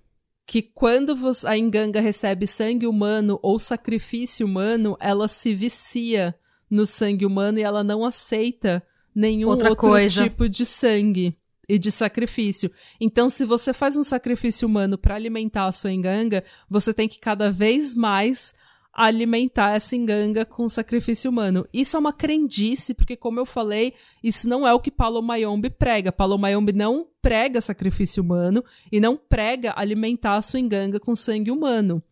que 0.47 0.63
quando 0.63 1.15
a 1.47 1.59
enganga 1.59 2.01
recebe 2.01 2.47
sangue 2.47 2.87
humano 2.87 3.39
ou 3.43 3.59
sacrifício 3.59 4.47
humano, 4.47 4.97
ela 4.99 5.29
se 5.29 5.55
vicia 5.55 6.35
no 6.71 6.87
sangue 6.87 7.27
humano 7.27 7.59
e 7.59 7.63
ela 7.63 7.85
não 7.85 8.07
aceita 8.07 8.83
nenhum 9.15 9.51
Outra 9.51 9.69
outro 9.69 9.89
coisa. 9.89 10.23
tipo 10.23 10.49
de 10.49 10.65
sangue 10.65 11.38
e 11.69 11.79
de 11.79 11.91
sacrifício. 11.91 12.71
Então, 13.01 13.29
se 13.29 13.45
você 13.45 13.73
faz 13.73 13.97
um 13.97 14.03
sacrifício 14.03 14.67
humano 14.67 14.97
para 14.97 15.15
alimentar 15.15 15.67
a 15.67 15.73
sua 15.73 15.93
enganga, 15.93 16.43
você 16.69 16.95
tem 16.95 17.09
que 17.09 17.21
cada 17.21 17.51
vez 17.51 17.95
mais 17.95 18.55
alimentar 18.99 19.77
essa 19.77 19.95
enganga 19.95 20.45
com 20.45 20.69
sacrifício 20.69 21.31
humano. 21.31 21.65
Isso 21.73 21.97
é 21.97 22.01
uma 22.01 22.13
crendice, 22.13 22.95
porque 22.95 23.17
como 23.17 23.39
eu 23.39 23.47
falei, 23.47 23.95
isso 24.25 24.49
não 24.49 24.67
é 24.67 24.75
o 24.75 24.81
que 24.81 24.91
Paulo 24.91 25.23
Mayombe 25.23 25.71
prega. 25.71 26.11
Paulo 26.11 26.37
Mayombe 26.37 26.73
não 26.73 27.07
prega 27.23 27.61
sacrifício 27.61 28.23
humano 28.23 28.65
e 28.91 28.99
não 28.99 29.17
prega 29.17 29.73
alimentar 29.77 30.37
a 30.37 30.43
sua 30.43 30.59
enganga 30.59 30.99
com 30.99 31.15
sangue 31.15 31.51
humano. 31.51 32.03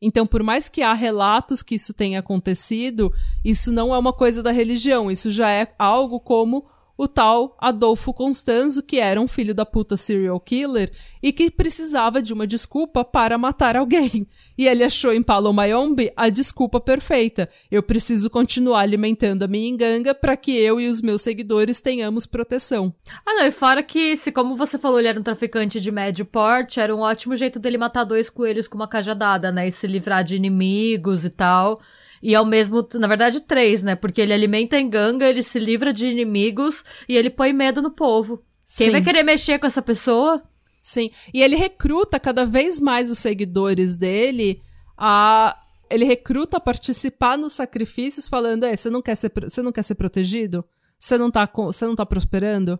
Então, 0.00 0.26
por 0.26 0.42
mais 0.42 0.66
que 0.66 0.80
há 0.80 0.94
relatos 0.94 1.62
que 1.62 1.74
isso 1.74 1.92
tenha 1.92 2.20
acontecido, 2.20 3.12
isso 3.44 3.70
não 3.70 3.94
é 3.94 3.98
uma 3.98 4.12
coisa 4.12 4.42
da 4.42 4.50
religião, 4.50 5.10
isso 5.10 5.30
já 5.30 5.50
é 5.50 5.74
algo 5.78 6.18
como 6.18 6.66
o 7.00 7.08
tal 7.08 7.56
Adolfo 7.58 8.12
Constanzo, 8.12 8.82
que 8.82 8.98
era 8.98 9.18
um 9.18 9.26
filho 9.26 9.54
da 9.54 9.64
puta 9.64 9.96
serial 9.96 10.38
killer 10.38 10.92
e 11.22 11.32
que 11.32 11.50
precisava 11.50 12.20
de 12.20 12.34
uma 12.34 12.46
desculpa 12.46 13.02
para 13.02 13.38
matar 13.38 13.74
alguém. 13.74 14.26
E 14.58 14.68
ele 14.68 14.84
achou 14.84 15.10
em 15.10 15.22
Paulo 15.22 15.50
Mayombe 15.50 16.12
a 16.14 16.28
desculpa 16.28 16.78
perfeita. 16.78 17.48
Eu 17.70 17.82
preciso 17.82 18.28
continuar 18.28 18.80
alimentando 18.80 19.42
a 19.42 19.48
minha 19.48 19.66
enganga 19.66 20.14
para 20.14 20.36
que 20.36 20.54
eu 20.54 20.78
e 20.78 20.88
os 20.88 21.00
meus 21.00 21.22
seguidores 21.22 21.80
tenhamos 21.80 22.26
proteção. 22.26 22.94
Ah, 23.24 23.32
não, 23.32 23.46
e 23.46 23.50
fora 23.50 23.82
que, 23.82 24.14
se 24.14 24.30
como 24.30 24.54
você 24.54 24.76
falou, 24.76 24.98
ele 24.98 25.08
era 25.08 25.18
um 25.18 25.22
traficante 25.22 25.80
de 25.80 25.90
médio 25.90 26.26
porte, 26.26 26.80
era 26.80 26.94
um 26.94 27.00
ótimo 27.00 27.34
jeito 27.34 27.58
dele 27.58 27.78
matar 27.78 28.04
dois 28.04 28.28
coelhos 28.28 28.68
com 28.68 28.76
uma 28.76 28.86
cajadada, 28.86 29.50
né? 29.50 29.66
E 29.66 29.72
se 29.72 29.86
livrar 29.86 30.22
de 30.22 30.36
inimigos 30.36 31.24
e 31.24 31.30
tal. 31.30 31.80
E 32.22 32.34
ao 32.34 32.44
mesmo, 32.44 32.86
na 32.94 33.06
verdade, 33.06 33.40
três, 33.40 33.82
né? 33.82 33.96
Porque 33.96 34.20
ele 34.20 34.32
alimenta 34.32 34.76
a 34.76 34.80
enganga, 34.80 35.28
ele 35.28 35.42
se 35.42 35.58
livra 35.58 35.92
de 35.92 36.06
inimigos 36.06 36.84
e 37.08 37.16
ele 37.16 37.30
põe 37.30 37.52
medo 37.52 37.80
no 37.80 37.90
povo. 37.90 38.42
Sim. 38.64 38.84
Quem 38.84 38.92
vai 38.92 39.02
querer 39.02 39.22
mexer 39.22 39.58
com 39.58 39.66
essa 39.66 39.80
pessoa? 39.80 40.42
Sim. 40.82 41.10
E 41.32 41.42
ele 41.42 41.56
recruta 41.56 42.20
cada 42.20 42.44
vez 42.44 42.78
mais 42.78 43.10
os 43.10 43.18
seguidores 43.18 43.96
dele 43.96 44.60
a. 44.96 45.56
Ele 45.90 46.04
recruta 46.04 46.58
a 46.58 46.60
participar 46.60 47.36
nos 47.36 47.54
sacrifícios, 47.54 48.28
falando: 48.28 48.64
é, 48.64 48.76
você 48.76 48.88
não 48.90 49.02
quer 49.02 49.16
ser, 49.16 49.32
você 49.42 49.62
não 49.62 49.72
quer 49.72 49.82
ser 49.82 49.96
protegido? 49.96 50.64
Você 50.98 51.18
não 51.18 51.30
tá, 51.30 51.50
você 51.52 51.86
não 51.86 51.96
tá 51.96 52.06
prosperando? 52.06 52.78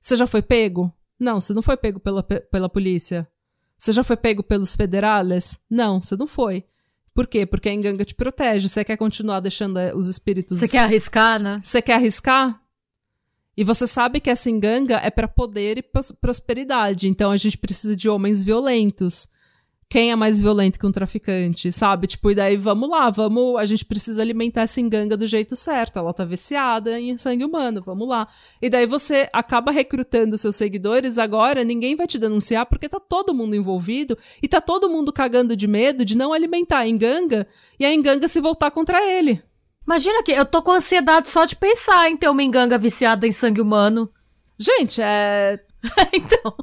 Você 0.00 0.16
já 0.16 0.26
foi 0.26 0.42
pego? 0.42 0.92
Não, 1.20 1.40
você 1.40 1.52
não 1.52 1.62
foi 1.62 1.76
pego 1.76 2.00
pela, 2.00 2.22
pela 2.22 2.68
polícia. 2.68 3.28
Você 3.78 3.92
já 3.92 4.02
foi 4.02 4.16
pego 4.16 4.42
pelos 4.42 4.74
federales? 4.74 5.58
Não, 5.70 6.00
você 6.00 6.16
não 6.16 6.26
foi. 6.26 6.64
Por 7.14 7.26
quê? 7.26 7.44
Porque 7.46 7.68
a 7.68 7.72
enganga 7.72 8.04
te 8.04 8.14
protege. 8.14 8.68
Você 8.68 8.84
quer 8.84 8.96
continuar 8.96 9.40
deixando 9.40 9.78
eh, 9.78 9.94
os 9.94 10.06
espíritos. 10.08 10.58
Você 10.58 10.68
quer 10.68 10.80
arriscar, 10.80 11.40
né? 11.40 11.56
Você 11.62 11.82
quer 11.82 11.94
arriscar? 11.94 12.60
E 13.56 13.64
você 13.64 13.86
sabe 13.86 14.20
que 14.20 14.30
essa 14.30 14.48
enganga 14.48 14.96
é 14.96 15.10
para 15.10 15.26
poder 15.26 15.78
e 15.78 15.84
prosperidade. 16.20 17.08
Então 17.08 17.32
a 17.32 17.36
gente 17.36 17.58
precisa 17.58 17.96
de 17.96 18.08
homens 18.08 18.42
violentos 18.42 19.28
quem 19.90 20.10
é 20.10 20.16
mais 20.16 20.38
violento 20.38 20.78
que 20.78 20.86
um 20.86 20.92
traficante, 20.92 21.72
sabe? 21.72 22.06
Tipo, 22.06 22.30
e 22.30 22.34
daí 22.34 22.56
vamos 22.58 22.90
lá, 22.90 23.08
vamos, 23.08 23.56
a 23.56 23.64
gente 23.64 23.86
precisa 23.86 24.20
alimentar 24.20 24.62
essa 24.62 24.80
enganga 24.80 25.16
do 25.16 25.26
jeito 25.26 25.56
certo. 25.56 25.98
Ela 25.98 26.12
tá 26.12 26.26
viciada 26.26 27.00
em 27.00 27.16
sangue 27.16 27.44
humano, 27.44 27.82
vamos 27.84 28.06
lá. 28.06 28.28
E 28.60 28.68
daí 28.68 28.86
você 28.86 29.30
acaba 29.32 29.72
recrutando 29.72 30.36
seus 30.36 30.56
seguidores, 30.56 31.16
agora 31.16 31.64
ninguém 31.64 31.96
vai 31.96 32.06
te 32.06 32.18
denunciar 32.18 32.66
porque 32.66 32.88
tá 32.88 33.00
todo 33.00 33.34
mundo 33.34 33.56
envolvido 33.56 34.18
e 34.42 34.46
tá 34.46 34.60
todo 34.60 34.90
mundo 34.90 35.10
cagando 35.10 35.56
de 35.56 35.66
medo 35.66 36.04
de 36.04 36.16
não 36.16 36.34
alimentar 36.34 36.80
a 36.80 36.88
enganga 36.88 37.46
e 37.80 37.86
a 37.86 37.92
enganga 37.92 38.28
se 38.28 38.42
voltar 38.42 38.70
contra 38.70 39.02
ele. 39.02 39.42
Imagina 39.86 40.22
que 40.22 40.32
eu 40.32 40.44
tô 40.44 40.60
com 40.60 40.72
ansiedade 40.72 41.30
só 41.30 41.46
de 41.46 41.56
pensar 41.56 42.10
em 42.10 42.16
ter 42.16 42.28
uma 42.28 42.42
enganga 42.42 42.76
viciada 42.76 43.26
em 43.26 43.32
sangue 43.32 43.62
humano. 43.62 44.10
Gente, 44.58 45.00
é. 45.00 45.58
então. 46.12 46.54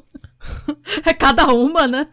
é 1.03 1.11
cada 1.11 1.47
uma, 1.51 1.87
né? 1.87 2.07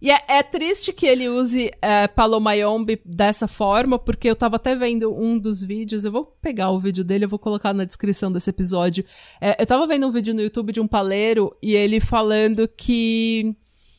E 0.00 0.10
é, 0.10 0.22
é, 0.28 0.42
triste 0.44 0.92
que 0.92 1.06
ele 1.06 1.28
use 1.28 1.72
é, 1.82 2.06
Palomayombe 2.06 3.00
dessa 3.04 3.48
forma, 3.48 3.98
porque 3.98 4.30
eu 4.30 4.36
tava 4.36 4.56
até 4.56 4.76
vendo 4.76 5.12
um 5.12 5.36
dos 5.36 5.60
vídeos, 5.60 6.04
eu 6.04 6.12
vou 6.12 6.24
pegar 6.40 6.70
o 6.70 6.78
vídeo 6.78 7.02
dele, 7.02 7.24
eu 7.24 7.28
vou 7.28 7.38
colocar 7.38 7.74
na 7.74 7.84
descrição 7.84 8.30
desse 8.30 8.48
episódio. 8.48 9.04
É, 9.40 9.60
eu 9.60 9.66
tava 9.66 9.86
vendo 9.88 10.06
um 10.06 10.12
vídeo 10.12 10.32
no 10.34 10.40
YouTube 10.40 10.72
de 10.72 10.80
um 10.80 10.86
paleiro 10.86 11.56
e 11.60 11.74
ele 11.74 11.98
falando 12.00 12.68
que 12.68 13.56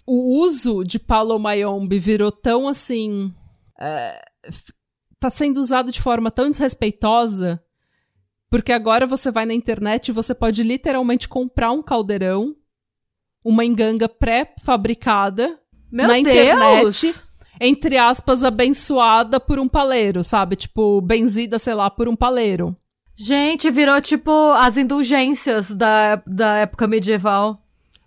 o 0.07 0.39
uso 0.39 0.83
de 0.85 0.97
Palomayombe 0.97 1.99
virou 1.99 2.31
tão 2.31 2.67
assim. 2.69 3.33
É, 3.77 4.21
tá 5.19 5.29
sendo 5.29 5.59
usado 5.59 5.91
de 5.91 6.01
forma 6.01 6.31
tão 6.31 6.49
desrespeitosa, 6.49 7.61
porque 8.49 8.71
agora 8.71 9.05
você 9.05 9.29
vai 9.29 9.45
na 9.45 9.53
internet 9.53 10.07
e 10.07 10.13
você 10.13 10.33
pode 10.33 10.63
literalmente 10.63 11.27
comprar 11.27 11.71
um 11.71 11.83
caldeirão, 11.83 12.55
uma 13.43 13.65
enganga 13.65 14.07
pré-fabricada 14.07 15.59
meu 15.91 16.07
na 16.07 16.13
Deus. 16.13 17.03
internet, 17.03 17.15
entre 17.59 17.97
aspas, 17.97 18.43
abençoada 18.43 19.39
por 19.39 19.59
um 19.59 19.67
paleiro, 19.67 20.23
sabe? 20.23 20.55
Tipo, 20.55 21.01
benzida, 21.01 21.59
sei 21.59 21.73
lá, 21.73 21.89
por 21.89 22.07
um 22.07 22.15
paleiro. 22.15 22.75
Gente, 23.15 23.69
virou 23.69 23.99
tipo 23.99 24.31
as 24.53 24.77
indulgências 24.77 25.71
da, 25.71 26.21
da 26.25 26.55
época 26.59 26.87
medieval. 26.87 27.61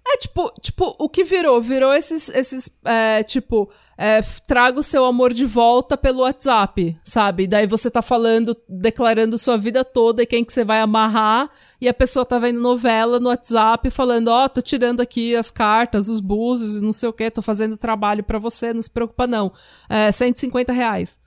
É 0.07 0.17
tipo, 0.17 0.51
tipo, 0.61 0.97
o 0.99 1.09
que 1.09 1.23
virou? 1.23 1.61
Virou 1.61 1.93
esses, 1.93 2.29
esses 2.31 2.71
é, 2.85 3.23
tipo, 3.23 3.71
é, 3.97 4.23
traga 4.47 4.81
o 4.81 4.83
seu 4.83 5.05
amor 5.05 5.33
de 5.33 5.45
volta 5.45 5.97
pelo 5.97 6.23
WhatsApp, 6.23 6.97
sabe? 7.05 7.47
Daí 7.47 7.67
você 7.67 7.91
tá 7.91 8.03
falando, 8.03 8.57
declarando 8.69 9.37
sua 9.37 9.57
vida 9.57 9.85
toda 9.85 10.23
e 10.23 10.27
quem 10.27 10.45
que 10.45 10.53
você 10.53 10.65
vai 10.65 10.81
amarrar, 10.81 11.51
e 11.81 11.89
a 11.89 11.95
pessoa 11.95 12.25
tá 12.25 12.39
vendo 12.39 12.61
novela 12.61 13.21
no 13.21 13.29
WhatsApp 13.29 13.91
falando, 13.91 14.29
ó, 14.29 14.45
oh, 14.45 14.49
tô 14.49 14.63
tirando 14.63 15.01
aqui 15.01 15.37
as 15.37 15.51
cartas, 15.51 16.09
os 16.09 16.21
búzios 16.21 16.81
não 16.81 16.93
sei 16.93 17.09
o 17.09 17.13
que, 17.13 17.31
tô 17.31 17.43
fazendo 17.43 17.77
trabalho 17.77 18.25
para 18.25 18.39
você, 18.39 18.73
não 18.73 18.83
se 18.83 18.91
preocupa 18.91 19.27
não. 19.27 19.53
É, 19.89 20.11
150 20.11 20.73
reais. 20.73 21.21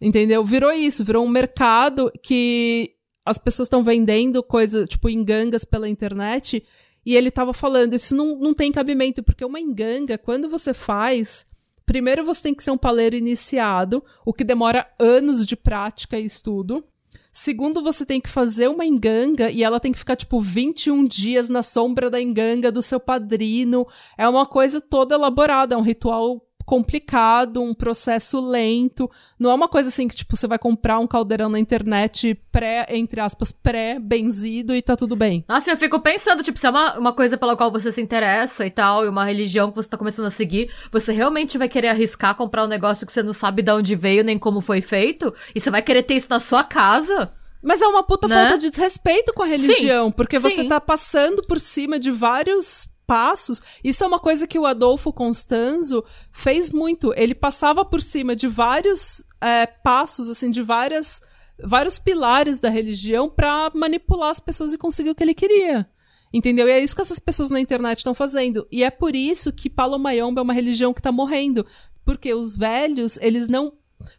Entendeu? 0.00 0.44
Virou 0.44 0.72
isso, 0.72 1.04
virou 1.04 1.24
um 1.24 1.28
mercado 1.28 2.12
que 2.22 2.92
as 3.24 3.36
pessoas 3.36 3.66
estão 3.66 3.82
vendendo 3.82 4.42
coisas, 4.42 4.88
tipo, 4.88 5.10
engangas 5.10 5.64
pela 5.64 5.88
internet, 5.88 6.64
e 7.04 7.16
ele 7.16 7.30
tava 7.30 7.52
falando, 7.52 7.94
isso 7.94 8.14
não, 8.14 8.38
não 8.38 8.54
tem 8.54 8.70
cabimento, 8.70 9.22
porque 9.22 9.44
uma 9.44 9.60
enganga, 9.60 10.16
quando 10.16 10.48
você 10.48 10.72
faz 10.72 11.46
Primeiro 11.88 12.22
você 12.22 12.42
tem 12.42 12.54
que 12.54 12.62
ser 12.62 12.70
um 12.70 12.76
paleiro 12.76 13.16
iniciado, 13.16 14.04
o 14.22 14.34
que 14.34 14.44
demora 14.44 14.86
anos 15.00 15.46
de 15.46 15.56
prática 15.56 16.18
e 16.18 16.24
estudo. 16.26 16.84
Segundo, 17.32 17.82
você 17.82 18.04
tem 18.04 18.20
que 18.20 18.28
fazer 18.28 18.68
uma 18.68 18.84
enganga 18.84 19.50
e 19.50 19.64
ela 19.64 19.80
tem 19.80 19.90
que 19.90 19.98
ficar, 19.98 20.14
tipo, 20.14 20.38
21 20.38 21.06
dias 21.06 21.48
na 21.48 21.62
sombra 21.62 22.10
da 22.10 22.20
enganga 22.20 22.70
do 22.70 22.82
seu 22.82 23.00
padrino. 23.00 23.86
É 24.18 24.28
uma 24.28 24.44
coisa 24.44 24.82
toda 24.82 25.14
elaborada, 25.14 25.74
é 25.74 25.78
um 25.78 25.82
ritual 25.82 26.46
complicado, 26.68 27.62
um 27.62 27.72
processo 27.72 28.38
lento. 28.46 29.10
Não 29.38 29.50
é 29.50 29.54
uma 29.54 29.68
coisa 29.68 29.88
assim 29.88 30.06
que, 30.06 30.14
tipo, 30.14 30.36
você 30.36 30.46
vai 30.46 30.58
comprar 30.58 30.98
um 30.98 31.06
caldeirão 31.06 31.48
na 31.48 31.58
internet 31.58 32.34
pré, 32.52 32.84
entre 32.90 33.22
aspas, 33.22 33.50
pré-benzido 33.50 34.74
e 34.74 34.82
tá 34.82 34.94
tudo 34.94 35.16
bem. 35.16 35.42
Nossa, 35.48 35.70
eu 35.70 35.78
fico 35.78 35.98
pensando, 35.98 36.42
tipo, 36.42 36.58
se 36.58 36.66
é 36.66 36.70
uma, 36.70 36.98
uma 36.98 37.12
coisa 37.14 37.38
pela 37.38 37.56
qual 37.56 37.72
você 37.72 37.90
se 37.90 38.02
interessa 38.02 38.66
e 38.66 38.70
tal, 38.70 39.06
e 39.06 39.08
uma 39.08 39.24
religião 39.24 39.70
que 39.70 39.76
você 39.76 39.88
tá 39.88 39.96
começando 39.96 40.26
a 40.26 40.30
seguir, 40.30 40.70
você 40.92 41.10
realmente 41.10 41.56
vai 41.56 41.70
querer 41.70 41.88
arriscar 41.88 42.34
comprar 42.34 42.64
um 42.64 42.68
negócio 42.68 43.06
que 43.06 43.12
você 43.14 43.22
não 43.22 43.32
sabe 43.32 43.62
de 43.62 43.72
onde 43.72 43.96
veio 43.96 44.22
nem 44.22 44.38
como 44.38 44.60
foi 44.60 44.82
feito? 44.82 45.32
E 45.54 45.60
você 45.60 45.70
vai 45.70 45.80
querer 45.80 46.02
ter 46.02 46.16
isso 46.16 46.28
na 46.28 46.38
sua 46.38 46.62
casa? 46.62 47.32
Mas 47.62 47.80
é 47.80 47.86
uma 47.86 48.02
puta 48.02 48.28
né? 48.28 48.34
falta 48.34 48.58
de 48.58 48.68
desrespeito 48.68 49.32
com 49.32 49.42
a 49.42 49.46
religião, 49.46 50.08
sim, 50.08 50.12
porque 50.12 50.38
você 50.38 50.62
sim. 50.62 50.68
tá 50.68 50.78
passando 50.78 51.42
por 51.44 51.58
cima 51.58 51.98
de 51.98 52.10
vários 52.10 52.88
passos. 53.08 53.62
Isso 53.82 54.04
é 54.04 54.06
uma 54.06 54.20
coisa 54.20 54.46
que 54.46 54.58
o 54.58 54.66
Adolfo 54.66 55.10
Constanzo 55.10 56.04
fez 56.30 56.70
muito. 56.70 57.14
Ele 57.16 57.34
passava 57.34 57.82
por 57.82 58.02
cima 58.02 58.36
de 58.36 58.46
vários 58.46 59.24
é, 59.40 59.66
passos, 59.66 60.28
assim, 60.28 60.50
de 60.50 60.62
várias, 60.62 61.22
vários 61.64 61.98
pilares 61.98 62.58
da 62.58 62.68
religião 62.68 63.30
para 63.30 63.70
manipular 63.74 64.30
as 64.30 64.38
pessoas 64.38 64.74
e 64.74 64.78
conseguir 64.78 65.08
o 65.08 65.14
que 65.14 65.24
ele 65.24 65.32
queria. 65.32 65.88
Entendeu? 66.30 66.68
E 66.68 66.70
é 66.70 66.80
isso 66.80 66.94
que 66.94 67.00
essas 67.00 67.18
pessoas 67.18 67.48
na 67.48 67.58
internet 67.58 67.98
estão 67.98 68.12
fazendo. 68.12 68.68
E 68.70 68.84
é 68.84 68.90
por 68.90 69.16
isso 69.16 69.50
que 69.50 69.70
Palo 69.70 69.98
Mayombe 69.98 70.38
é 70.38 70.42
uma 70.42 70.52
religião 70.52 70.92
que 70.92 71.00
está 71.00 71.10
morrendo. 71.10 71.64
Porque 72.04 72.34
os 72.34 72.54
velhos, 72.54 73.16
eles 73.22 73.48
não. 73.48 73.72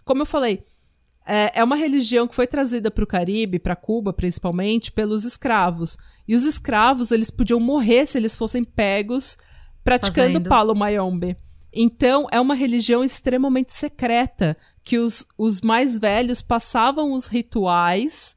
Como 0.04 0.24
eu 0.24 0.26
falei, 0.26 0.64
é, 1.28 1.60
é 1.60 1.64
uma 1.64 1.76
religião 1.76 2.28
que 2.28 2.34
foi 2.34 2.48
trazida 2.48 2.90
para 2.90 3.04
o 3.04 3.08
Caribe, 3.08 3.60
para 3.60 3.76
Cuba 3.76 4.12
principalmente, 4.12 4.92
pelos 4.92 5.26
escravos. 5.26 5.96
E 6.30 6.36
os 6.36 6.46
escravos, 6.46 7.12
eles 7.12 7.32
podiam 7.32 7.60
morrer 7.60 8.06
se 8.06 8.16
eles 8.16 8.36
fossem 8.36 8.64
pegos 8.64 9.36
praticando 9.84 10.34
Fazendo. 10.34 10.48
palo 10.48 10.76
mayombe. 10.76 11.36
Então, 11.74 12.28
é 12.32 12.40
uma 12.40 12.54
religião 12.54 13.04
extremamente 13.04 13.74
secreta, 13.74 14.56
que 14.84 15.00
os, 15.00 15.26
os 15.36 15.60
mais 15.62 15.98
velhos 15.98 16.40
passavam 16.40 17.14
os 17.14 17.26
rituais 17.26 18.36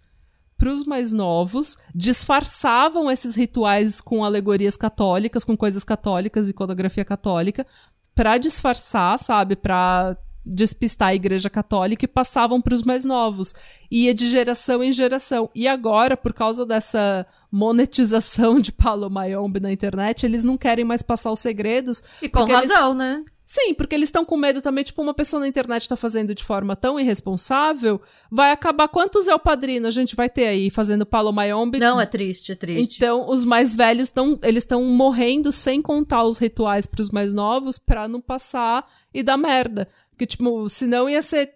para 0.56 0.70
os 0.70 0.84
mais 0.84 1.12
novos, 1.12 1.76
disfarçavam 1.94 3.10
esses 3.10 3.36
rituais 3.36 4.00
com 4.00 4.24
alegorias 4.24 4.74
católicas, 4.74 5.44
com 5.44 5.54
coisas 5.54 5.84
católicas, 5.84 6.48
iconografia 6.48 7.04
católica, 7.04 7.66
para 8.14 8.38
disfarçar, 8.38 9.18
sabe, 9.18 9.54
para 9.54 10.16
despistar 10.44 11.08
a 11.08 11.14
igreja 11.14 11.48
católica 11.48 12.04
e 12.04 12.08
passavam 12.08 12.60
para 12.60 12.74
os 12.74 12.82
mais 12.82 13.04
novos. 13.04 13.54
Ia 13.90 14.12
de 14.12 14.28
geração 14.28 14.82
em 14.82 14.92
geração. 14.92 15.50
E 15.54 15.68
agora, 15.68 16.16
por 16.16 16.32
causa 16.32 16.66
dessa 16.66 17.26
monetização 17.50 18.58
de 18.60 18.72
Paulo 18.72 19.10
Mayombe 19.10 19.60
na 19.60 19.72
internet, 19.72 20.24
eles 20.24 20.42
não 20.44 20.56
querem 20.56 20.84
mais 20.84 21.02
passar 21.02 21.30
os 21.30 21.40
segredos. 21.40 22.02
E 22.20 22.28
com 22.28 22.44
razão, 22.44 22.92
eles... 22.92 22.98
né? 22.98 23.24
Sim, 23.44 23.74
porque 23.74 23.94
eles 23.94 24.08
estão 24.08 24.24
com 24.24 24.36
medo 24.36 24.62
também, 24.62 24.82
tipo, 24.82 25.02
uma 25.02 25.12
pessoa 25.12 25.40
na 25.40 25.48
internet 25.48 25.86
tá 25.86 25.94
fazendo 25.94 26.34
de 26.34 26.42
forma 26.42 26.74
tão 26.74 26.98
irresponsável, 26.98 28.00
vai 28.30 28.50
acabar. 28.50 28.88
Quantos 28.88 29.28
é 29.28 29.34
o 29.34 29.38
padrino 29.38 29.86
a 29.86 29.90
gente 29.90 30.16
vai 30.16 30.30
ter 30.30 30.46
aí 30.46 30.70
fazendo 30.70 31.04
Paulo 31.04 31.32
Mayombe? 31.32 31.78
Não, 31.78 32.00
é 32.00 32.06
triste, 32.06 32.52
é 32.52 32.54
triste. 32.54 32.96
Então, 32.96 33.28
os 33.28 33.44
mais 33.44 33.76
velhos 33.76 34.08
estão, 34.08 34.38
eles 34.42 34.62
estão 34.62 34.82
morrendo 34.84 35.52
sem 35.52 35.82
contar 35.82 36.22
os 36.22 36.38
rituais 36.38 36.86
para 36.86 37.02
os 37.02 37.10
mais 37.10 37.34
novos 37.34 37.78
para 37.78 38.08
não 38.08 38.22
passar 38.22 38.88
e 39.12 39.22
dar 39.22 39.36
merda. 39.36 39.86
Que, 40.22 40.26
tipo, 40.26 40.68
senão 40.68 41.10
ia 41.10 41.20
ser. 41.20 41.52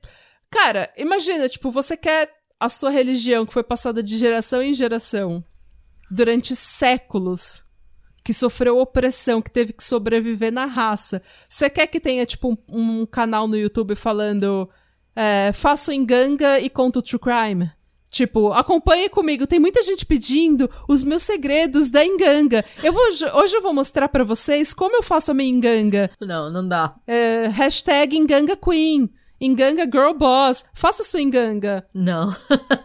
Cara, 0.51 0.93
imagina, 0.97 1.49
tipo, 1.49 1.71
você 1.71 1.97
quer 1.97 2.35
a 2.59 2.69
sua 2.69 2.91
religião 2.91 3.47
que 3.47 3.53
foi 3.53 3.63
passada 3.63 4.03
de 4.03 4.19
geração 4.19 4.61
em 4.61 4.75
geração 4.75 5.45
durante 6.11 6.57
séculos 6.57 7.65
que 8.25 8.33
sofreu 8.33 8.77
opressão, 8.77 9.41
que 9.41 9.53
teve 9.53 9.73
que 9.73 9.85
sobreviver 9.85 10.53
na 10.53 10.65
raça. 10.65 11.23
Você 11.49 11.71
quer 11.71 11.87
que 11.87 12.01
tenha, 12.01 12.27
tipo, 12.27 12.59
um, 12.69 13.01
um 13.01 13.07
canal 13.07 13.47
no 13.47 13.57
YouTube 13.57 13.95
falando 13.95 14.69
é, 15.15 15.53
faço 15.53 15.93
enganga 15.93 16.59
e 16.59 16.69
conto 16.69 17.01
true 17.01 17.21
crime? 17.21 17.71
Tipo, 18.11 18.53
acompanhe 18.53 19.09
comigo. 19.09 19.47
Tem 19.47 19.59
muita 19.59 19.83
gente 19.83 20.07
pedindo 20.07 20.71
os 20.89 21.03
meus 21.03 21.23
segredos 21.23 21.91
da 21.91 22.05
enganga. 22.05 22.65
Eu 22.83 22.93
vou, 22.93 23.03
hoje 23.35 23.57
eu 23.57 23.63
vou 23.63 23.75
mostrar 23.75 24.09
para 24.09 24.25
vocês 24.25 24.73
como 24.73 24.97
eu 24.97 25.03
faço 25.03 25.31
a 25.31 25.35
minha 25.35 25.51
enganga. 25.51 26.11
Não, 26.21 26.51
não 26.51 26.67
dá. 26.67 26.95
É, 27.07 27.49
hashtag 27.49 28.17
enganga 28.17 28.57
queen. 28.57 29.11
Enganga 29.41 29.85
Girl 29.85 30.15
Boss. 30.17 30.65
Faça 30.73 31.03
sua 31.03 31.21
enganga. 31.21 31.87
Não. 31.93 32.35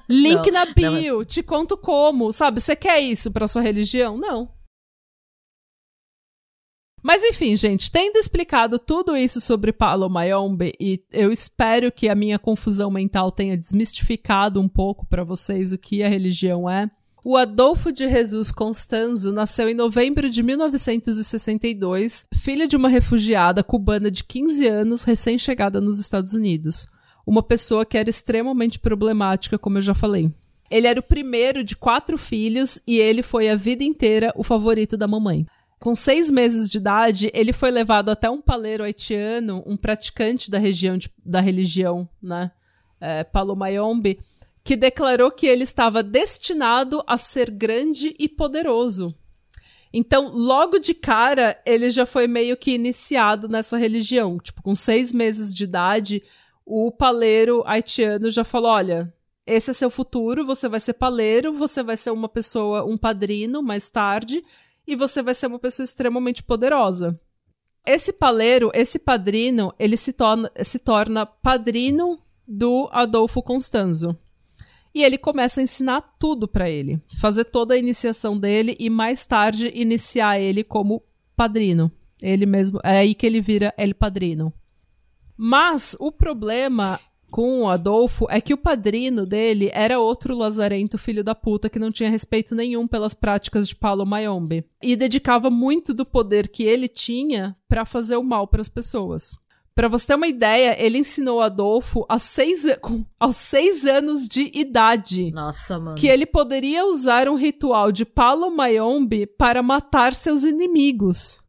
Link 0.10 0.48
não, 0.52 0.66
na 0.66 0.66
bio. 0.66 1.20
Não. 1.20 1.26
Te 1.26 1.42
conto 1.42 1.78
como. 1.78 2.34
Sabe, 2.34 2.60
você 2.60 2.76
quer 2.76 3.00
isso 3.00 3.32
pra 3.32 3.48
sua 3.48 3.62
religião? 3.62 4.18
Não. 4.18 4.50
Mas 7.04 7.24
enfim, 7.24 7.56
gente, 7.56 7.91
tendo 7.91 8.18
explicado 8.18 8.78
tudo 8.78 9.18
isso 9.18 9.41
sobre 9.41 9.74
Palo 9.74 10.10
Mayombe, 10.10 10.74
e 10.80 11.04
eu 11.12 11.32
espero 11.32 11.91
que 11.91 12.08
a 12.08 12.16
minha 12.16 12.38
confusão 12.38 12.91
mental 12.91 13.32
tenha 13.32 13.58
desmistificado 13.58 14.62
um 14.62 14.68
pouco 14.68 15.06
para 15.06 15.24
vocês 15.24 15.74
o 15.74 15.78
que 15.78 16.04
a 16.04 16.10
religião 16.10 16.70
é. 16.70 16.89
O 17.24 17.38
Adolfo 17.38 17.91
de 17.91 18.10
Jesus 18.10 18.52
Constanzo 18.52 19.32
nasceu 19.32 19.70
em 19.70 19.76
novembro 19.76 20.28
de 20.30 20.41
1962, 20.41 22.26
filho 22.34 22.68
de 22.68 22.76
uma 22.76 22.89
refugiada 22.89 23.64
cubana 23.64 24.10
de 24.10 24.24
15 24.24 24.68
anos 24.68 25.04
recém-chegada 25.04 25.80
nos 25.80 25.99
Estados 25.99 26.34
Unidos. 26.34 26.88
Uma 27.26 27.43
pessoa 27.43 27.86
que 27.86 27.97
era 27.97 28.10
extremamente 28.10 28.80
problemática, 28.80 29.60
como 29.60 29.78
eu 29.78 29.84
já 29.84 29.93
falei. 29.93 30.34
Ele 30.70 30.88
era 30.88 30.99
o 30.99 31.04
primeiro 31.04 31.64
de 31.64 31.76
quatro 31.76 32.18
filhos 32.18 32.80
e 32.88 32.97
ele 32.97 33.22
foi 33.22 33.49
a 33.49 33.56
vida 33.56 33.84
inteira 33.84 34.34
o 34.36 34.43
favorito 34.43 34.97
da 34.97 35.08
mamãe. 35.08 35.45
Com 35.82 35.96
seis 35.96 36.30
meses 36.30 36.70
de 36.70 36.78
idade, 36.78 37.32
ele 37.34 37.52
foi 37.52 37.72
levado 37.72 38.10
até 38.10 38.30
um 38.30 38.40
paleiro 38.40 38.84
haitiano, 38.84 39.64
um 39.66 39.76
praticante 39.76 40.52
da, 40.52 40.60
região 40.60 40.96
de, 40.96 41.10
da 41.26 41.42
religião, 41.42 42.08
né? 42.22 42.52
É, 43.00 43.24
Palomayombe, 43.24 44.20
que 44.64 44.76
declarou 44.76 45.32
que 45.32 45.48
ele 45.48 45.64
estava 45.64 46.04
destinado 46.04 47.04
a 47.08 47.18
ser 47.18 47.50
grande 47.50 48.16
e 48.20 48.30
poderoso. 48.30 49.16
Então, 49.92 50.28
logo 50.28 50.78
de 50.78 50.94
cara, 50.94 51.60
ele 51.66 51.90
já 51.90 52.06
foi 52.06 52.28
meio 52.28 52.56
que 52.56 52.74
iniciado 52.76 53.50
nessa 53.50 53.76
religião. 53.76 54.38
Tipo, 54.38 54.62
com 54.62 54.76
seis 54.76 55.12
meses 55.12 55.52
de 55.52 55.64
idade, 55.64 56.22
o 56.64 56.92
paleiro 56.92 57.64
haitiano 57.66 58.30
já 58.30 58.44
falou: 58.44 58.70
olha, 58.70 59.12
esse 59.48 59.72
é 59.72 59.74
seu 59.74 59.90
futuro, 59.90 60.46
você 60.46 60.70
vai 60.70 60.80
ser 60.80 60.94
paleiro, 60.94 61.52
você 61.54 61.82
vai 61.82 61.98
ser 61.98 62.12
uma 62.12 62.30
pessoa, 62.30 62.86
um 62.86 63.00
padrino 63.00 63.64
mais 63.64 63.90
tarde, 63.90 64.44
e 64.92 64.96
você 64.96 65.24
vai 65.24 65.34
ser 65.34 65.48
uma 65.48 65.58
pessoa 65.58 65.86
extremamente 65.86 66.44
poderosa. 66.44 67.18
Esse 67.86 68.12
paleiro, 68.12 68.70
esse 68.74 69.00
padrino, 69.00 69.74
ele 69.80 69.96
se 69.96 70.12
torna, 70.12 70.52
se 70.62 70.80
torna 70.80 71.26
padrino 71.26 72.20
do 72.46 72.89
Adolfo 72.92 73.42
Constanzo. 73.42 74.20
E 74.94 75.02
ele 75.02 75.18
começa 75.18 75.62
a 75.62 75.64
ensinar 75.64 76.02
tudo 76.20 76.46
para 76.46 76.70
ele, 76.70 77.02
fazer 77.22 77.46
toda 77.46 77.74
a 77.74 77.78
iniciação 77.78 78.38
dele 78.38 78.76
e 78.78 78.89
mais 78.89 79.26
tarde 79.26 79.72
iniciar 79.74 80.38
ele 80.38 80.62
como 80.62 81.02
padrino. 81.38 81.89
Ele 82.22 82.46
mesmo, 82.46 82.82
é 82.84 82.98
aí 82.98 83.16
que 83.16 83.26
ele 83.26 83.39
vira 83.39 83.74
ele 83.78 83.94
padrino. 83.94 84.54
Mas 85.38 85.96
o 86.02 86.12
problema 86.12 87.00
com 87.32 87.62
o 87.62 87.70
Adolfo 87.70 88.28
é 88.30 88.42
que 88.42 88.54
o 88.54 88.58
padrino 88.58 89.26
dele 89.26 89.72
era 89.74 90.00
outro 90.00 90.36
lazarento 90.36 90.98
filho 90.98 91.24
da 91.24 91.34
puta 91.34 91.70
que 91.70 91.80
não 91.80 91.90
tinha 91.92 92.10
respeito 92.10 92.54
nenhum 92.54 92.86
pelas 92.86 93.14
práticas 93.14 93.70
de 93.70 93.76
Paulo 93.76 94.06
Mayombe 94.06 94.66
e 94.84 94.96
dedicava 94.98 95.50
muito 95.50 95.94
do 95.94 96.06
poder 96.06 96.50
que 96.50 96.64
ele 96.64 96.90
tinha 96.90 97.56
para 97.70 97.86
fazer 97.86 98.18
o 98.18 98.24
mal 98.24 98.48
para 98.48 98.62
as 98.62 98.68
pessoas. 98.68 99.38
Para 99.74 99.88
você 99.88 100.08
ter 100.08 100.16
uma 100.16 100.28
ideia, 100.28 100.76
ele 100.78 100.98
ensinou 100.98 101.40
Adolfo 101.40 102.06
aos 102.10 102.24
seis, 102.24 102.66
aos 103.18 103.36
seis 103.38 103.86
anos 103.86 104.28
de 104.28 104.52
idade. 104.54 105.32
Nossa, 105.32 105.80
mano. 105.80 105.98
Que 105.98 106.08
ele 106.08 106.26
poderia 106.26 106.86
usar 106.86 107.30
um 107.30 107.36
ritual 107.36 107.92
de 107.92 108.04
Paulo 108.06 108.52
Mayombe 108.52 109.26
para 109.26 109.64
matar 109.64 110.14
seus 110.14 110.44
inimigos. 110.44 111.40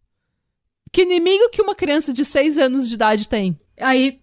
Que 0.92 1.02
inimigo 1.02 1.50
que 1.50 1.60
uma 1.60 1.74
criança 1.74 2.12
de 2.12 2.24
seis 2.24 2.58
anos 2.58 2.88
de 2.88 2.94
idade 2.94 3.28
tem? 3.28 3.58
Aí, 3.80 4.21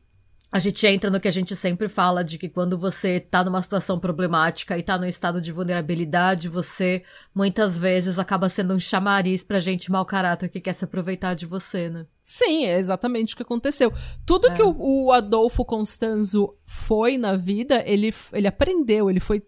a 0.52 0.58
gente 0.58 0.86
entra 0.88 1.12
no 1.12 1.20
que 1.20 1.28
a 1.28 1.32
gente 1.32 1.56
sempre 1.56 1.88
fala 1.88 2.24
de 2.24 2.38
que 2.40 2.50
quando 2.50 2.78
você 2.78 3.20
tá 3.20 3.44
numa 3.44 3.62
situação 3.62 4.00
problemática 4.00 4.76
e 4.78 4.82
tá 4.82 4.98
num 4.98 5.06
estado 5.06 5.40
de 5.40 5.52
vulnerabilidade, 5.52 6.50
você 6.50 7.04
muitas 7.34 7.78
vezes 7.78 8.18
acaba 8.18 8.50
sendo 8.50 8.74
um 8.74 8.80
chamariz 8.80 9.44
pra 9.44 9.60
gente 9.60 9.92
mau 9.92 10.04
caráter 10.04 10.50
que 10.50 10.60
quer 10.60 10.74
se 10.74 10.86
aproveitar 10.86 11.36
de 11.36 11.46
você, 11.46 11.90
né? 11.90 12.08
Sim, 12.24 12.66
é 12.66 12.80
exatamente 12.80 13.34
o 13.34 13.38
que 13.38 13.44
aconteceu. 13.44 13.94
Tudo 14.26 14.48
é. 14.48 14.56
que 14.56 14.64
o, 14.64 14.76
o, 14.76 15.12
Adolfo 15.12 15.64
Constanzo 15.64 16.56
foi 16.66 17.18
na 17.18 17.36
vida, 17.36 17.84
ele, 17.86 18.12
ele 18.34 18.48
aprendeu, 18.48 19.08
ele 19.10 19.20
foi 19.20 19.44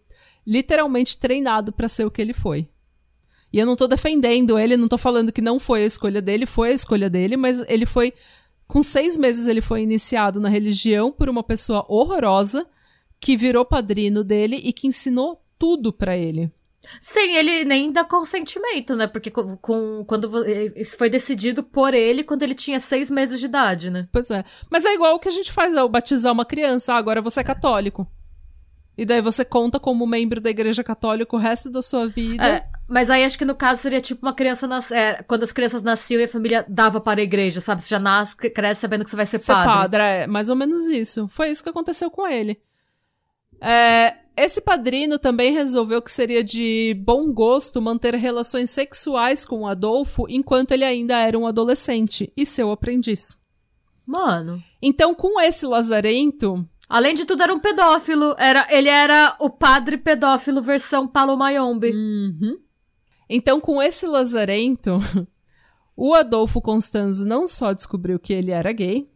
literalmente 0.46 1.18
treinado 1.18 1.72
para 1.72 1.88
ser 1.88 2.06
o 2.06 2.12
que 2.12 2.22
ele 2.22 2.34
foi. 2.34 2.68
E 3.52 3.60
eu 3.60 3.66
não 3.66 3.76
tô 3.76 3.88
defendendo 3.88 4.58
ele, 4.58 4.78
não 4.78 4.88
tô 4.88 4.98
falando 4.98 5.32
que 5.32 5.42
não 5.42 5.60
foi 5.60 5.84
a 5.84 5.86
escolha 5.86 6.22
dele, 6.22 6.46
foi 6.46 6.70
a 6.70 6.74
escolha 6.74 7.10
dele, 7.10 7.36
mas 7.36 7.62
ele 7.68 7.86
foi 7.86 8.14
com 8.72 8.82
seis 8.82 9.18
meses, 9.18 9.48
ele 9.48 9.60
foi 9.60 9.82
iniciado 9.82 10.40
na 10.40 10.48
religião 10.48 11.12
por 11.12 11.28
uma 11.28 11.44
pessoa 11.44 11.86
horrorosa 11.90 12.66
que 13.20 13.36
virou 13.36 13.66
padrino 13.66 14.24
dele 14.24 14.62
e 14.64 14.72
que 14.72 14.88
ensinou 14.88 15.44
tudo 15.60 15.92
para 15.92 16.16
ele. 16.16 16.50
Sim, 17.02 17.36
ele 17.36 17.66
nem 17.66 17.92
dá 17.92 18.06
consentimento, 18.06 18.96
né? 18.96 19.08
Porque 19.08 19.30
com, 19.30 19.58
com, 19.58 20.06
quando 20.08 20.32
isso 20.78 20.98
foi 20.98 21.10
decidido 21.10 21.64
por 21.64 21.94
ele 21.94 22.24
quando 22.24 22.44
ele 22.44 22.56
tinha 22.56 22.80
seis 22.80 23.12
meses 23.12 23.42
de 23.42 23.48
idade, 23.48 23.90
né? 23.90 24.08
Pois 24.10 24.32
é. 24.32 24.42
Mas 24.70 24.86
é 24.86 24.94
igual 24.94 25.16
o 25.16 25.20
que 25.20 25.28
a 25.28 25.34
gente 25.34 25.52
faz 25.52 25.76
ao 25.76 25.90
batizar 25.90 26.32
uma 26.32 26.46
criança. 26.46 26.94
Ah, 26.94 26.98
agora 26.98 27.22
você 27.22 27.42
é 27.42 27.44
católico. 27.44 28.08
E 28.98 29.06
daí 29.06 29.22
você 29.22 29.44
conta 29.44 29.82
como 29.82 30.08
membro 30.08 30.40
da 30.40 30.50
igreja 30.50 30.82
católica 30.82 31.36
o 31.36 31.40
resto 31.40 31.70
da 31.70 31.82
sua 31.82 32.08
vida. 32.08 32.48
É, 32.48 32.70
mas 32.92 33.10
aí 33.10 33.24
acho 33.24 33.38
que 33.38 33.46
no 33.46 33.56
caso 33.56 33.82
seria 33.82 34.02
tipo 34.02 34.26
uma 34.26 34.34
criança 34.34 34.68
nas, 34.68 34.92
é, 34.92 35.24
quando 35.24 35.44
as 35.44 35.54
crianças 35.54 35.82
nasciam 35.82 36.20
e 36.20 36.26
a 36.26 36.28
família 36.28 36.66
dava 36.68 37.00
para 37.00 37.22
a 37.22 37.24
igreja, 37.24 37.62
sabe? 37.62 37.82
Você 37.82 37.88
já 37.88 38.00
nasce, 38.00 38.36
cresce 38.36 38.82
sabendo 38.82 39.06
que 39.06 39.10
você 39.10 39.16
vai 39.16 39.26
ser, 39.26 39.40
ser 39.40 39.54
padre. 39.54 39.72
padre. 39.74 40.02
É, 40.02 40.28
mais 40.28 40.50
ou 40.50 40.58
menos 40.58 40.88
isso. 40.88 41.26
Foi 41.30 41.50
isso 41.50 41.64
que 41.64 41.70
aconteceu 41.70 42.12
com 42.12 42.28
ele. 42.28 42.62
É, 43.62 44.18
esse 44.36 44.60
padrino 44.60 45.18
também 45.18 45.54
resolveu 45.54 46.02
que 46.02 46.12
seria 46.12 46.44
de 46.44 46.94
bom 47.06 47.32
gosto 47.32 47.82
manter 47.82 48.14
relações 48.16 48.70
sexuais 48.70 49.46
com 49.46 49.62
o 49.62 49.68
Adolfo 49.68 50.26
enquanto 50.28 50.74
ele 50.74 50.84
ainda 50.84 51.18
era 51.18 51.40
um 51.40 51.48
adolescente 51.48 52.30
e 52.36 52.46
seu 52.46 52.72
aprendiz. 52.72 53.40
Mano. 54.06 54.62
Então, 54.82 55.16
com 55.16 55.40
esse 55.40 55.66
lazarento, 55.66 56.68
Além 56.90 57.14
de 57.14 57.24
tudo, 57.24 57.42
era 57.42 57.54
um 57.54 57.60
pedófilo. 57.60 58.36
Era, 58.38 58.68
ele 58.70 58.90
era 58.90 59.38
o 59.40 59.50
padre 59.50 59.98
pedófilo 59.98 60.62
versão 60.62 61.08
Paulo 61.08 61.38
Mayombe. 61.38 61.90
Uhum. 61.90 62.58
Então, 63.34 63.62
com 63.62 63.82
esse 63.82 64.06
lazarento, 64.06 65.00
o 65.96 66.14
Adolfo 66.14 66.62
Constanzo 66.62 67.26
não 67.26 67.48
só 67.48 67.72
descobriu 67.72 68.20
que 68.20 68.34
ele 68.34 68.52
era 68.52 68.74
gay, 68.74 69.10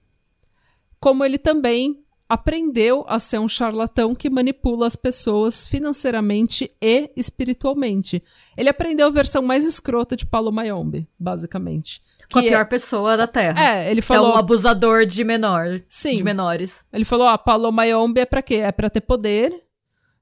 como 1.01 1.26
ele 1.26 1.38
também 1.38 2.01
aprendeu 2.30 3.05
a 3.09 3.20
ser 3.20 3.39
um 3.39 3.47
charlatão 3.47 4.16
que 4.16 4.30
manipula 4.30 4.88
as 4.88 4.95
pessoas 4.95 5.68
financeiramente 5.68 6.72
e 6.82 7.11
espiritualmente. 7.16 8.24
Ele 8.55 8.70
aprendeu 8.70 9.07
a 9.07 9.11
versão 9.11 9.41
mais 9.41 9.66
escrota 9.66 10.16
de 10.16 10.26
Paulo 10.26 10.49
Mayombe, 10.49 11.07
basicamente. 11.20 12.01
Com 12.32 12.39
a 12.39 12.41
pior 12.41 12.61
é... 12.61 12.66
pessoa 12.66 13.18
da 13.18 13.28
Terra. 13.28 13.61
É, 13.61 13.91
ele 13.91 14.01
falou. 14.01 14.32
É 14.32 14.36
um 14.36 14.38
abusador 14.38 15.05
de 15.05 15.26
menor. 15.26 15.82
Sim. 15.89 16.18
De 16.18 16.24
menores. 16.24 16.88
Ele 16.91 17.05
falou: 17.05 17.28
ó, 17.28 17.38
Paulo 17.38 17.70
Mayombe 17.70 18.22
é 18.22 18.26
pra 18.26 18.41
quê? 18.41 18.55
É 18.55 18.72
pra 18.72 18.89
ter 18.89 19.01
poder, 19.01 19.64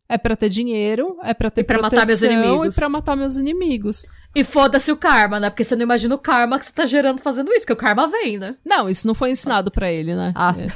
é 0.09 0.17
pra 0.17 0.35
ter 0.35 0.49
dinheiro, 0.49 1.17
é 1.23 1.33
pra 1.33 1.49
ter 1.49 1.61
e 1.61 1.63
pra 1.63 1.81
matar 1.81 2.05
meus 2.05 2.21
inimigos. 2.21 2.73
e 2.73 2.75
pra 2.75 2.89
matar 2.89 3.15
meus 3.15 3.37
inimigos. 3.37 4.05
E 4.35 4.43
foda-se 4.43 4.91
o 4.91 4.97
karma, 4.97 5.39
né? 5.39 5.49
Porque 5.49 5.63
você 5.63 5.75
não 5.75 5.83
imagina 5.83 6.15
o 6.15 6.19
karma 6.19 6.57
que 6.59 6.65
você 6.65 6.71
tá 6.73 6.85
gerando 6.85 7.21
fazendo 7.21 7.49
isso, 7.51 7.61
porque 7.61 7.73
o 7.73 7.77
karma 7.77 8.07
vem, 8.07 8.37
né? 8.37 8.55
Não, 8.65 8.89
isso 8.89 9.05
não 9.07 9.13
foi 9.13 9.31
ensinado 9.31 9.71
para 9.71 9.91
ele, 9.91 10.15
né? 10.15 10.31
Ah. 10.35 10.55
É. 10.57 10.67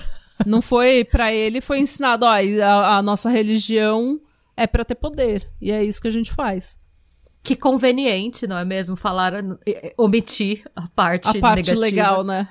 Não 0.45 0.61
foi 0.61 1.03
para 1.03 1.33
ele, 1.33 1.59
foi 1.59 1.79
ensinado, 1.79 2.23
ó, 2.25 2.29
a, 2.29 2.97
a 2.97 3.01
nossa 3.01 3.29
religião 3.29 4.19
é 4.55 4.67
para 4.67 4.85
ter 4.85 4.93
poder. 4.95 5.49
E 5.59 5.71
é 5.71 5.83
isso 5.83 5.99
que 6.01 6.07
a 6.07 6.11
gente 6.11 6.31
faz. 6.31 6.77
Que 7.41 7.55
conveniente, 7.55 8.45
não 8.45 8.57
é 8.57 8.63
mesmo? 8.65 8.95
Falar, 8.95 9.33
omitir 9.97 10.63
a 10.75 10.87
parte 10.89 11.27
A 11.29 11.39
parte 11.39 11.71
negativa. 11.71 11.79
legal, 11.79 12.23
né? 12.23 12.47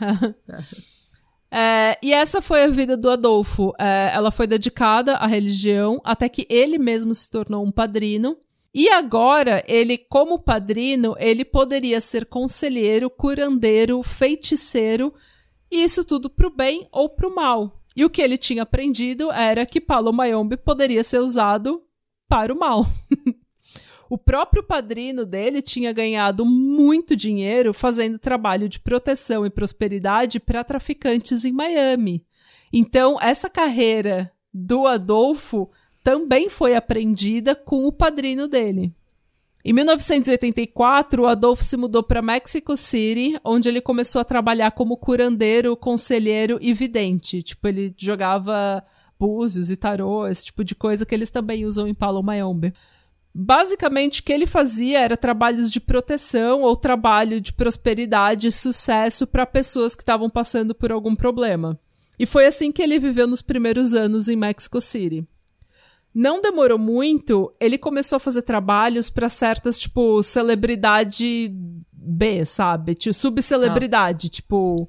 É, 1.51 1.99
e 2.03 2.13
essa 2.13 2.43
foi 2.43 2.65
a 2.65 2.69
vida 2.69 2.97
do 2.97 3.11
Adolfo. 3.11 3.73
É, 3.79 4.11
ela 4.13 4.31
foi 4.31 4.47
dedicada 4.47 5.17
à 5.17 5.27
religião 5.27 6.01
até 6.05 6.29
que 6.29 6.47
ele 6.51 6.79
mesmo 6.79 7.15
se 7.15 7.31
tornou 7.31 7.65
um 7.65 7.73
padrino. 7.73 8.37
E 8.75 8.91
agora, 8.91 9.65
ele, 9.67 9.97
como 9.97 10.39
padrino, 10.39 11.17
ele 11.19 11.45
poderia 11.47 12.01
ser 12.01 12.27
conselheiro, 12.27 13.09
curandeiro, 13.09 14.03
feiticeiro, 14.03 15.15
e 15.71 15.83
isso 15.83 16.05
tudo 16.05 16.29
pro 16.29 16.51
bem 16.51 16.87
ou 16.93 17.09
pro 17.09 17.35
mal. 17.35 17.83
E 17.97 18.05
o 18.05 18.11
que 18.11 18.21
ele 18.21 18.37
tinha 18.37 18.65
aprendido 18.65 19.33
era 19.33 19.65
que 19.65 19.81
Paulo 19.81 20.13
Mayombe 20.13 20.59
poderia 20.59 21.03
ser 21.03 21.21
usado 21.21 21.83
para 22.29 22.53
o 22.53 22.59
mal. 22.59 22.85
O 24.09 24.17
próprio 24.17 24.63
padrino 24.63 25.27
dele 25.27 25.61
tinha 25.61 25.93
ganhado 25.93 26.45
muito 26.45 27.17
dinheiro 27.17 27.75
fazendo 27.75 28.19
trabalho 28.19 28.69
de 28.69 28.79
proteção 28.79 29.45
e 29.45 29.51
prosperidade 29.51 30.39
para 30.39 30.63
traficantes 30.63 31.45
em 31.45 31.53
Miami. 31.53 32.25
Então, 32.73 33.19
essa 33.21 33.51
carreira 33.51 34.33
do 34.53 34.87
Adolfo 34.87 35.71
também 36.05 36.49
foi 36.49 36.77
aprendida 36.77 37.55
com 37.55 37.85
o 37.85 37.93
padrino 37.93 38.47
dele. 38.47 38.95
Em 39.65 39.73
1984, 39.73 41.23
o 41.23 41.27
Adolfo 41.27 41.65
se 41.65 41.77
mudou 41.77 42.01
para 42.01 42.23
Mexico 42.23 42.77
City, 42.77 43.37
onde 43.45 43.69
ele 43.69 43.81
começou 43.81 44.21
a 44.21 44.25
trabalhar 44.25 44.71
como 44.71 44.97
curandeiro, 44.97 45.77
conselheiro 45.77 46.57
e 46.61 46.73
vidente. 46.73 47.43
Tipo, 47.43 47.67
ele 47.67 47.93
jogava 47.99 48.85
búzios 49.19 49.69
e 49.69 49.77
tarô, 49.77 50.29
esse 50.29 50.45
tipo 50.45 50.63
de 50.63 50.77
coisa 50.77 51.05
que 51.05 51.13
eles 51.13 51.31
também 51.31 51.65
usam 51.65 51.89
em 51.89 51.95
Palo 51.95 52.23
Mayombe. 52.23 52.73
Basicamente, 53.39 54.21
o 54.21 54.25
que 54.25 54.33
ele 54.33 54.47
fazia 54.47 54.99
era 55.01 55.15
trabalhos 55.15 55.71
de 55.71 55.79
proteção 55.79 56.63
ou 56.63 56.75
trabalho 56.75 57.39
de 57.39 57.53
prosperidade 57.53 58.47
e 58.47 58.51
sucesso 58.51 59.27
para 59.27 59.45
pessoas 59.45 59.95
que 59.95 60.01
estavam 60.01 60.31
passando 60.31 60.75
por 60.75 60.91
algum 60.91 61.15
problema. 61.15 61.79
E 62.19 62.25
foi 62.25 62.47
assim 62.47 62.73
que 62.73 62.81
ele 62.81 62.99
viveu 62.99 63.27
nos 63.27 63.43
primeiros 63.43 63.93
anos 63.93 64.31
em 64.31 64.37
Mexico 64.37 64.81
City. 64.81 65.29
Não 66.15 66.41
demorou 66.41 66.79
muito, 66.79 67.55
ele 67.61 67.77
começou 67.77 68.17
a 68.17 68.21
fazer 68.21 68.41
trabalhos 68.41 69.11
para 69.11 69.29
certas, 69.29 69.79
tipo, 69.79 70.23
celebridade 70.23 71.53
B, 71.93 72.47
sabe? 72.47 72.95
Tipo, 72.95 73.13
subcelebridade, 73.13 74.29
ah. 74.29 74.31
tipo. 74.31 74.89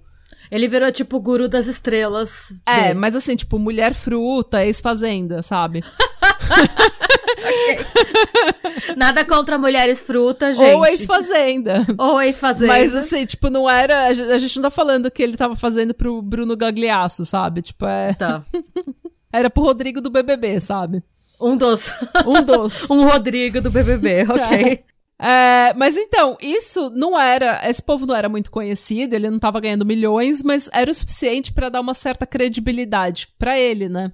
Ele 0.49 0.69
virou, 0.69 0.89
tipo, 0.89 1.19
guru 1.19 1.49
das 1.49 1.67
estrelas. 1.67 2.55
É, 2.65 2.93
mas 2.93 3.13
assim, 3.13 3.35
tipo, 3.35 3.59
mulher 3.59 3.93
fruta, 3.93 4.65
ex-fazenda, 4.65 5.43
sabe? 5.43 5.83
Nada 8.95 9.23
contra 9.25 9.57
mulheres 9.57 10.03
frutas, 10.03 10.57
gente. 10.57 10.75
Ou 10.75 10.85
ex-fazenda. 10.85 11.85
Ou 11.97 12.21
ex-fazenda. 12.21 12.73
Mas 12.73 12.95
assim, 12.95 13.25
tipo, 13.25 13.49
não 13.49 13.69
era. 13.69 14.07
A 14.07 14.37
gente 14.37 14.55
não 14.55 14.63
tá 14.63 14.71
falando 14.71 15.11
que 15.11 15.21
ele 15.21 15.37
tava 15.37 15.55
fazendo 15.55 15.93
pro 15.93 16.21
Bruno 16.21 16.55
Gagliasso, 16.57 17.25
sabe? 17.25 17.61
Tipo, 17.61 17.85
é. 17.85 18.13
Tá. 18.13 18.43
era 19.31 19.49
pro 19.49 19.63
Rodrigo 19.63 20.01
do 20.01 20.09
BBB, 20.09 20.59
sabe? 20.59 21.03
Um 21.39 21.55
dos. 21.55 21.91
Um 22.25 22.41
dos. 22.41 22.89
um 22.89 23.07
Rodrigo 23.07 23.61
do 23.61 23.69
BBB, 23.69 24.23
ok. 24.23 24.83
É, 25.19 25.73
mas 25.75 25.97
então, 25.97 26.37
isso 26.41 26.91
não 26.91 27.19
era. 27.19 27.61
Esse 27.67 27.81
povo 27.81 28.05
não 28.05 28.15
era 28.15 28.29
muito 28.29 28.51
conhecido, 28.51 29.13
ele 29.15 29.29
não 29.29 29.39
tava 29.39 29.59
ganhando 29.59 29.85
milhões, 29.85 30.43
mas 30.43 30.69
era 30.71 30.89
o 30.89 30.93
suficiente 30.93 31.51
para 31.53 31.69
dar 31.69 31.81
uma 31.81 31.93
certa 31.93 32.25
credibilidade 32.25 33.27
para 33.37 33.59
ele, 33.59 33.89
né? 33.89 34.11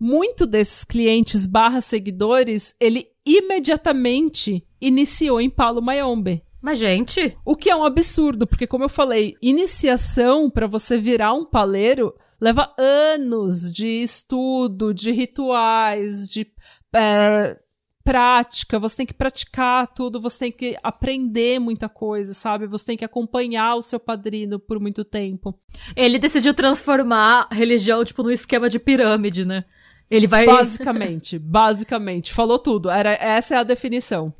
Muito 0.00 0.46
desses 0.46 0.82
clientes 0.82 1.44
barra 1.44 1.82
seguidores, 1.82 2.74
ele 2.80 3.06
imediatamente 3.24 4.66
iniciou 4.80 5.40
em 5.40 5.50
Palo 5.50 5.82
Mayombe. 5.82 6.42
Mas, 6.62 6.78
gente. 6.78 7.36
O 7.44 7.54
que 7.54 7.68
é 7.68 7.76
um 7.76 7.84
absurdo, 7.84 8.46
porque, 8.46 8.66
como 8.66 8.84
eu 8.84 8.88
falei, 8.88 9.36
iniciação 9.42 10.50
para 10.50 10.66
você 10.66 10.96
virar 10.96 11.34
um 11.34 11.44
paleiro 11.44 12.14
leva 12.40 12.74
anos 12.78 13.70
de 13.70 13.86
estudo, 13.86 14.94
de 14.94 15.10
rituais, 15.10 16.26
de. 16.26 16.50
É, 16.94 17.58
prática, 18.02 18.78
você 18.78 18.96
tem 18.96 19.06
que 19.06 19.14
praticar 19.14 19.86
tudo, 19.94 20.20
você 20.20 20.38
tem 20.38 20.52
que 20.52 20.76
aprender 20.82 21.60
muita 21.60 21.88
coisa, 21.88 22.34
sabe? 22.34 22.66
Você 22.66 22.84
tem 22.84 22.96
que 22.96 23.04
acompanhar 23.04 23.76
o 23.76 23.82
seu 23.82 24.00
padrino 24.00 24.58
por 24.58 24.80
muito 24.80 25.04
tempo. 25.04 25.58
Ele 25.94 26.18
decidiu 26.18 26.54
transformar 26.54 27.46
a 27.50 27.54
religião, 27.54 28.04
tipo, 28.04 28.22
num 28.22 28.30
esquema 28.30 28.68
de 28.68 28.78
pirâmide, 28.78 29.44
né? 29.44 29.64
Ele 30.10 30.26
vai. 30.26 30.44
Basicamente, 30.44 31.38
basicamente. 31.40 32.34
Falou 32.34 32.58
tudo. 32.58 32.90
Era, 32.90 33.12
essa 33.12 33.54
é 33.54 33.58
a 33.58 33.62
definição. 33.62 34.34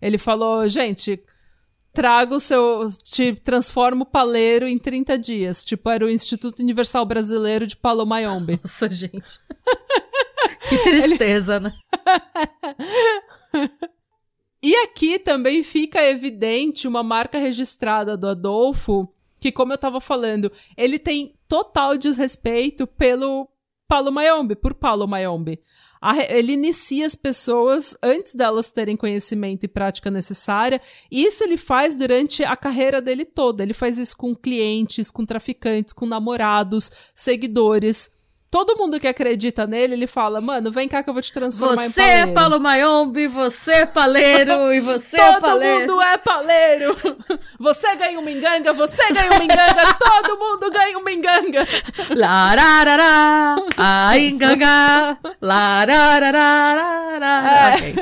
Ele 0.00 0.18
falou, 0.18 0.68
gente, 0.68 1.22
traga 1.92 2.34
o 2.34 2.40
seu. 2.40 2.86
Te 3.02 3.34
transforma 3.34 4.02
o 4.02 4.06
paleiro 4.06 4.66
em 4.66 4.78
30 4.78 5.16
dias. 5.16 5.64
Tipo, 5.64 5.88
era 5.88 6.04
o 6.04 6.10
Instituto 6.10 6.60
Universal 6.60 7.06
Brasileiro 7.06 7.66
de 7.66 7.76
Palomayombe. 7.76 8.60
Nossa, 8.62 8.90
gente. 8.90 9.22
Que 10.68 10.78
tristeza, 10.78 11.56
Ele... 11.56 11.64
né? 11.64 11.74
e 14.62 14.74
aqui 14.76 15.18
também 15.18 15.62
fica 15.62 16.02
evidente 16.02 16.88
uma 16.88 17.02
marca 17.02 17.38
registrada 17.38 18.16
do 18.16 18.28
Adolfo, 18.28 19.12
que, 19.38 19.52
como 19.52 19.72
eu 19.72 19.78
tava 19.78 20.00
falando, 20.00 20.50
ele 20.76 20.98
tem 20.98 21.34
total 21.46 21.98
desrespeito 21.98 22.86
pelo 22.86 23.51
Paulo 23.92 24.10
Mayombe, 24.10 24.56
por 24.56 24.72
Paulo 24.72 25.06
Mayombe. 25.06 25.60
ele 26.30 26.52
inicia 26.52 27.04
as 27.04 27.14
pessoas 27.14 27.94
antes 28.02 28.34
delas 28.34 28.70
terem 28.70 28.96
conhecimento 28.96 29.64
e 29.64 29.68
prática 29.68 30.10
necessária. 30.10 30.80
E 31.10 31.22
isso 31.22 31.44
ele 31.44 31.58
faz 31.58 31.94
durante 31.94 32.42
a 32.42 32.56
carreira 32.56 33.02
dele 33.02 33.26
toda. 33.26 33.62
Ele 33.62 33.74
faz 33.74 33.98
isso 33.98 34.16
com 34.16 34.34
clientes, 34.34 35.10
com 35.10 35.26
traficantes, 35.26 35.92
com 35.92 36.06
namorados, 36.06 36.90
seguidores 37.14 38.10
todo 38.52 38.76
mundo 38.76 39.00
que 39.00 39.08
acredita 39.08 39.66
nele, 39.66 39.94
ele 39.94 40.06
fala, 40.06 40.38
mano, 40.38 40.70
vem 40.70 40.86
cá 40.86 41.02
que 41.02 41.08
eu 41.08 41.14
vou 41.14 41.22
te 41.22 41.32
transformar 41.32 41.88
você 41.88 41.88
em 41.88 41.90
paleiro. 41.90 42.26
Você 42.26 42.30
é 42.30 42.34
Paulo 42.34 42.60
Mayombe, 42.60 43.26
você 43.26 43.72
é 43.72 43.86
paleiro 43.86 44.74
e 44.74 44.80
você 44.84 45.16
é 45.18 45.40
paleiro. 45.40 45.86
Todo 45.86 45.96
mundo 45.96 46.02
é 46.02 46.18
paleiro. 46.18 46.94
Você 47.58 47.96
ganha 47.96 48.18
uma 48.18 48.30
enganga, 48.30 48.72
você 48.72 49.12
ganha 49.12 49.30
uma 49.30 49.44
enganga, 49.44 49.94
todo 49.98 50.38
mundo 50.38 50.70
ganha 50.70 50.98
uma 50.98 51.10
enganga. 51.12 51.66
Lararará, 52.14 53.56
a 53.76 54.18
enganga, 54.18 55.16
lararará. 55.40 56.74
É. 57.70 57.76
Okay. 57.76 57.94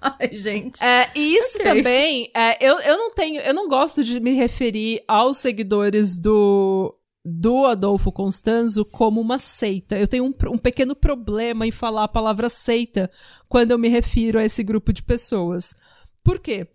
Ai, 0.00 0.30
gente. 0.32 0.82
É, 0.82 1.10
e 1.14 1.36
isso 1.36 1.58
okay. 1.58 1.74
também, 1.74 2.30
é, 2.34 2.64
eu, 2.64 2.78
eu 2.80 2.96
não 2.96 3.10
tenho, 3.10 3.40
eu 3.40 3.52
não 3.52 3.68
gosto 3.68 4.04
de 4.04 4.20
me 4.20 4.34
referir 4.34 5.02
aos 5.08 5.38
seguidores 5.38 6.18
do 6.18 6.95
do 7.28 7.66
Adolfo 7.66 8.12
Constanzo 8.12 8.84
como 8.84 9.20
uma 9.20 9.36
seita. 9.36 9.98
Eu 9.98 10.06
tenho 10.06 10.24
um, 10.24 10.30
um, 10.52 10.58
pequeno 10.58 10.94
problema 10.94 11.66
em 11.66 11.72
falar 11.72 12.04
a 12.04 12.08
palavra 12.08 12.48
seita 12.48 13.10
quando 13.48 13.72
eu 13.72 13.78
me 13.78 13.88
refiro 13.88 14.38
a 14.38 14.44
esse 14.44 14.62
grupo 14.62 14.92
de 14.92 15.02
pessoas. 15.02 15.74
Por 16.22 16.38
quê? 16.38 16.68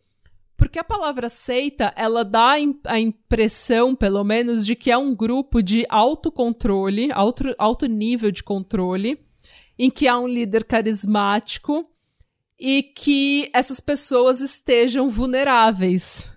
Porque 0.58 0.78
a 0.78 0.84
palavra 0.84 1.30
seita, 1.30 1.94
ela 1.96 2.26
dá 2.26 2.56
a 2.86 3.00
impressão, 3.00 3.96
pelo 3.96 4.24
menos, 4.26 4.66
de 4.66 4.76
que 4.76 4.92
é 4.92 4.98
um 4.98 5.16
grupo 5.16 5.64
de 5.64 5.86
autocontrole, 5.90 7.10
alto, 7.14 7.56
alto 7.58 7.86
nível 7.86 8.30
de 8.30 8.44
controle, 8.44 9.20
em 9.80 9.90
que 9.90 10.06
há 10.06 10.20
um 10.20 10.28
líder 10.28 10.66
carismático 10.66 11.90
e 12.60 12.84
que 12.84 13.50
essas 13.54 13.80
pessoas 13.80 14.42
estejam 14.42 15.10
vulneráveis. 15.10 16.30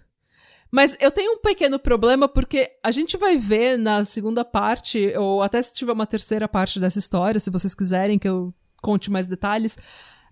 Mas 0.75 0.97
eu 0.99 1.09
tenho 1.13 1.35
um 1.35 1.39
pequeno 1.39 1.79
problema 1.79 2.27
porque 2.27 2.69
a 2.83 2.91
gente 2.91 3.17
vai 3.17 3.39
ver 3.39 3.79
na 3.79 4.05
segunda 4.05 4.45
parte, 4.45 5.15
ou 5.17 5.41
até 5.41 5.63
se 5.63 5.73
tiver 5.73 5.93
uma 5.93 6.05
terceira 6.05 6.49
parte 6.49 6.81
dessa 6.81 6.99
história, 6.99 7.39
se 7.39 7.49
vocês 7.49 7.77
quiserem 7.77 8.19
que 8.19 8.27
eu 8.27 8.53
conte 8.83 9.09
mais 9.09 9.29
detalhes, 9.29 9.79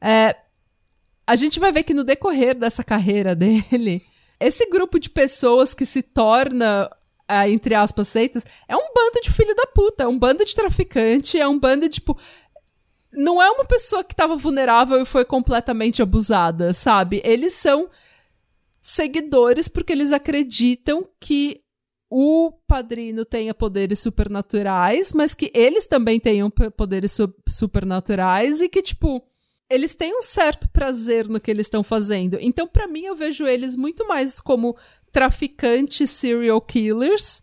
é, 0.00 0.34
a 1.24 1.36
gente 1.36 1.60
vai 1.60 1.70
ver 1.70 1.84
que 1.84 1.94
no 1.94 2.02
decorrer 2.02 2.56
dessa 2.56 2.82
carreira 2.82 3.36
dele, 3.38 4.02
esse 4.40 4.68
grupo 4.68 4.98
de 4.98 5.10
pessoas 5.10 5.72
que 5.74 5.86
se 5.86 6.02
torna 6.02 6.90
é, 7.28 7.48
entre 7.48 7.76
aspas, 7.76 8.08
seitas, 8.08 8.44
é 8.66 8.74
um 8.74 8.92
bando 8.92 9.20
de 9.22 9.30
filho 9.30 9.54
da 9.54 9.68
puta, 9.68 10.02
é 10.02 10.08
um 10.08 10.18
bando 10.18 10.44
de 10.44 10.56
traficante, 10.56 11.38
é 11.38 11.46
um 11.46 11.56
bando 11.56 11.88
de, 11.88 12.00
tipo. 12.00 12.18
Não 13.12 13.40
é 13.40 13.48
uma 13.48 13.64
pessoa 13.64 14.02
que 14.02 14.16
tava 14.16 14.36
vulnerável 14.36 15.00
e 15.00 15.04
foi 15.04 15.24
completamente 15.24 16.02
abusada, 16.02 16.74
sabe? 16.74 17.22
Eles 17.24 17.52
são 17.52 17.88
seguidores 18.82 19.68
porque 19.68 19.92
eles 19.92 20.12
acreditam 20.12 21.08
que 21.20 21.62
o 22.10 22.52
padrino 22.66 23.24
tenha 23.24 23.54
poderes 23.54 24.00
supernaturais, 24.00 25.12
mas 25.14 25.32
que 25.32 25.50
eles 25.54 25.86
também 25.86 26.20
tenham 26.20 26.50
poderes 26.50 27.12
su 27.12 27.32
supernaturais 27.48 28.60
e 28.60 28.68
que, 28.68 28.82
tipo, 28.82 29.24
eles 29.70 29.94
têm 29.94 30.14
um 30.14 30.20
certo 30.20 30.68
prazer 30.68 31.26
no 31.26 31.40
que 31.40 31.50
eles 31.50 31.64
estão 31.64 31.82
fazendo. 31.82 32.36
Então, 32.38 32.66
para 32.66 32.86
mim, 32.86 33.04
eu 33.04 33.16
vejo 33.16 33.46
eles 33.46 33.74
muito 33.76 34.06
mais 34.06 34.40
como 34.40 34.76
traficantes 35.10 36.10
serial 36.10 36.60
killers 36.60 37.42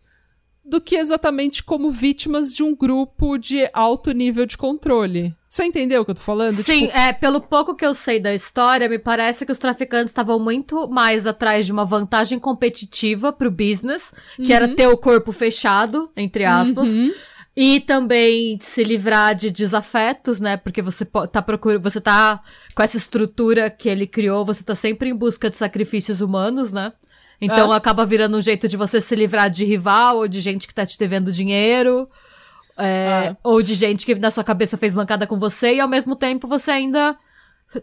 do 0.70 0.80
que 0.80 0.95
exatamente 0.95 1.63
como 1.63 1.91
vítimas 1.91 2.53
de 2.53 2.63
um 2.63 2.76
grupo 2.76 3.38
de 3.38 3.67
alto 3.74 4.11
nível 4.11 4.45
de 4.45 4.57
controle. 4.57 5.36
Você 5.49 5.63
entendeu 5.63 6.01
o 6.01 6.05
que 6.05 6.11
eu 6.11 6.15
tô 6.15 6.22
falando? 6.22 6.53
Sim, 6.53 6.86
tipo... 6.86 6.97
é, 6.97 7.11
pelo 7.11 7.41
pouco 7.41 7.76
que 7.76 7.86
eu 7.86 7.95
sei 7.95 8.20
da 8.20 8.34
história, 8.36 8.88
me 8.88 8.99
parece 8.99 9.47
que 9.47 9.51
os 9.51 9.57
traficantes 9.57 10.11
estavam 10.11 10.38
muito 10.39 10.88
mais 10.88 11.26
atrás 11.26 11.65
de 11.65 11.72
uma 11.72 11.84
vantagem 11.86 12.38
competitiva 12.38 13.34
pro 13.34 13.49
business, 13.49 14.13
que 14.36 14.43
uhum. 14.43 14.51
era 14.51 14.67
ter 14.76 14.88
o 14.88 14.95
corpo 14.95 15.32
fechado, 15.32 16.11
entre 16.15 16.45
aspas. 16.45 16.91
Uhum. 16.91 17.11
E 17.57 17.80
também 17.80 18.57
se 18.61 18.84
livrar 18.84 19.34
de 19.34 19.49
desafetos, 19.49 20.39
né? 20.39 20.55
Porque 20.55 20.82
você 20.82 21.03
tá 21.03 21.41
procurando, 21.41 21.82
você 21.82 21.99
tá 21.99 22.41
com 22.76 22.84
essa 22.84 22.95
estrutura 22.95 23.70
que 23.72 23.89
ele 23.89 24.05
criou, 24.05 24.45
você 24.45 24.63
tá 24.63 24.76
sempre 24.76 25.09
em 25.09 25.15
busca 25.15 25.49
de 25.49 25.57
sacrifícios 25.57 26.22
humanos, 26.22 26.72
né? 26.72 26.93
Então 27.41 27.73
é. 27.73 27.77
acaba 27.77 28.05
virando 28.05 28.37
um 28.37 28.41
jeito 28.41 28.67
de 28.67 28.75
você 28.75 28.99
se 28.99 29.15
livrar 29.15 29.49
de 29.49 29.63
rival 29.63 30.17
ou 30.17 30.27
de 30.27 30.41
gente 30.41 30.67
que 30.67 30.73
tá 30.73 30.85
te 30.85 30.97
devendo 30.97 31.31
dinheiro. 31.31 32.09
É, 32.77 32.85
é. 32.85 33.37
Ou 33.43 33.61
de 33.61 33.75
gente 33.75 34.05
que 34.05 34.15
na 34.15 34.31
sua 34.31 34.43
cabeça 34.43 34.77
fez 34.77 34.93
mancada 34.93 35.27
com 35.27 35.37
você 35.37 35.75
e 35.75 35.79
ao 35.79 35.87
mesmo 35.87 36.15
tempo 36.15 36.47
você 36.47 36.71
ainda 36.71 37.17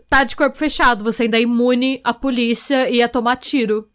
tá 0.09 0.25
de 0.25 0.35
corpo 0.35 0.57
fechado, 0.57 1.05
você 1.05 1.25
ainda 1.25 1.39
é 1.39 1.43
imune 1.43 2.01
à 2.03 2.13
polícia 2.13 2.91
e 2.91 3.03
a 3.03 3.09
tomar 3.09 3.37
tiro. 3.37 3.89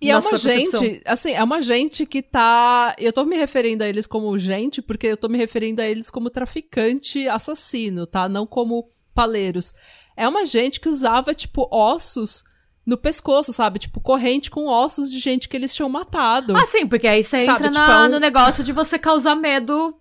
E 0.00 0.10
é 0.10 0.18
uma 0.18 0.36
gente, 0.36 1.02
assim, 1.06 1.32
é 1.32 1.42
uma 1.42 1.62
gente 1.62 2.04
que 2.04 2.20
tá. 2.20 2.94
Eu 2.98 3.12
tô 3.12 3.24
me 3.24 3.34
referindo 3.34 3.82
a 3.82 3.88
eles 3.88 4.06
como 4.06 4.38
gente, 4.38 4.82
porque 4.82 5.06
eu 5.06 5.16
tô 5.16 5.26
me 5.26 5.38
referindo 5.38 5.80
a 5.80 5.86
eles 5.86 6.10
como 6.10 6.28
traficante 6.28 7.26
assassino, 7.26 8.06
tá? 8.06 8.28
Não 8.28 8.46
como 8.46 8.90
paleiros. 9.14 9.72
É 10.14 10.28
uma 10.28 10.44
gente 10.44 10.80
que 10.80 10.88
usava, 10.88 11.32
tipo, 11.32 11.66
ossos 11.72 12.44
no 12.86 12.96
pescoço, 12.96 13.52
sabe? 13.52 13.80
Tipo, 13.80 14.00
corrente 14.00 14.48
com 14.48 14.68
ossos 14.68 15.10
de 15.10 15.18
gente 15.18 15.48
que 15.48 15.56
eles 15.56 15.74
tinham 15.74 15.88
matado. 15.88 16.56
Ah, 16.56 16.64
sim, 16.64 16.86
porque 16.86 17.08
aí 17.08 17.22
você 17.22 17.44
sabe? 17.44 17.66
entra 17.66 17.70
tipo, 17.70 17.80
na, 17.80 18.04
é 18.04 18.06
um... 18.06 18.10
no 18.10 18.20
negócio 18.20 18.62
de 18.62 18.72
você 18.72 18.96
causar 18.96 19.34
medo. 19.34 19.96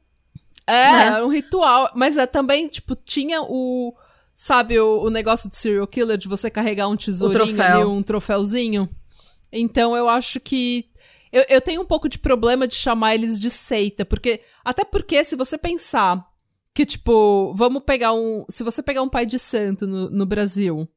É, 0.67 0.91
né? 0.91 1.19
é 1.19 1.23
um 1.23 1.29
ritual. 1.29 1.91
Mas 1.95 2.15
é 2.15 2.27
também, 2.27 2.67
tipo, 2.67 2.95
tinha 2.95 3.41
o. 3.41 3.93
Sabe, 4.35 4.77
o, 4.79 5.03
o 5.03 5.09
negócio 5.09 5.49
de 5.49 5.55
serial 5.55 5.87
killer, 5.87 6.17
de 6.17 6.27
você 6.27 6.49
carregar 6.49 6.89
um 6.89 6.97
tesourinho 6.97 7.61
ali, 7.61 7.85
um 7.85 8.03
troféuzinho. 8.03 8.87
Então 9.51 9.97
eu 9.97 10.07
acho 10.07 10.39
que. 10.39 10.85
Eu, 11.31 11.43
eu 11.49 11.61
tenho 11.61 11.81
um 11.81 11.85
pouco 11.85 12.07
de 12.07 12.19
problema 12.19 12.67
de 12.67 12.75
chamar 12.75 13.15
eles 13.15 13.39
de 13.39 13.49
seita, 13.49 14.05
porque. 14.05 14.41
Até 14.63 14.83
porque, 14.83 15.23
se 15.23 15.35
você 15.35 15.57
pensar 15.57 16.23
que, 16.73 16.85
tipo, 16.85 17.53
vamos 17.55 17.81
pegar 17.83 18.13
um. 18.13 18.45
Se 18.49 18.63
você 18.63 18.83
pegar 18.83 19.01
um 19.01 19.09
pai 19.09 19.25
de 19.25 19.39
santo 19.39 19.87
no, 19.87 20.09
no 20.09 20.25
Brasil, 20.25 20.87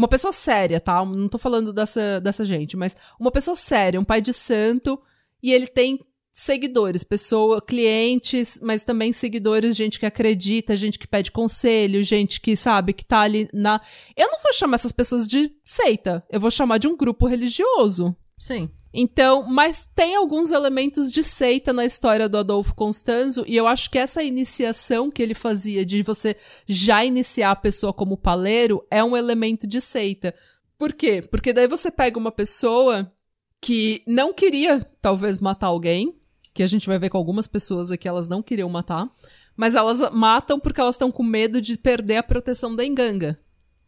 uma 0.00 0.08
pessoa 0.08 0.32
séria, 0.32 0.80
tá? 0.80 1.04
Não 1.04 1.28
tô 1.28 1.36
falando 1.36 1.74
dessa, 1.74 2.20
dessa 2.22 2.42
gente, 2.42 2.74
mas 2.74 2.96
uma 3.18 3.30
pessoa 3.30 3.54
séria, 3.54 4.00
um 4.00 4.04
pai 4.04 4.22
de 4.22 4.32
santo, 4.32 4.98
e 5.42 5.52
ele 5.52 5.66
tem 5.66 6.00
seguidores, 6.32 7.04
pessoa, 7.04 7.60
clientes, 7.60 8.58
mas 8.62 8.82
também 8.82 9.12
seguidores, 9.12 9.76
gente 9.76 10.00
que 10.00 10.06
acredita, 10.06 10.74
gente 10.74 10.98
que 10.98 11.06
pede 11.06 11.30
conselho, 11.30 12.02
gente 12.02 12.40
que 12.40 12.56
sabe 12.56 12.94
que 12.94 13.04
tá 13.04 13.20
ali 13.20 13.46
na. 13.52 13.78
Eu 14.16 14.30
não 14.30 14.40
vou 14.42 14.54
chamar 14.54 14.76
essas 14.76 14.92
pessoas 14.92 15.28
de 15.28 15.54
seita, 15.62 16.24
eu 16.30 16.40
vou 16.40 16.50
chamar 16.50 16.78
de 16.78 16.88
um 16.88 16.96
grupo 16.96 17.26
religioso. 17.26 18.16
Sim. 18.38 18.70
Então, 18.92 19.44
mas 19.48 19.88
tem 19.94 20.16
alguns 20.16 20.50
elementos 20.50 21.12
de 21.12 21.22
seita 21.22 21.72
na 21.72 21.84
história 21.84 22.28
do 22.28 22.38
Adolfo 22.38 22.74
Constanzo, 22.74 23.44
e 23.46 23.56
eu 23.56 23.66
acho 23.66 23.88
que 23.88 23.98
essa 23.98 24.22
iniciação 24.22 25.10
que 25.10 25.22
ele 25.22 25.34
fazia 25.34 25.84
de 25.84 26.02
você 26.02 26.36
já 26.66 27.04
iniciar 27.04 27.52
a 27.52 27.56
pessoa 27.56 27.92
como 27.92 28.16
paleiro 28.16 28.84
é 28.90 29.02
um 29.02 29.16
elemento 29.16 29.66
de 29.66 29.80
seita. 29.80 30.34
Por 30.76 30.92
quê? 30.92 31.22
Porque 31.22 31.52
daí 31.52 31.68
você 31.68 31.90
pega 31.90 32.18
uma 32.18 32.32
pessoa 32.32 33.12
que 33.60 34.02
não 34.06 34.32
queria, 34.32 34.84
talvez, 35.00 35.38
matar 35.38 35.68
alguém, 35.68 36.16
que 36.52 36.62
a 36.62 36.66
gente 36.66 36.88
vai 36.88 36.98
ver 36.98 37.10
com 37.10 37.18
algumas 37.18 37.46
pessoas 37.46 37.92
aqui, 37.92 38.08
elas 38.08 38.28
não 38.28 38.42
queriam 38.42 38.68
matar, 38.68 39.08
mas 39.56 39.74
elas 39.74 40.10
matam 40.10 40.58
porque 40.58 40.80
elas 40.80 40.94
estão 40.94 41.12
com 41.12 41.22
medo 41.22 41.60
de 41.60 41.76
perder 41.76 42.16
a 42.16 42.22
proteção 42.22 42.74
da 42.74 42.84
enganga. 42.84 43.38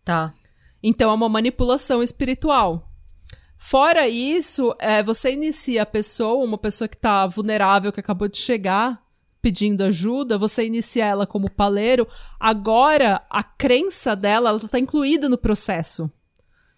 Tá. 0.05 0.33
Então 0.83 1.11
é 1.11 1.15
uma 1.15 1.29
manipulação 1.29 2.03
espiritual. 2.03 2.92
Fora 3.65 4.09
isso, 4.09 4.75
é, 4.81 5.05
você 5.05 5.33
inicia 5.33 5.85
a 5.85 5.87
pessoa, 5.87 6.45
uma 6.45 6.59
pessoa 6.59 6.89
que 6.89 6.97
tá 6.97 7.25
vulnerável, 7.29 7.93
que 7.93 8.01
acabou 8.01 8.27
de 8.27 8.37
chegar, 8.37 9.01
pedindo 9.41 9.85
ajuda, 9.85 10.37
você 10.37 10.67
inicia 10.67 11.07
ela 11.07 11.29
como 11.29 11.49
paleiro. 11.49 12.07
Agora, 12.41 13.25
a 13.31 13.43
crença 13.43 14.17
dela, 14.17 14.49
ela 14.51 14.59
tá 14.59 14.81
incluída 14.81 15.29
no 15.29 15.39
processo. 15.39 16.11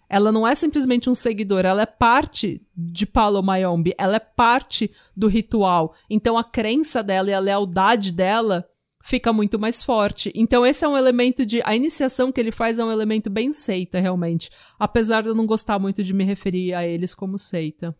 Ela 0.07 0.31
não 0.31 0.47
é 0.47 0.53
simplesmente 0.53 1.09
um 1.09 1.15
seguidor, 1.15 1.65
ela 1.65 1.81
é 1.81 1.87
parte 1.87 2.61
de 2.77 3.07
Palo 3.07 3.41
Mayombe, 3.41 3.95
ela 3.97 4.17
é 4.17 4.19
parte 4.19 4.91
do 5.17 5.27
ritual. 5.27 5.95
Então 6.07 6.37
a 6.37 6.43
crença 6.43 7.01
dela 7.01 7.31
e 7.31 7.33
a 7.33 7.39
lealdade 7.39 8.11
dela 8.11 8.69
fica 9.05 9.31
muito 9.31 9.59
mais 9.59 9.83
forte. 9.83 10.31
Então 10.33 10.65
esse 10.65 10.83
é 10.83 10.87
um 10.87 10.97
elemento 10.97 11.45
de 11.45 11.61
a 11.63 11.75
iniciação 11.75 12.31
que 12.31 12.39
ele 12.41 12.51
faz 12.51 12.79
é 12.79 12.83
um 12.83 12.91
elemento 12.91 13.29
bem 13.29 13.53
seita 13.53 13.99
realmente, 13.99 14.49
apesar 14.79 15.21
de 15.21 15.29
eu 15.29 15.35
não 15.35 15.45
gostar 15.45 15.77
muito 15.77 16.03
de 16.03 16.11
me 16.11 16.23
referir 16.23 16.73
a 16.73 16.85
eles 16.85 17.13
como 17.13 17.37
seita. 17.37 17.95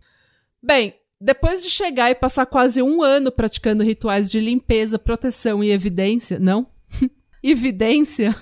Bem, 0.62 0.96
depois 1.22 1.64
de 1.64 1.70
chegar 1.70 2.10
e 2.10 2.16
passar 2.16 2.48
quase 2.48 2.82
um 2.82 3.04
ano 3.04 3.32
praticando 3.32 3.84
rituais 3.84 4.28
de 4.28 4.40
limpeza, 4.40 4.98
proteção 4.98 5.64
e 5.64 5.70
evidência, 5.70 6.40
não? 6.40 6.68
evidência. 7.44 8.36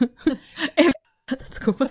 Desculpa. 1.49 1.89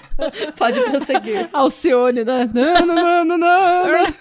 Pode 0.57 0.81
prosseguir. 0.81 1.49
Alcione, 1.53 2.25
né? 2.25 2.51
Não, 2.53 2.87
não, 2.87 2.95
não, 2.95 3.25
não, 3.25 3.39
não. 3.39 4.15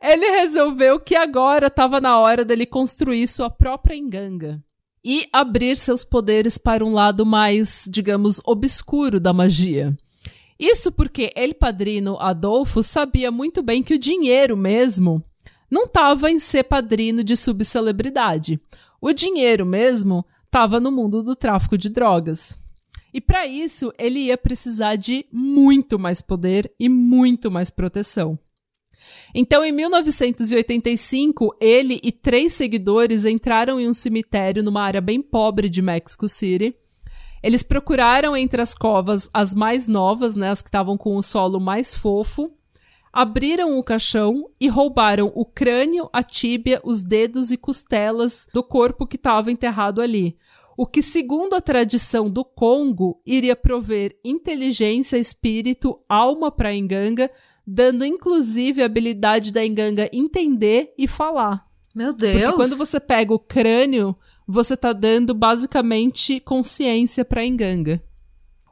Ele 0.00 0.30
resolveu 0.30 0.98
que 0.98 1.14
agora 1.14 1.66
estava 1.66 2.00
na 2.00 2.18
hora 2.18 2.42
dele 2.42 2.64
construir 2.64 3.26
sua 3.26 3.50
própria 3.50 3.94
enganga 3.94 4.62
e 5.10 5.26
abrir 5.32 5.78
seus 5.78 6.04
poderes 6.04 6.58
para 6.58 6.84
um 6.84 6.92
lado 6.92 7.24
mais, 7.24 7.88
digamos, 7.90 8.42
obscuro 8.44 9.18
da 9.18 9.32
magia. 9.32 9.96
Isso 10.60 10.92
porque 10.92 11.32
El 11.34 11.54
Padrino 11.54 12.18
Adolfo 12.20 12.82
sabia 12.82 13.30
muito 13.30 13.62
bem 13.62 13.82
que 13.82 13.94
o 13.94 13.98
dinheiro 13.98 14.54
mesmo 14.54 15.24
não 15.70 15.84
estava 15.84 16.30
em 16.30 16.38
ser 16.38 16.64
padrino 16.64 17.24
de 17.24 17.38
subcelebridade. 17.38 18.60
O 19.00 19.14
dinheiro 19.14 19.64
mesmo 19.64 20.26
estava 20.44 20.78
no 20.78 20.92
mundo 20.92 21.22
do 21.22 21.34
tráfico 21.34 21.78
de 21.78 21.88
drogas. 21.88 22.58
E 23.12 23.18
para 23.18 23.46
isso, 23.46 23.90
ele 23.98 24.18
ia 24.26 24.36
precisar 24.36 24.96
de 24.96 25.24
muito 25.32 25.98
mais 25.98 26.20
poder 26.20 26.70
e 26.78 26.86
muito 26.86 27.50
mais 27.50 27.70
proteção. 27.70 28.38
Então, 29.40 29.64
em 29.64 29.70
1985, 29.70 31.56
ele 31.60 32.00
e 32.02 32.10
três 32.10 32.54
seguidores 32.54 33.24
entraram 33.24 33.78
em 33.78 33.88
um 33.88 33.94
cemitério 33.94 34.64
numa 34.64 34.82
área 34.82 35.00
bem 35.00 35.22
pobre 35.22 35.68
de 35.68 35.80
Mexico 35.80 36.26
City. 36.26 36.74
Eles 37.40 37.62
procuraram 37.62 38.36
entre 38.36 38.60
as 38.60 38.74
covas 38.74 39.30
as 39.32 39.54
mais 39.54 39.86
novas, 39.86 40.34
né, 40.34 40.50
as 40.50 40.60
que 40.60 40.66
estavam 40.66 40.96
com 40.96 41.14
o 41.14 41.22
solo 41.22 41.60
mais 41.60 41.94
fofo, 41.94 42.50
abriram 43.12 43.78
o 43.78 43.84
caixão 43.84 44.50
e 44.60 44.66
roubaram 44.66 45.30
o 45.32 45.44
crânio, 45.44 46.10
a 46.12 46.20
tíbia, 46.24 46.80
os 46.82 47.04
dedos 47.04 47.52
e 47.52 47.56
costelas 47.56 48.48
do 48.52 48.64
corpo 48.64 49.06
que 49.06 49.14
estava 49.14 49.52
enterrado 49.52 50.02
ali. 50.02 50.36
O 50.78 50.86
que, 50.86 51.02
segundo 51.02 51.56
a 51.56 51.60
tradição 51.60 52.30
do 52.30 52.44
Congo, 52.44 53.20
iria 53.26 53.56
prover 53.56 54.16
inteligência, 54.24 55.16
espírito, 55.16 55.98
alma 56.08 56.52
para 56.52 56.68
a 56.68 56.74
Enganga, 56.74 57.28
dando 57.66 58.04
inclusive 58.04 58.80
a 58.80 58.86
habilidade 58.86 59.52
da 59.52 59.66
Enganga 59.66 60.08
entender 60.12 60.94
e 60.96 61.08
falar. 61.08 61.66
Meu 61.92 62.12
Deus! 62.12 62.40
Porque 62.40 62.52
quando 62.54 62.76
você 62.76 63.00
pega 63.00 63.34
o 63.34 63.40
crânio, 63.40 64.14
você 64.46 64.76
tá 64.76 64.92
dando 64.92 65.34
basicamente 65.34 66.38
consciência 66.38 67.24
para 67.24 67.40
a 67.40 67.44
Enganga. 67.44 68.00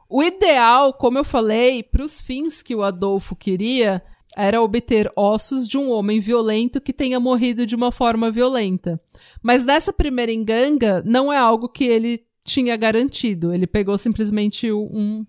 O 0.07 0.23
ideal, 0.23 0.93
como 0.93 1.17
eu 1.17 1.25
falei, 1.25 1.83
para 1.83 2.05
os 2.05 2.21
fins 2.21 2.61
que 2.63 2.73
o 2.73 2.83
Adolfo 2.83 3.35
queria, 3.35 4.01
era 4.37 4.61
obter 4.61 5.11
ossos 5.15 5.67
de 5.67 5.79
um 5.79 5.89
homem 5.89 6.19
violento 6.19 6.79
que 6.79 6.93
tenha 6.93 7.19
morrido 7.19 7.65
de 7.65 7.75
uma 7.75 7.91
forma 7.91 8.29
violenta. 8.29 9.01
Mas 9.41 9.65
nessa 9.65 9.91
primeira 9.91 10.31
enganga, 10.31 11.01
não 11.03 11.33
é 11.33 11.37
algo 11.37 11.67
que 11.67 11.85
ele 11.85 12.23
tinha 12.43 12.77
garantido. 12.77 13.51
Ele 13.51 13.65
pegou 13.65 13.97
simplesmente 13.97 14.71
um, 14.71 15.25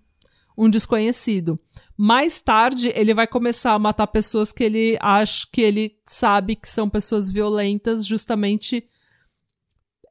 um 0.57 0.69
desconhecido. 0.69 1.59
Mais 1.97 2.39
tarde, 2.43 2.93
ele 2.95 3.15
vai 3.15 3.27
começar 3.27 3.73
a 3.73 3.79
matar 3.79 4.07
pessoas 4.09 4.53
que 4.53 4.63
ele 4.63 4.99
acha 5.01 5.49
que 5.51 5.63
ele 5.63 5.97
sabe 6.07 6.55
que 6.55 6.69
são 6.69 6.87
pessoas 6.87 7.31
violentas, 7.31 8.05
justamente. 8.05 8.85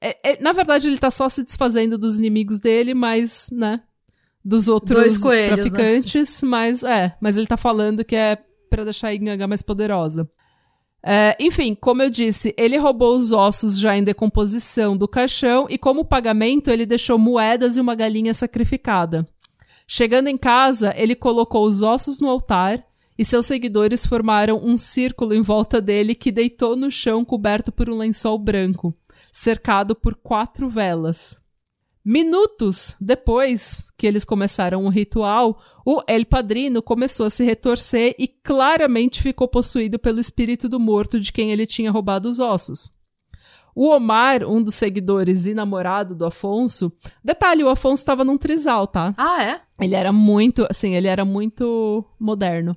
É, 0.01 0.31
é, 0.31 0.41
na 0.41 0.53
verdade, 0.53 0.87
ele 0.87 0.97
tá 0.97 1.11
só 1.11 1.29
se 1.29 1.43
desfazendo 1.43 1.99
dos 1.99 2.17
inimigos 2.17 2.59
dele, 2.59 2.95
mas, 2.95 3.49
né? 3.51 3.79
Dos 4.43 4.67
outros 4.67 5.19
coelhos, 5.19 5.49
né? 5.51 5.55
traficantes, 5.55 6.41
né? 6.41 6.49
mas 6.49 6.81
é. 6.81 7.15
Mas 7.21 7.37
ele 7.37 7.45
tá 7.45 7.57
falando 7.57 8.03
que 8.03 8.15
é 8.15 8.46
para 8.67 8.83
deixar 8.83 9.07
a 9.07 9.15
Inganga 9.15 9.47
mais 9.47 9.61
poderosa. 9.61 10.29
É, 11.03 11.35
enfim, 11.39 11.73
como 11.73 12.01
eu 12.01 12.09
disse, 12.09 12.53
ele 12.57 12.77
roubou 12.77 13.15
os 13.15 13.31
ossos 13.31 13.79
já 13.79 13.95
em 13.95 14.03
decomposição 14.03 14.97
do 14.97 15.07
caixão 15.07 15.67
e, 15.69 15.77
como 15.77 16.03
pagamento, 16.03 16.69
ele 16.69 16.85
deixou 16.85 17.17
moedas 17.17 17.77
e 17.77 17.81
uma 17.81 17.95
galinha 17.95 18.33
sacrificada. 18.33 19.27
Chegando 19.87 20.27
em 20.27 20.35
casa, 20.35 20.93
ele 20.97 21.15
colocou 21.15 21.65
os 21.65 21.81
ossos 21.81 22.19
no 22.19 22.29
altar 22.29 22.83
e 23.17 23.23
seus 23.23 23.45
seguidores 23.45 24.05
formaram 24.05 24.61
um 24.61 24.75
círculo 24.75 25.33
em 25.33 25.41
volta 25.41 25.79
dele 25.79 26.13
que 26.13 26.31
deitou 26.31 26.75
no 26.75 26.91
chão 26.91 27.23
coberto 27.23 27.71
por 27.71 27.89
um 27.89 27.97
lençol 27.97 28.37
branco, 28.37 28.93
cercado 29.31 29.95
por 29.95 30.15
quatro 30.15 30.69
velas. 30.69 31.41
Minutos 32.09 32.95
depois 33.01 33.91
que 33.97 34.07
eles 34.07 34.23
começaram 34.23 34.85
o 34.85 34.89
ritual, 34.89 35.61
o 35.85 36.01
El 36.07 36.25
Padrino 36.25 36.81
começou 36.81 37.25
a 37.25 37.29
se 37.29 37.43
retorcer 37.43 38.15
e 38.17 38.29
claramente 38.29 39.21
ficou 39.21 39.45
possuído 39.45 39.99
pelo 39.99 40.17
espírito 40.17 40.69
do 40.69 40.79
morto 40.79 41.19
de 41.19 41.33
quem 41.33 41.51
ele 41.51 41.67
tinha 41.67 41.91
roubado 41.91 42.29
os 42.29 42.39
ossos. 42.39 42.89
O 43.75 43.89
Omar, 43.89 44.45
um 44.45 44.63
dos 44.63 44.75
seguidores 44.75 45.47
e 45.47 45.53
namorado 45.53 46.15
do 46.15 46.25
Afonso. 46.25 46.93
Detalhe, 47.21 47.61
o 47.61 47.69
Afonso 47.69 48.03
estava 48.03 48.23
num 48.23 48.37
trisal, 48.37 48.87
tá? 48.87 49.13
Ah, 49.17 49.43
é? 49.43 49.61
Ele 49.77 49.93
era 49.93 50.13
muito, 50.13 50.65
assim, 50.69 50.95
ele 50.95 51.09
era 51.09 51.25
muito 51.25 52.05
moderno. 52.17 52.73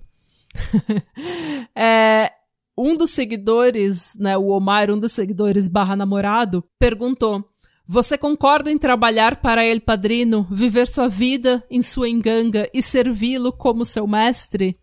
é, 1.72 2.32
um 2.76 2.96
dos 2.96 3.10
seguidores, 3.10 4.16
né, 4.18 4.36
o 4.36 4.48
Omar, 4.48 4.90
um 4.90 4.98
dos 4.98 5.12
seguidores 5.12 5.68
barra 5.68 5.94
namorado, 5.94 6.64
perguntou: 6.80 7.48
Você 7.92 8.16
concorda 8.16 8.70
em 8.70 8.78
trabalhar 8.78 9.40
para 9.40 9.64
El 9.64 9.80
Padrino, 9.80 10.46
viver 10.48 10.86
sua 10.86 11.08
vida 11.08 11.60
em 11.68 11.82
sua 11.82 12.08
enganga 12.08 12.70
e 12.72 12.80
servi-lo 12.80 13.52
como 13.52 13.84
seu 13.84 14.06
mestre? 14.06 14.78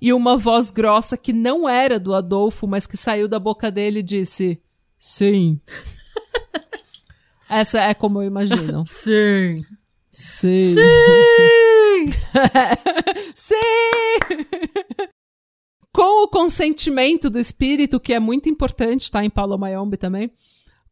E 0.00 0.12
uma 0.12 0.36
voz 0.36 0.70
grossa 0.70 1.16
que 1.16 1.32
não 1.32 1.68
era 1.68 1.98
do 1.98 2.14
Adolfo, 2.14 2.68
mas 2.68 2.86
que 2.86 2.96
saiu 2.96 3.26
da 3.26 3.40
boca 3.40 3.72
dele 3.72 4.04
disse: 4.04 4.62
Sim. 4.96 5.60
Essa 7.50 7.80
é 7.80 7.92
como 7.92 8.22
eu 8.22 8.26
imagino. 8.28 8.84
Sim. 8.86 9.56
Sim. 10.08 10.76
Sim! 10.76 12.06
Sim! 13.34 13.56
Com 15.92 16.22
o 16.22 16.28
consentimento 16.28 17.28
do 17.28 17.40
espírito, 17.40 17.98
que 17.98 18.14
é 18.14 18.20
muito 18.20 18.48
importante, 18.48 19.10
tá? 19.10 19.24
Em 19.24 19.30
Paulo 19.30 19.58
Mayombe 19.58 19.96
também. 19.96 20.30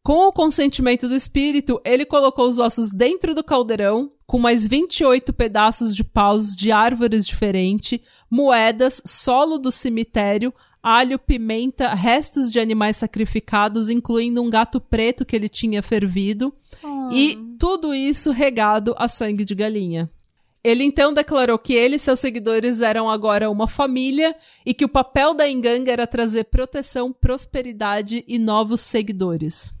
Com 0.05 0.27
o 0.27 0.33
consentimento 0.33 1.07
do 1.07 1.15
espírito, 1.15 1.79
ele 1.85 2.05
colocou 2.05 2.49
os 2.49 2.59
ossos 2.59 2.91
dentro 2.91 3.33
do 3.33 3.41
caldeirão, 3.41 4.11
com 4.27 4.37
mais 4.37 4.67
28 4.67 5.31
pedaços 5.31 5.95
de 5.95 6.03
paus 6.03 6.57
de 6.57 6.73
árvores 6.73 7.25
diferentes, 7.25 8.01
moedas, 8.29 9.01
solo 9.05 9.57
do 9.57 9.71
cemitério, 9.71 10.53
alho, 10.83 11.17
pimenta, 11.17 11.93
restos 11.93 12.51
de 12.51 12.59
animais 12.59 12.97
sacrificados, 12.97 13.89
incluindo 13.89 14.43
um 14.43 14.49
gato 14.49 14.81
preto 14.81 15.23
que 15.23 15.37
ele 15.37 15.47
tinha 15.47 15.81
fervido, 15.81 16.53
oh. 16.83 17.09
e 17.13 17.37
tudo 17.57 17.95
isso 17.95 18.31
regado 18.31 18.93
a 18.97 19.07
sangue 19.07 19.45
de 19.45 19.55
galinha. 19.55 20.11
Ele 20.61 20.83
então 20.83 21.13
declarou 21.13 21.57
que 21.57 21.75
ele 21.75 21.95
e 21.95 21.99
seus 21.99 22.19
seguidores 22.19 22.81
eram 22.81 23.09
agora 23.09 23.49
uma 23.49 23.69
família 23.69 24.35
e 24.65 24.73
que 24.73 24.83
o 24.83 24.89
papel 24.89 25.33
da 25.33 25.47
Enganga 25.49 25.93
era 25.93 26.05
trazer 26.05 26.43
proteção, 26.45 27.13
prosperidade 27.13 28.25
e 28.27 28.37
novos 28.37 28.81
seguidores. 28.81 29.71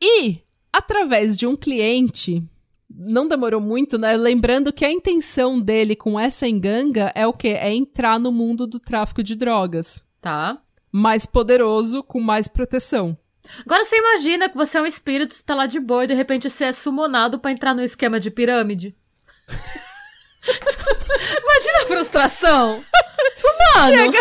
E, 0.00 0.40
através 0.72 1.36
de 1.36 1.46
um 1.46 1.54
cliente, 1.54 2.42
não 2.88 3.28
demorou 3.28 3.60
muito, 3.60 3.98
né? 3.98 4.16
Lembrando 4.16 4.72
que 4.72 4.84
a 4.84 4.90
intenção 4.90 5.60
dele 5.60 5.94
com 5.94 6.18
essa 6.18 6.48
enganga 6.48 7.12
é 7.14 7.26
o 7.26 7.32
quê? 7.32 7.48
É 7.48 7.72
entrar 7.72 8.18
no 8.18 8.32
mundo 8.32 8.66
do 8.66 8.80
tráfico 8.80 9.22
de 9.22 9.36
drogas. 9.36 10.04
Tá. 10.20 10.60
Mais 10.90 11.24
poderoso, 11.26 12.02
com 12.02 12.20
mais 12.20 12.48
proteção. 12.48 13.16
Agora 13.64 13.84
você 13.84 13.96
imagina 13.96 14.48
que 14.48 14.56
você 14.56 14.78
é 14.78 14.82
um 14.82 14.86
espírito, 14.86 15.34
você 15.34 15.42
tá 15.42 15.54
lá 15.54 15.66
de 15.66 15.80
boa 15.80 16.04
e 16.04 16.08
de 16.08 16.14
repente 16.14 16.48
você 16.48 16.66
é 16.66 16.72
sumonado 16.72 17.38
para 17.38 17.52
entrar 17.52 17.74
no 17.74 17.82
esquema 17.82 18.20
de 18.20 18.30
pirâmide. 18.30 18.94
imagina 20.46 21.82
a 21.82 21.86
frustração. 21.86 22.84
Mano. 23.76 23.94
Chega, 23.94 24.18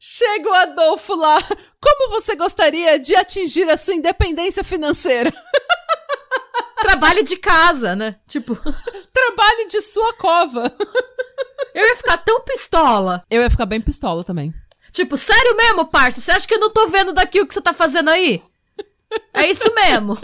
chega 0.00 0.48
o 0.48 0.54
Adolfo 0.54 1.14
lá. 1.14 1.38
Como 1.78 2.10
você 2.10 2.34
gostaria 2.34 2.98
de 2.98 3.14
atingir 3.14 3.68
a 3.68 3.76
sua 3.76 3.94
independência 3.94 4.64
financeira? 4.64 5.30
Trabalhe 6.80 7.22
de 7.22 7.36
casa, 7.36 7.94
né? 7.94 8.18
Tipo. 8.26 8.56
Trabalhe 9.12 9.66
de 9.66 9.82
sua 9.82 10.14
cova. 10.14 10.74
Eu 11.74 11.86
ia 11.86 11.96
ficar 11.96 12.16
tão 12.18 12.40
pistola. 12.40 13.22
Eu 13.30 13.42
ia 13.42 13.50
ficar 13.50 13.66
bem 13.66 13.80
pistola 13.80 14.24
também. 14.24 14.54
Tipo, 14.90 15.16
sério 15.16 15.54
mesmo, 15.56 15.86
parça? 15.86 16.20
Você 16.20 16.32
acha 16.32 16.48
que 16.48 16.54
eu 16.54 16.58
não 16.58 16.70
tô 16.70 16.88
vendo 16.88 17.12
daqui 17.12 17.40
o 17.40 17.46
que 17.46 17.52
você 17.52 17.60
tá 17.60 17.74
fazendo 17.74 18.08
aí? 18.08 18.42
É 19.34 19.48
isso 19.48 19.72
mesmo. 19.74 20.16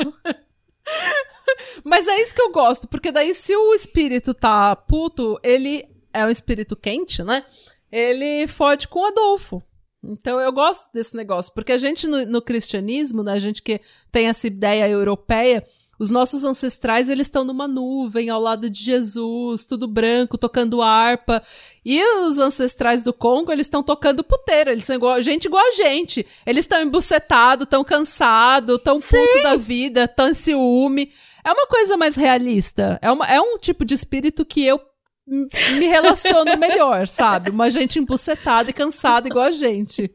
Mas 1.84 2.08
é 2.08 2.20
isso 2.20 2.34
que 2.34 2.42
eu 2.42 2.50
gosto, 2.50 2.88
porque 2.88 3.12
daí 3.12 3.34
se 3.34 3.54
o 3.54 3.74
espírito 3.74 4.34
tá 4.34 4.74
puto, 4.74 5.38
ele 5.42 5.86
é 6.12 6.24
um 6.24 6.30
espírito 6.30 6.74
quente, 6.74 7.22
né? 7.22 7.44
Ele 7.90 8.46
fode 8.46 8.88
com 8.88 9.00
o 9.00 9.06
Adolfo. 9.06 9.62
Então 10.02 10.38
eu 10.40 10.52
gosto 10.52 10.92
desse 10.92 11.16
negócio, 11.16 11.52
porque 11.52 11.72
a 11.72 11.78
gente 11.78 12.06
no, 12.06 12.24
no 12.26 12.42
cristianismo, 12.42 13.22
né, 13.22 13.32
a 13.32 13.38
gente 13.38 13.62
que 13.62 13.80
tem 14.12 14.26
essa 14.26 14.46
ideia 14.46 14.88
europeia, 14.88 15.64
os 15.98 16.10
nossos 16.10 16.44
ancestrais, 16.44 17.08
eles 17.08 17.26
estão 17.26 17.42
numa 17.42 17.66
nuvem 17.66 18.28
ao 18.28 18.40
lado 18.40 18.68
de 18.68 18.84
Jesus, 18.84 19.64
tudo 19.64 19.88
branco, 19.88 20.36
tocando 20.36 20.82
harpa. 20.82 21.42
E 21.84 22.02
os 22.20 22.38
ancestrais 22.38 23.02
do 23.02 23.14
Congo, 23.14 23.50
eles 23.50 23.66
estão 23.66 23.82
tocando 23.82 24.22
puteira, 24.22 24.72
eles 24.72 24.84
são 24.84 24.96
igual, 24.96 25.20
gente 25.22 25.46
igual 25.46 25.64
a 25.66 25.72
gente. 25.72 26.26
Eles 26.44 26.64
estão 26.64 26.82
embucetados, 26.82 27.64
estão 27.64 27.82
cansados, 27.82 28.78
tão 28.84 29.00
puto 29.00 29.42
da 29.42 29.56
vida, 29.56 30.06
tão 30.06 30.34
ciúme. 30.34 31.10
É 31.42 31.50
uma 31.50 31.66
coisa 31.66 31.96
mais 31.96 32.14
realista. 32.14 32.98
É, 33.00 33.10
uma, 33.10 33.26
é 33.26 33.40
um 33.40 33.56
tipo 33.56 33.84
de 33.84 33.94
espírito 33.94 34.44
que 34.44 34.64
eu 34.64 34.78
me 35.26 35.86
relaciono 35.86 36.56
melhor, 36.56 37.08
sabe? 37.08 37.50
Uma 37.50 37.68
gente 37.70 37.98
embucetada 37.98 38.70
e 38.70 38.72
cansada 38.72 39.28
igual 39.28 39.46
a 39.46 39.50
gente. 39.50 40.14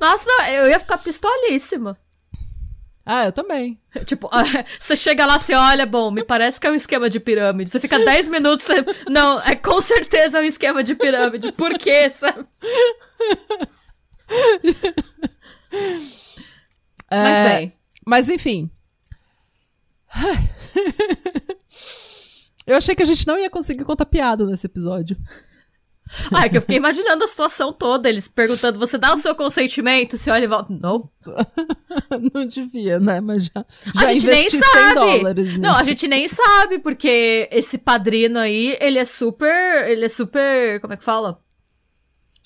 Nossa, 0.00 0.26
não, 0.26 0.46
eu 0.46 0.68
ia 0.68 0.80
ficar 0.80 0.98
pistolíssima. 0.98 1.98
Ah, 3.06 3.26
eu 3.26 3.32
também. 3.32 3.78
Tipo, 4.06 4.30
você 4.80 4.96
chega 4.96 5.26
lá, 5.26 5.38
você 5.38 5.54
olha, 5.54 5.84
bom, 5.84 6.10
me 6.10 6.24
parece 6.24 6.58
que 6.58 6.66
é 6.66 6.70
um 6.70 6.74
esquema 6.74 7.10
de 7.10 7.20
pirâmide. 7.20 7.70
Você 7.70 7.78
fica 7.78 7.98
10 7.98 8.28
minutos, 8.28 8.66
você... 8.66 8.84
não, 9.08 9.40
é 9.42 9.54
com 9.54 9.80
certeza 9.80 10.38
é 10.38 10.40
um 10.40 10.44
esquema 10.44 10.82
de 10.82 10.94
pirâmide. 10.94 11.52
Por 11.52 11.78
quê, 11.78 12.08
sabe? 12.10 12.46
É, 17.10 17.22
mas 17.22 17.50
bem. 17.50 17.72
Mas 18.06 18.30
enfim. 18.30 18.70
Eu 22.66 22.76
achei 22.76 22.94
que 22.94 23.02
a 23.02 23.06
gente 23.06 23.26
não 23.26 23.38
ia 23.38 23.50
conseguir 23.50 23.84
contar 23.84 24.06
piada 24.06 24.44
nesse 24.46 24.66
episódio. 24.66 25.16
Ah, 26.32 26.44
é 26.44 26.48
que 26.48 26.56
eu 26.58 26.60
fiquei 26.60 26.76
imaginando 26.76 27.24
a 27.24 27.28
situação 27.28 27.72
toda, 27.72 28.08
eles 28.08 28.28
perguntando, 28.28 28.78
você 28.78 28.98
dá 28.98 29.14
o 29.14 29.18
seu 29.18 29.34
consentimento? 29.34 30.16
Você 30.16 30.30
olha 30.30 30.44
e 30.44 30.48
volta, 30.48 30.72
não. 30.72 31.10
não 32.34 32.46
devia, 32.46 33.00
né? 33.00 33.20
Mas 33.20 33.46
já, 33.46 33.64
já 33.94 34.08
a 34.08 34.12
gente 34.12 34.26
nem 34.26 34.48
sabe. 34.50 34.62
100 34.62 34.94
dólares 34.94 35.48
nisso. 35.48 35.60
Não, 35.60 35.76
a 35.76 35.82
gente 35.82 36.06
nem 36.06 36.28
sabe, 36.28 36.78
porque 36.78 37.48
esse 37.50 37.78
padrino 37.78 38.38
aí, 38.38 38.76
ele 38.80 38.98
é 38.98 39.04
super, 39.04 39.88
ele 39.88 40.04
é 40.04 40.08
super, 40.08 40.78
como 40.80 40.92
é 40.92 40.96
que 40.96 41.04
fala? 41.04 41.40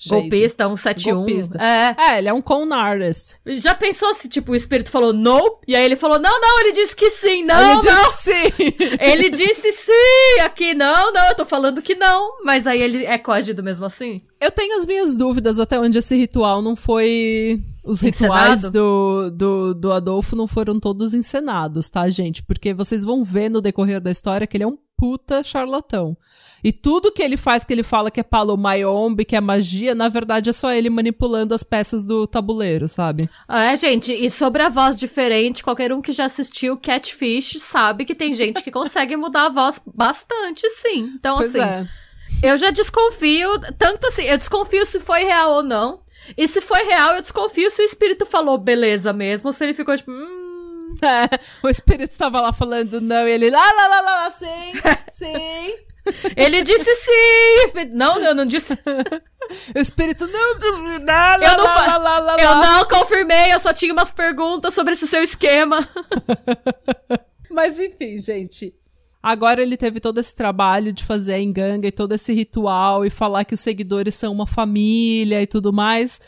Golpista, 0.07 0.63
171. 0.65 1.15
Golpista. 1.15 1.57
É. 1.61 1.95
é, 1.97 2.17
ele 2.19 2.29
é 2.29 2.33
um 2.33 2.41
con 2.41 2.71
artist. 2.73 3.37
Já 3.45 3.75
pensou 3.75 4.13
se, 4.13 4.29
tipo, 4.29 4.53
o 4.53 4.55
espírito 4.55 4.89
falou 4.89 5.11
não? 5.11 5.59
E 5.67 5.75
aí 5.75 5.83
ele 5.83 5.97
falou, 5.97 6.17
não, 6.19 6.39
não, 6.39 6.61
ele 6.61 6.71
disse 6.71 6.95
que 6.95 7.09
sim, 7.09 7.43
não, 7.43 7.59
ele 7.59 7.91
não. 7.91 8.09
Disse 8.09 8.23
sim. 8.23 8.73
ele 8.99 9.29
disse 9.29 9.71
sim, 9.73 10.41
aqui 10.41 10.73
não, 10.73 11.11
não, 11.11 11.27
eu 11.27 11.35
tô 11.35 11.45
falando 11.45 11.81
que 11.81 11.95
não. 11.95 12.43
Mas 12.45 12.65
aí 12.65 12.81
ele 12.81 13.05
é 13.05 13.17
coagido 13.17 13.61
mesmo 13.61 13.85
assim? 13.85 14.21
Eu 14.39 14.51
tenho 14.51 14.77
as 14.77 14.85
minhas 14.85 15.17
dúvidas 15.17 15.59
até 15.59 15.77
onde 15.77 15.97
esse 15.97 16.15
ritual 16.15 16.61
não 16.61 16.75
foi... 16.75 17.61
Os 17.83 18.01
rituais 18.01 18.61
do, 18.69 19.31
do, 19.31 19.73
do 19.73 19.91
Adolfo 19.91 20.35
não 20.35 20.47
foram 20.47 20.79
todos 20.79 21.13
encenados, 21.13 21.89
tá, 21.89 22.07
gente? 22.07 22.43
Porque 22.43 22.73
vocês 22.73 23.03
vão 23.03 23.23
ver 23.23 23.49
no 23.49 23.61
decorrer 23.61 23.99
da 23.99 24.11
história 24.11 24.45
que 24.45 24.55
ele 24.55 24.63
é 24.63 24.67
um 24.67 24.77
puta 24.99 25.41
charlatão. 25.41 26.17
E 26.61 26.73
tudo 26.73 27.11
que 27.11 27.23
ele 27.23 27.37
faz, 27.37 27.63
que 27.63 27.71
ele 27.71 27.83
fala 27.83 28.11
que 28.11 28.19
é 28.19 28.23
palomayombe, 28.23 29.23
que 29.23 29.35
é 29.35 29.39
magia, 29.39 29.95
na 29.95 30.09
verdade 30.09 30.49
é 30.49 30.53
só 30.53 30.73
ele 30.73 30.89
manipulando 30.89 31.53
as 31.53 31.63
peças 31.63 32.05
do 32.05 32.27
tabuleiro, 32.27 32.89
sabe? 32.89 33.29
É, 33.47 33.73
gente, 33.77 34.11
e 34.11 34.29
sobre 34.29 34.61
a 34.61 34.67
voz 34.67 34.97
diferente, 34.97 35.63
qualquer 35.63 35.93
um 35.93 36.01
que 36.01 36.11
já 36.11 36.25
assistiu 36.25 36.75
Catfish 36.75 37.61
sabe 37.61 38.03
que 38.03 38.13
tem 38.13 38.33
gente 38.33 38.61
que 38.61 38.69
consegue 38.69 39.15
mudar 39.15 39.45
a 39.45 39.49
voz 39.49 39.81
bastante, 39.95 40.69
sim. 40.69 41.13
Então, 41.15 41.37
pois 41.37 41.55
assim, 41.55 41.61
é. 41.61 41.87
eu 42.43 42.57
já 42.57 42.71
desconfio, 42.71 43.49
tanto 43.77 44.07
assim, 44.07 44.23
eu 44.23 44.37
desconfio 44.37 44.85
se 44.85 44.99
foi 44.99 45.23
real 45.23 45.53
ou 45.53 45.63
não. 45.63 46.01
E 46.37 46.45
se 46.45 46.59
foi 46.59 46.83
real, 46.83 47.15
eu 47.15 47.21
desconfio 47.21 47.71
se 47.71 47.81
o 47.81 47.85
espírito 47.85 48.25
falou 48.25 48.57
beleza 48.57 49.13
mesmo, 49.13 49.53
se 49.53 49.63
ele 49.63 49.73
ficou 49.73 49.95
tipo, 49.95 50.11
hum, 50.11 50.48
o 51.63 51.69
espírito 51.69 52.11
estava 52.11 52.41
lá 52.41 52.53
falando 52.53 52.99
não 52.99 53.27
e 53.27 53.31
ele 53.31 53.49
lá, 53.49 53.71
lá, 53.73 53.87
lá, 53.87 54.01
lá, 54.01 54.19
lá 54.23 54.31
sim, 54.31 54.73
sim. 55.11 55.89
Ele 56.35 56.63
disse 56.63 56.95
sim. 56.95 57.85
Não, 57.93 58.19
eu 58.19 58.33
não 58.33 58.45
disse. 58.45 58.77
O 59.75 59.79
espírito 59.79 60.27
não. 60.27 60.59
Lá, 61.07 61.35
lá, 61.35 61.43
eu 61.43 61.57
não, 61.57 61.63
lá, 61.63 62.19
lá, 62.19 62.39
eu 62.39 62.55
não 62.55 62.85
confirmei, 62.85 63.51
eu 63.51 63.59
só 63.59 63.73
tinha 63.73 63.91
umas 63.91 64.11
perguntas 64.11 64.75
sobre 64.75 64.93
esse 64.93 65.07
seu 65.07 65.23
esquema. 65.23 65.89
Mas 67.49 67.79
enfim, 67.79 68.19
gente. 68.19 68.75
Agora 69.23 69.59
ele 69.59 69.75
teve 69.75 69.99
todo 69.99 70.19
esse 70.19 70.35
trabalho 70.35 70.93
de 70.93 71.03
fazer 71.03 71.33
a 71.33 71.39
enganga 71.39 71.87
e 71.87 71.91
todo 71.91 72.13
esse 72.13 72.31
ritual 72.31 73.03
e 73.03 73.09
falar 73.09 73.43
que 73.43 73.55
os 73.55 73.59
seguidores 73.59 74.13
são 74.13 74.31
uma 74.31 74.45
família 74.45 75.41
e 75.41 75.47
tudo 75.47 75.73
mais 75.73 76.21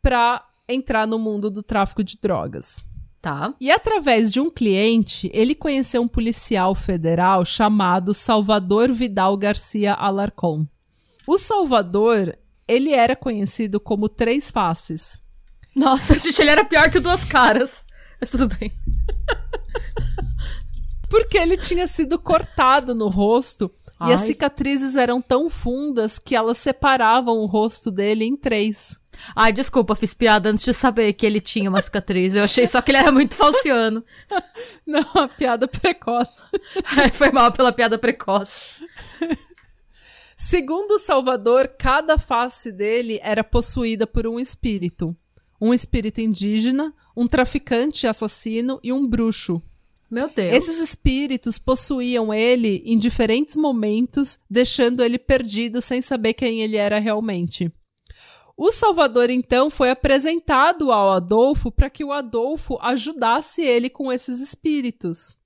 pra 0.00 0.46
entrar 0.68 1.08
no 1.08 1.18
mundo 1.18 1.50
do 1.50 1.62
tráfico 1.62 2.04
de 2.04 2.16
drogas. 2.20 2.86
Tá. 3.24 3.54
E 3.58 3.70
através 3.70 4.30
de 4.30 4.38
um 4.38 4.50
cliente, 4.50 5.30
ele 5.32 5.54
conheceu 5.54 6.02
um 6.02 6.06
policial 6.06 6.74
federal 6.74 7.42
chamado 7.42 8.12
Salvador 8.12 8.92
Vidal 8.92 9.34
Garcia 9.38 9.94
Alarcón. 9.94 10.66
O 11.26 11.38
Salvador, 11.38 12.36
ele 12.68 12.92
era 12.92 13.16
conhecido 13.16 13.80
como 13.80 14.10
Três 14.10 14.50
Faces. 14.50 15.22
Nossa, 15.74 16.12
gente, 16.20 16.38
ele 16.38 16.50
era 16.50 16.66
pior 16.66 16.90
que 16.90 17.00
Duas 17.00 17.24
Caras. 17.24 17.82
Mas 18.20 18.30
tudo 18.30 18.46
bem. 18.46 18.70
Porque 21.08 21.38
ele 21.38 21.56
tinha 21.56 21.86
sido 21.86 22.18
cortado 22.18 22.94
no 22.94 23.08
rosto 23.08 23.70
Ai. 23.98 24.10
e 24.10 24.12
as 24.12 24.20
cicatrizes 24.20 24.96
eram 24.96 25.22
tão 25.22 25.48
fundas 25.48 26.18
que 26.18 26.36
elas 26.36 26.58
separavam 26.58 27.38
o 27.38 27.46
rosto 27.46 27.90
dele 27.90 28.26
em 28.26 28.36
três. 28.36 29.00
Ai, 29.34 29.52
desculpa, 29.52 29.94
fiz 29.94 30.14
piada 30.14 30.50
antes 30.50 30.64
de 30.64 30.72
saber 30.72 31.12
que 31.12 31.26
ele 31.26 31.40
tinha 31.40 31.68
uma 31.68 31.80
cicatriz. 31.80 32.34
Eu 32.34 32.44
achei 32.44 32.66
só 32.66 32.80
que 32.80 32.90
ele 32.90 32.98
era 32.98 33.12
muito 33.12 33.34
falciano. 33.34 34.04
Não, 34.86 35.06
a 35.14 35.28
piada 35.28 35.66
precoce. 35.66 36.46
Foi 37.14 37.30
mal 37.30 37.52
pela 37.52 37.72
piada 37.72 37.98
precoce. 37.98 38.84
Segundo 40.36 40.98
Salvador, 40.98 41.68
cada 41.78 42.18
face 42.18 42.72
dele 42.72 43.20
era 43.22 43.44
possuída 43.44 44.06
por 44.06 44.26
um 44.26 44.38
espírito. 44.38 45.16
Um 45.60 45.72
espírito 45.72 46.20
indígena, 46.20 46.92
um 47.16 47.26
traficante 47.26 48.06
assassino 48.06 48.80
e 48.82 48.92
um 48.92 49.06
bruxo. 49.06 49.62
Meu 50.10 50.28
Deus. 50.28 50.54
Esses 50.54 50.78
espíritos 50.78 51.58
possuíam 51.58 52.32
ele 52.32 52.82
em 52.84 52.98
diferentes 52.98 53.56
momentos, 53.56 54.38
deixando 54.48 55.02
ele 55.02 55.18
perdido 55.18 55.80
sem 55.80 56.02
saber 56.02 56.34
quem 56.34 56.60
ele 56.60 56.76
era 56.76 56.98
realmente. 56.98 57.72
O 58.56 58.70
Salvador 58.70 59.30
então 59.30 59.68
foi 59.68 59.90
apresentado 59.90 60.92
ao 60.92 61.10
Adolfo 61.12 61.72
para 61.72 61.90
que 61.90 62.04
o 62.04 62.12
Adolfo 62.12 62.78
ajudasse 62.80 63.62
ele 63.62 63.90
com 63.90 64.12
esses 64.12 64.40
espíritos. 64.40 65.36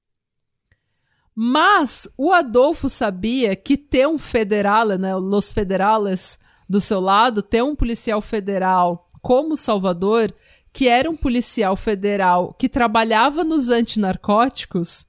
Mas 1.35 2.09
o 2.19 2.33
Adolfo 2.33 2.89
sabia 2.89 3.55
que 3.55 3.77
ter 3.77 4.07
um 4.07 4.19
federal, 4.19 4.89
né, 4.89 5.15
los 5.17 5.53
federales 5.53 6.39
do 6.69 6.81
seu 6.81 7.01
lado, 7.01 7.43
ter 7.43 7.63
um 7.63 7.75
policial 7.75 8.21
federal 8.21 9.09
como 9.23 9.57
Salvador, 9.57 10.35
que 10.73 10.89
era 10.89 11.09
um 11.09 11.17
policial 11.17 11.77
federal 11.77 12.55
que 12.55 12.69
trabalhava 12.69 13.43
nos 13.43 13.71
antinarcóticos, 13.71 15.07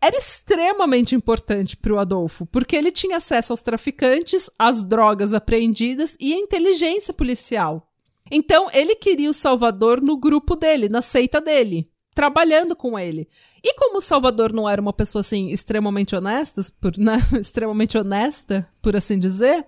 era 0.00 0.16
extremamente 0.16 1.14
importante 1.14 1.76
para 1.76 1.92
o 1.92 1.98
Adolfo, 1.98 2.46
porque 2.46 2.76
ele 2.76 2.90
tinha 2.90 3.16
acesso 3.16 3.52
aos 3.52 3.62
traficantes, 3.62 4.48
às 4.58 4.84
drogas 4.84 5.34
apreendidas 5.34 6.16
e 6.20 6.32
à 6.32 6.36
inteligência 6.36 7.12
policial. 7.12 7.88
Então, 8.30 8.68
ele 8.72 8.94
queria 8.94 9.30
o 9.30 9.34
Salvador 9.34 10.00
no 10.00 10.16
grupo 10.16 10.54
dele, 10.54 10.88
na 10.88 11.02
seita 11.02 11.40
dele, 11.40 11.90
trabalhando 12.14 12.76
com 12.76 12.98
ele. 12.98 13.28
E 13.62 13.74
como 13.74 13.98
o 13.98 14.02
Salvador 14.02 14.52
não 14.52 14.68
era 14.68 14.80
uma 14.80 14.92
pessoa 14.92 15.20
assim 15.20 15.48
extremamente 15.48 16.14
honesta, 16.14 16.60
por, 16.80 16.96
né, 16.96 17.16
extremamente 17.40 17.96
honesta, 17.96 18.68
por 18.82 18.94
assim 18.94 19.18
dizer, 19.18 19.66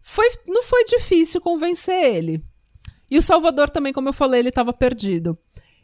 foi, 0.00 0.30
não 0.46 0.62
foi 0.62 0.84
difícil 0.84 1.40
convencer 1.40 2.14
ele. 2.14 2.42
E 3.10 3.18
o 3.18 3.22
Salvador 3.22 3.68
também, 3.68 3.92
como 3.92 4.08
eu 4.08 4.12
falei, 4.12 4.40
ele 4.40 4.48
estava 4.48 4.72
perdido. 4.72 5.36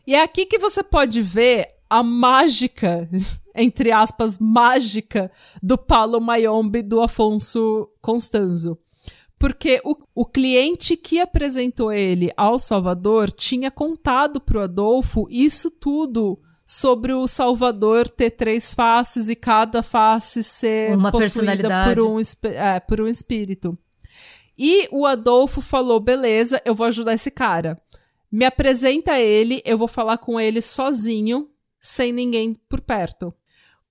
E 0.06 0.14
é 0.14 0.22
aqui 0.22 0.46
que 0.46 0.58
você 0.58 0.82
pode 0.82 1.20
ver 1.20 1.68
a 1.88 2.02
mágica, 2.02 3.08
entre 3.54 3.90
aspas, 3.90 4.38
mágica 4.38 5.30
do 5.62 5.76
Paulo 5.78 6.20
Mayombe 6.20 6.82
do 6.82 7.00
Afonso 7.00 7.88
Constanzo. 8.00 8.78
Porque 9.38 9.80
o, 9.84 9.96
o 10.14 10.26
cliente 10.26 10.96
que 10.96 11.20
apresentou 11.20 11.92
ele 11.92 12.32
ao 12.36 12.58
Salvador 12.58 13.30
tinha 13.30 13.70
contado 13.70 14.40
para 14.40 14.58
o 14.58 14.62
Adolfo 14.62 15.28
isso 15.30 15.70
tudo 15.70 16.40
sobre 16.66 17.14
o 17.14 17.26
Salvador 17.28 18.08
ter 18.08 18.30
três 18.32 18.74
faces 18.74 19.28
e 19.28 19.36
cada 19.36 19.82
face 19.82 20.42
ser 20.42 20.94
Uma 20.94 21.10
possuída 21.10 21.68
por 21.94 22.02
um, 22.02 22.18
é, 22.42 22.80
por 22.80 23.00
um 23.00 23.06
espírito. 23.06 23.78
E 24.58 24.88
o 24.90 25.06
Adolfo 25.06 25.60
falou: 25.60 26.00
beleza, 26.00 26.60
eu 26.64 26.74
vou 26.74 26.86
ajudar 26.86 27.14
esse 27.14 27.30
cara. 27.30 27.80
Me 28.30 28.44
apresenta 28.44 29.18
ele, 29.18 29.62
eu 29.64 29.78
vou 29.78 29.88
falar 29.88 30.18
com 30.18 30.38
ele 30.38 30.60
sozinho 30.60 31.48
sem 31.80 32.12
ninguém 32.12 32.54
por 32.68 32.80
perto. 32.80 33.34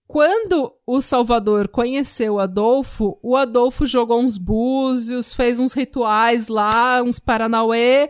Quando 0.07 0.73
o 0.85 1.01
Salvador 1.01 1.67
conheceu 1.67 2.35
o 2.35 2.39
Adolfo, 2.39 3.19
o 3.21 3.35
Adolfo 3.35 3.85
jogou 3.85 4.21
uns 4.21 4.37
búzios, 4.37 5.33
fez 5.33 5.59
uns 5.59 5.73
rituais 5.73 6.47
lá, 6.47 7.01
uns 7.03 7.19
paranauê, 7.19 8.09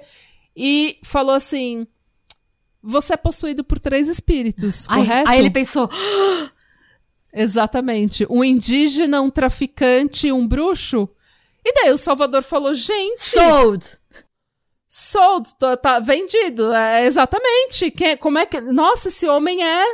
e 0.56 1.00
falou 1.04 1.34
assim: 1.34 1.88
Você 2.84 3.14
é 3.14 3.18
possuído 3.18 3.64
por 3.64 3.80
três 3.80 4.08
espíritos, 4.08 4.86
correto? 4.86 5.28
Aí 5.28 5.40
ele 5.40 5.50
pensou. 5.50 5.90
Exatamente. 7.34 8.26
Um 8.30 8.44
indígena, 8.44 9.22
um 9.22 9.30
traficante, 9.30 10.32
um 10.32 10.48
bruxo. 10.48 11.10
E 11.66 11.74
daí 11.74 11.92
o 11.92 11.98
Salvador 11.98 12.44
falou: 12.44 12.74
Gente. 12.76 13.24
Sold! 13.24 13.98
Sold, 15.00 15.56
tá, 15.60 15.78
tá 15.78 16.00
vendido. 16.00 16.74
É, 16.74 17.06
exatamente. 17.06 17.92
Quem, 17.92 18.18
como 18.18 18.40
é 18.40 18.48
que. 18.48 18.60
Nossa, 18.60 19.10
esse 19.10 19.28
homem 19.28 19.64
é 19.64 19.86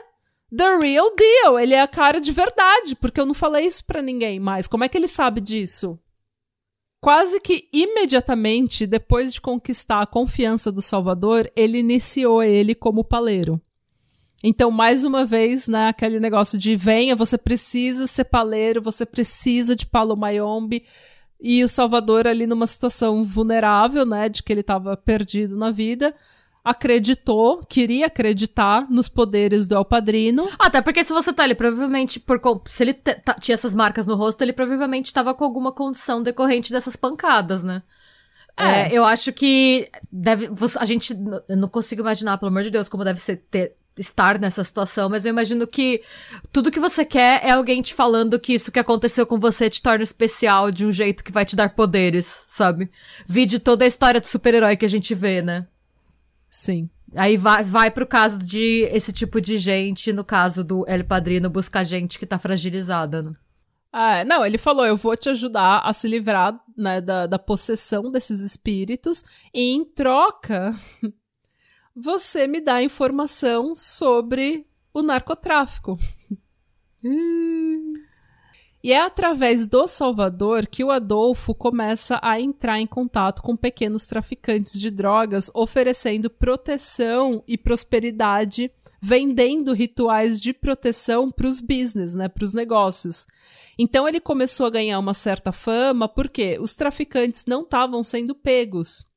the 0.56 0.78
real 0.82 1.14
deal. 1.14 1.60
Ele 1.60 1.74
é 1.74 1.82
a 1.82 1.88
cara 1.89 2.22
de 2.22 2.32
verdade, 2.32 2.95
porque 2.95 3.20
eu 3.20 3.26
não 3.26 3.34
falei 3.34 3.66
isso 3.66 3.84
para 3.84 4.01
ninguém 4.01 4.39
mais. 4.39 4.66
Como 4.66 4.82
é 4.82 4.88
que 4.88 4.97
ele 4.97 5.10
sabe 5.10 5.41
disso? 5.41 5.99
Quase 7.01 7.41
que 7.41 7.68
imediatamente 7.74 8.88
depois 8.88 9.34
de 9.34 9.41
conquistar 9.41 10.01
a 10.01 10.08
confiança 10.08 10.72
do 10.72 10.82
Salvador, 10.82 11.51
ele 11.54 11.80
iniciou 11.80 12.41
ele 12.41 12.74
como 12.74 13.04
paleiro. 13.04 13.60
Então, 14.41 14.72
mais 14.72 15.04
uma 15.04 15.26
vez, 15.26 15.68
né, 15.68 15.89
aquele 15.89 16.18
negócio 16.18 16.58
de 16.58 16.78
venha, 16.78 17.14
você 17.14 17.38
precisa 17.38 18.08
ser 18.08 18.24
paleiro, 18.24 18.82
você 18.82 19.06
precisa 19.06 19.76
de 19.76 19.86
Paulo 19.86 20.16
Mayombe, 20.16 20.86
e 21.44 21.62
o 21.62 21.68
Salvador 21.68 22.26
ali 22.26 22.48
numa 22.48 22.66
situação 22.66 23.26
vulnerável, 23.26 24.06
né, 24.06 24.30
de 24.30 24.41
que 24.41 24.54
ele 24.54 24.62
estava 24.62 24.96
perdido 24.96 25.58
na 25.58 25.72
vida, 25.72 26.16
acreditou, 26.64 27.66
queria 27.66 28.06
acreditar 28.08 28.89
nos 28.89 29.10
poderes 29.10 29.68
do 29.68 29.76
El 29.76 29.84
Padrino. 29.84 30.50
Até 30.58 30.82
porque 30.82 31.04
se 31.04 31.12
você 31.12 31.34
tá 31.34 31.44
ali, 31.44 31.54
provavelmente, 31.54 32.18
por, 32.18 32.39
se 32.70 32.84
ele 32.84 32.98
tinha 33.41 33.54
essas 33.54 33.76
marcas 33.76 34.08
no 34.08 34.16
rosto, 34.16 34.41
ele 34.41 34.54
provavelmente 34.54 35.08
estava 35.08 35.34
com 35.34 35.44
alguma 35.44 35.74
condição 35.74 36.24
decorrente 36.24 36.72
dessas 36.72 36.96
pancadas, 36.96 37.62
né? 37.62 37.84
É. 38.56 38.94
é. 38.94 38.98
eu 38.98 39.04
acho 39.04 39.34
que 39.34 39.89
deve. 40.10 40.50
A 40.78 40.86
gente. 40.86 41.14
Eu 41.50 41.58
não 41.58 41.68
consigo 41.68 42.02
imaginar, 42.02 42.38
pelo 42.38 42.52
amor 42.52 42.64
de 42.64 42.70
Deus, 42.70 42.88
como 42.88 43.04
deve 43.04 43.20
ser 43.20 43.44
ter, 43.50 43.76
estar 43.98 44.39
nessa 44.39 44.64
situação, 44.64 45.10
mas 45.10 45.26
eu 45.26 45.30
imagino 45.30 45.68
que 45.68 46.02
tudo 46.52 46.72
que 46.72 46.80
você 46.80 47.06
quer 47.06 47.46
é 47.46 47.52
alguém 47.52 47.82
te 47.82 47.94
falando 47.94 48.39
que 48.39 48.54
isso 48.54 48.72
que 48.72 48.80
aconteceu 48.80 49.26
com 49.26 49.39
você 49.39 49.70
te 49.70 49.82
torna 49.82 50.04
especial 50.04 50.72
de 50.72 50.86
um 50.86 50.91
jeito 50.91 51.24
que 51.24 51.32
vai 51.32 51.46
te 51.46 51.56
dar 51.56 51.76
poderes, 51.76 52.46
sabe? 52.48 52.89
Vide 53.28 53.60
toda 53.60 53.86
a 53.86 53.88
história 53.88 54.20
de 54.20 54.28
super-herói 54.28 54.76
que 54.76 54.86
a 54.86 54.89
gente 54.89 55.14
vê, 55.14 55.41
né? 55.41 55.68
Sim. 56.50 56.89
Aí 57.16 57.38
vai, 57.38 57.64
vai 57.64 57.91
pro 57.91 58.08
caso 58.08 58.39
de 58.39 58.88
esse 58.91 59.14
tipo 59.14 59.39
de 59.39 59.58
gente, 59.58 60.12
no 60.12 60.24
caso 60.24 60.64
do 60.64 60.84
El 60.88 61.04
Padrino, 61.04 61.50
buscar 61.50 61.84
gente 61.84 62.18
que 62.18 62.26
tá 62.26 62.39
fragilizada, 62.39 63.22
né? 63.22 63.34
Ah, 63.91 64.26
não, 64.26 64.44
ele 64.44 64.58
falou: 64.58 64.84
eu 64.86 64.98
vou 64.98 65.16
te 65.16 65.30
ajudar 65.30 65.82
a 65.84 65.94
se 65.94 66.08
livrar 66.08 66.60
né, 66.76 67.00
da, 67.00 67.28
da 67.28 67.38
possessão 67.38 68.12
desses 68.12 68.39
espíritos, 68.39 69.24
e 69.54 69.72
em 69.72 69.86
troca, 69.86 70.74
você 71.96 72.48
me 72.48 72.60
dá 72.60 72.82
informação 72.82 73.76
sobre 73.76 74.66
o 74.94 75.02
narcotráfico. 75.02 75.98
E 78.84 78.91
é 78.91 79.02
através 79.02 79.66
do 79.66 79.88
Salvador 79.88 80.68
que 80.68 80.84
o 80.84 80.91
Adolfo 80.91 81.56
começa 81.56 82.20
a 82.22 82.39
entrar 82.39 82.82
em 82.82 82.88
contato 82.88 83.41
com 83.41 83.56
pequenos 83.56 84.06
traficantes 84.06 84.78
de 84.78 84.91
drogas, 84.91 85.50
oferecendo 85.54 86.30
proteção 86.30 87.41
e 87.48 87.58
prosperidade, 87.58 88.70
vendendo 89.02 89.72
rituais 89.72 90.41
de 90.41 90.52
proteção 90.52 91.32
para 91.32 91.48
os 91.48 91.62
business, 91.62 92.14
né, 92.14 92.28
para 92.28 92.44
os 92.44 92.54
negócios. 92.54 93.26
Então 93.78 94.08
ele 94.08 94.20
começou 94.20 94.66
a 94.66 94.72
ganhar 94.72 95.00
uma 95.00 95.14
certa 95.14 95.54
fama 95.54 96.08
porque 96.08 96.58
os 96.60 96.74
traficantes 96.74 97.46
não 97.46 97.62
estavam 97.62 98.04
sendo 98.04 98.36
pegos. 98.36 99.12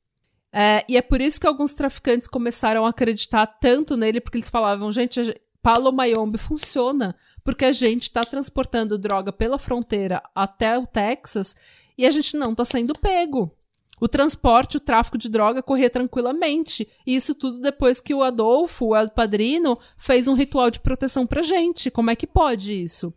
É, 0.59 0.83
e 0.89 0.97
é 0.97 1.03
por 1.03 1.21
isso 1.21 1.39
que 1.39 1.45
alguns 1.45 1.75
traficantes 1.75 2.27
começaram 2.27 2.83
a 2.83 2.89
acreditar 2.89 3.45
tanto 3.45 3.95
nele, 3.95 4.19
porque 4.19 4.39
eles 4.39 4.49
falavam, 4.49 4.91
gente, 4.91 5.39
Palo 5.61 5.91
Mayombe 5.91 6.39
funciona, 6.39 7.15
porque 7.43 7.63
a 7.63 7.71
gente 7.71 8.03
está 8.03 8.23
transportando 8.23 8.97
droga 8.97 9.31
pela 9.31 9.59
fronteira 9.59 10.19
até 10.33 10.75
o 10.75 10.87
Texas 10.87 11.55
e 11.95 12.07
a 12.07 12.09
gente 12.09 12.35
não 12.35 12.53
está 12.53 12.65
sendo 12.65 12.97
pego. 12.97 13.55
O 14.01 14.07
transporte, 14.07 14.77
o 14.77 14.79
tráfico 14.79 15.15
de 15.15 15.29
droga 15.29 15.61
corria 15.61 15.91
tranquilamente. 15.91 16.87
E 17.05 17.15
isso 17.15 17.35
tudo 17.35 17.61
depois 17.61 17.99
que 17.99 18.15
o 18.15 18.23
Adolfo, 18.23 18.87
o 18.87 18.95
El 18.95 19.11
Padrino, 19.11 19.77
fez 19.95 20.27
um 20.27 20.33
ritual 20.33 20.71
de 20.71 20.79
proteção 20.79 21.27
pra 21.27 21.43
gente. 21.43 21.91
Como 21.91 22.09
é 22.09 22.15
que 22.15 22.25
pode 22.25 22.73
isso? 22.73 23.13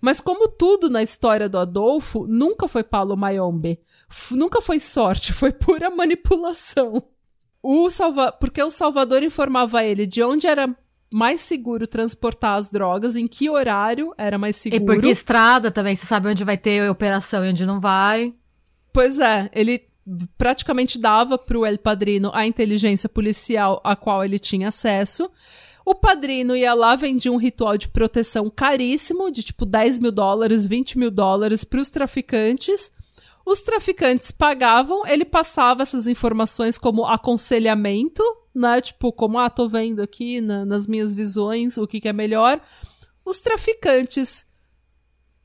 Mas 0.00 0.20
como 0.20 0.48
tudo 0.48 0.90
na 0.90 1.00
história 1.00 1.48
do 1.48 1.58
Adolfo, 1.58 2.26
nunca 2.26 2.66
foi 2.66 2.82
Paulo 2.82 3.16
Mayombe. 3.16 3.78
Nunca 4.30 4.60
foi 4.60 4.78
sorte, 4.80 5.32
foi 5.34 5.52
pura 5.52 5.90
manipulação. 5.90 7.02
O 7.62 7.88
Salva... 7.90 8.32
Porque 8.32 8.62
o 8.62 8.70
Salvador 8.70 9.22
informava 9.22 9.84
ele 9.84 10.06
de 10.06 10.22
onde 10.22 10.46
era 10.46 10.74
mais 11.12 11.42
seguro 11.42 11.86
transportar 11.86 12.58
as 12.58 12.70
drogas, 12.70 13.16
em 13.16 13.28
que 13.28 13.50
horário 13.50 14.12
era 14.16 14.38
mais 14.38 14.56
seguro. 14.56 14.82
E 14.82 14.86
porque 14.86 15.08
estrada 15.08 15.70
também, 15.70 15.94
você 15.94 16.06
sabe 16.06 16.28
onde 16.28 16.42
vai 16.42 16.56
ter 16.56 16.90
operação 16.90 17.44
e 17.44 17.50
onde 17.50 17.66
não 17.66 17.78
vai. 17.78 18.32
Pois 18.92 19.18
é, 19.18 19.50
ele 19.52 19.86
praticamente 20.36 20.98
dava 20.98 21.38
pro 21.38 21.64
El 21.64 21.78
Padrino 21.78 22.30
a 22.34 22.46
inteligência 22.46 23.08
policial 23.08 23.80
a 23.84 23.94
qual 23.94 24.24
ele 24.24 24.38
tinha 24.38 24.68
acesso. 24.68 25.30
O 25.84 25.94
padrino 25.94 26.56
ia 26.56 26.74
lá, 26.74 26.94
vendia 26.94 27.32
um 27.32 27.36
ritual 27.36 27.76
de 27.76 27.88
proteção 27.88 28.48
caríssimo, 28.48 29.30
de 29.32 29.42
tipo 29.42 29.66
10 29.66 29.98
mil 29.98 30.12
dólares, 30.12 30.66
20 30.66 30.96
mil 30.96 31.10
dólares 31.10 31.64
para 31.64 31.80
os 31.80 31.90
traficantes. 31.90 32.92
Os 33.44 33.60
traficantes 33.60 34.30
pagavam, 34.30 35.06
ele 35.06 35.24
passava 35.24 35.82
essas 35.82 36.06
informações 36.06 36.78
como 36.78 37.06
aconselhamento, 37.06 38.22
né? 38.54 38.80
Tipo, 38.80 39.12
como, 39.12 39.38
ah, 39.38 39.50
tô 39.50 39.68
vendo 39.68 40.00
aqui 40.00 40.40
na, 40.40 40.64
nas 40.64 40.86
minhas 40.86 41.14
visões 41.14 41.76
o 41.78 41.86
que, 41.86 42.00
que 42.00 42.08
é 42.08 42.12
melhor. 42.12 42.60
Os 43.24 43.40
traficantes 43.40 44.46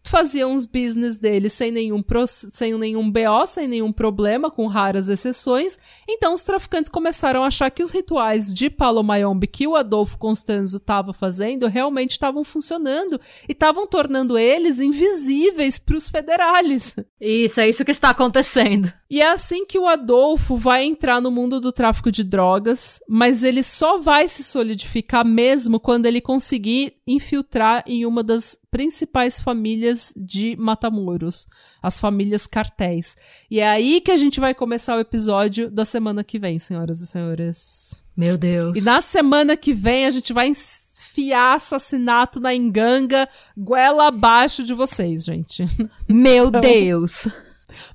faziam 0.07 0.53
os 0.53 0.65
business 0.65 1.17
deles 1.17 1.53
sem 1.53 1.71
nenhum, 1.71 2.01
pro, 2.01 2.25
sem 2.27 2.77
nenhum 2.77 3.09
BO, 3.09 3.45
sem 3.47 3.67
nenhum 3.67 3.91
problema, 3.91 4.49
com 4.49 4.67
raras 4.67 5.09
exceções. 5.09 5.77
Então 6.07 6.33
os 6.33 6.41
traficantes 6.41 6.89
começaram 6.89 7.43
a 7.43 7.47
achar 7.47 7.69
que 7.69 7.83
os 7.83 7.91
rituais 7.91 8.53
de 8.53 8.69
Palomayombe 8.69 9.47
que 9.47 9.67
o 9.67 9.75
Adolfo 9.75 10.17
Constanzo 10.17 10.77
estava 10.77 11.13
fazendo 11.13 11.67
realmente 11.67 12.11
estavam 12.11 12.43
funcionando 12.43 13.19
e 13.47 13.51
estavam 13.51 13.87
tornando 13.87 14.37
eles 14.37 14.79
invisíveis 14.79 15.77
para 15.77 15.97
os 15.97 16.09
federales. 16.09 16.95
Isso, 17.19 17.59
é 17.59 17.69
isso 17.69 17.85
que 17.85 17.91
está 17.91 18.09
acontecendo. 18.09 18.91
E 19.09 19.21
é 19.21 19.29
assim 19.29 19.65
que 19.65 19.79
o 19.79 19.87
Adolfo 19.87 20.57
vai 20.57 20.83
entrar 20.83 21.21
no 21.21 21.31
mundo 21.31 21.61
do 21.61 21.71
tráfico 21.71 22.11
de 22.11 22.23
drogas, 22.23 22.99
mas 23.07 23.41
ele 23.41 23.63
só 23.63 23.97
vai 23.99 24.27
se 24.27 24.43
solidificar 24.43 25.25
mesmo 25.25 25.79
quando 25.79 26.05
ele 26.05 26.19
conseguir 26.19 26.93
infiltrar 27.07 27.83
em 27.87 28.05
uma 28.05 28.21
das 28.21 28.57
principais 28.71 29.39
famílias 29.39 30.13
de 30.15 30.55
Matamoros, 30.57 31.47
as 31.81 31.97
famílias 31.97 32.45
cartéis. 32.45 33.15
E 33.49 33.59
é 33.59 33.67
aí 33.67 34.01
que 34.01 34.11
a 34.11 34.17
gente 34.17 34.39
vai 34.39 34.53
começar 34.53 34.95
o 34.95 34.99
episódio 34.99 35.69
da 35.69 35.85
semana 35.85 36.23
que 36.23 36.37
vem, 36.37 36.59
senhoras 36.59 37.01
e 37.01 37.07
senhores. 37.07 38.03
Meu 38.15 38.37
Deus. 38.37 38.77
E 38.77 38.81
na 38.81 39.01
semana 39.01 39.55
que 39.55 39.73
vem 39.73 40.05
a 40.05 40.09
gente 40.09 40.33
vai 40.33 40.47
enfiar 40.47 41.55
assassinato 41.55 42.39
na 42.39 42.53
enganga, 42.53 43.27
goela 43.55 44.07
abaixo 44.07 44.63
de 44.63 44.73
vocês, 44.73 45.23
gente. 45.23 45.65
Meu 46.07 46.47
então... 46.49 46.61
Deus. 46.61 47.27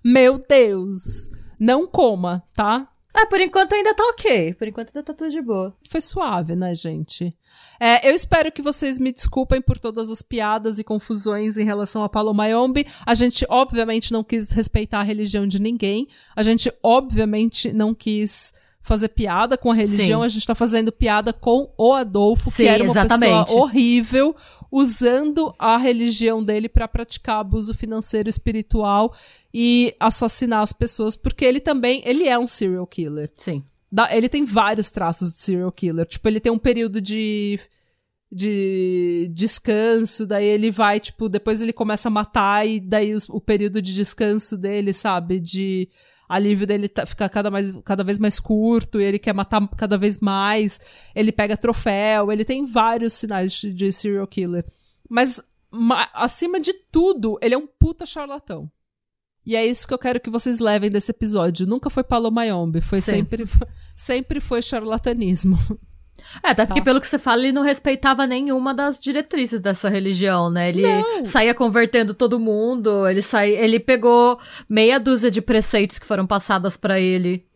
Meu 0.02 0.38
Deus. 0.38 1.30
Não 1.58 1.86
coma, 1.86 2.42
tá? 2.54 2.88
Ah, 3.14 3.26
por 3.26 3.40
enquanto 3.40 3.74
ainda 3.74 3.94
tá 3.94 4.02
ok. 4.04 4.54
Por 4.54 4.66
enquanto 4.66 4.88
ainda 4.88 5.02
tá 5.02 5.12
tudo 5.12 5.30
de 5.30 5.42
boa. 5.42 5.76
Foi 5.88 6.00
suave, 6.00 6.56
né, 6.56 6.74
gente? 6.74 7.36
É, 7.78 8.08
eu 8.08 8.14
espero 8.14 8.50
que 8.50 8.62
vocês 8.62 8.98
me 8.98 9.12
desculpem 9.12 9.60
por 9.60 9.78
todas 9.78 10.10
as 10.10 10.22
piadas 10.22 10.78
e 10.78 10.84
confusões 10.84 11.58
em 11.58 11.64
relação 11.64 12.02
a 12.02 12.08
Palomayombe. 12.08 12.86
A 13.04 13.14
gente, 13.14 13.44
obviamente, 13.50 14.12
não 14.12 14.24
quis 14.24 14.50
respeitar 14.52 15.00
a 15.00 15.04
religião 15.04 15.46
de 15.46 15.60
ninguém. 15.60 16.08
A 16.34 16.42
gente, 16.42 16.72
obviamente, 16.82 17.70
não 17.72 17.94
quis 17.94 18.54
fazer 18.82 19.08
piada 19.08 19.56
com 19.56 19.70
a 19.70 19.74
religião, 19.74 20.20
Sim. 20.20 20.26
a 20.26 20.28
gente 20.28 20.46
tá 20.46 20.54
fazendo 20.54 20.90
piada 20.90 21.32
com 21.32 21.72
o 21.78 21.92
Adolfo, 21.92 22.50
Sim, 22.50 22.64
que 22.64 22.68
era 22.68 22.82
uma 22.82 22.90
exatamente. 22.90 23.44
pessoa 23.44 23.60
horrível, 23.62 24.36
usando 24.70 25.54
a 25.58 25.76
religião 25.78 26.42
dele 26.42 26.68
para 26.68 26.88
praticar 26.88 27.40
abuso 27.40 27.74
financeiro 27.74 28.28
espiritual 28.28 29.14
e 29.54 29.94
assassinar 30.00 30.62
as 30.62 30.72
pessoas, 30.72 31.14
porque 31.16 31.44
ele 31.44 31.60
também, 31.60 32.02
ele 32.04 32.26
é 32.26 32.36
um 32.36 32.46
serial 32.46 32.86
killer. 32.86 33.30
Sim. 33.38 33.62
ele 34.10 34.28
tem 34.28 34.44
vários 34.44 34.90
traços 34.90 35.32
de 35.32 35.38
serial 35.38 35.70
killer. 35.70 36.06
Tipo, 36.06 36.26
ele 36.28 36.40
tem 36.40 36.50
um 36.50 36.58
período 36.58 37.00
de 37.00 37.60
de 38.34 39.30
descanso, 39.34 40.26
daí 40.26 40.46
ele 40.46 40.70
vai, 40.70 40.98
tipo, 40.98 41.28
depois 41.28 41.60
ele 41.60 41.72
começa 41.72 42.08
a 42.08 42.10
matar 42.10 42.66
e 42.66 42.80
daí 42.80 43.14
o 43.28 43.38
período 43.38 43.82
de 43.82 43.94
descanso 43.94 44.56
dele, 44.56 44.94
sabe, 44.94 45.38
de 45.38 45.86
alívio 46.34 46.66
dele 46.66 46.88
tá, 46.88 47.04
fica 47.04 47.28
cada, 47.28 47.50
mais, 47.50 47.76
cada 47.84 48.02
vez 48.02 48.18
mais 48.18 48.40
curto 48.40 49.00
e 49.00 49.04
ele 49.04 49.18
quer 49.18 49.34
matar 49.34 49.68
cada 49.76 49.98
vez 49.98 50.18
mais. 50.18 50.80
Ele 51.14 51.30
pega 51.30 51.56
troféu, 51.56 52.32
ele 52.32 52.44
tem 52.44 52.64
vários 52.64 53.12
sinais 53.12 53.52
de, 53.52 53.72
de 53.72 53.92
serial 53.92 54.26
killer. 54.26 54.64
Mas, 55.08 55.42
ma, 55.70 56.08
acima 56.14 56.58
de 56.58 56.72
tudo, 56.90 57.38
ele 57.42 57.54
é 57.54 57.58
um 57.58 57.66
puta 57.66 58.06
charlatão. 58.06 58.70
E 59.44 59.56
é 59.56 59.66
isso 59.66 59.86
que 59.86 59.92
eu 59.92 59.98
quero 59.98 60.20
que 60.20 60.30
vocês 60.30 60.60
levem 60.60 60.90
desse 60.90 61.10
episódio. 61.10 61.66
Nunca 61.66 61.90
foi 61.90 62.04
Palomayombe, 62.04 62.80
foi 62.80 63.00
sempre, 63.00 63.44
sempre 63.96 64.40
foi 64.40 64.62
charlatanismo. 64.62 65.58
É, 66.42 66.50
até 66.50 66.64
porque 66.64 66.80
tá. 66.80 66.84
pelo 66.84 67.00
que 67.00 67.08
você 67.08 67.18
fala, 67.18 67.42
ele 67.42 67.52
não 67.52 67.62
respeitava 67.62 68.26
nenhuma 68.26 68.72
das 68.72 68.98
diretrizes 68.98 69.60
dessa 69.60 69.88
religião, 69.88 70.50
né? 70.50 70.68
Ele 70.68 70.82
não. 70.82 71.24
saía 71.26 71.54
convertendo 71.54 72.14
todo 72.14 72.40
mundo, 72.40 73.06
ele 73.06 73.22
saía, 73.22 73.58
ele 73.60 73.80
pegou 73.80 74.38
meia 74.68 74.98
dúzia 74.98 75.30
de 75.30 75.42
preceitos 75.42 75.98
que 75.98 76.06
foram 76.06 76.26
passadas 76.26 76.76
para 76.76 76.98
ele 77.00 77.46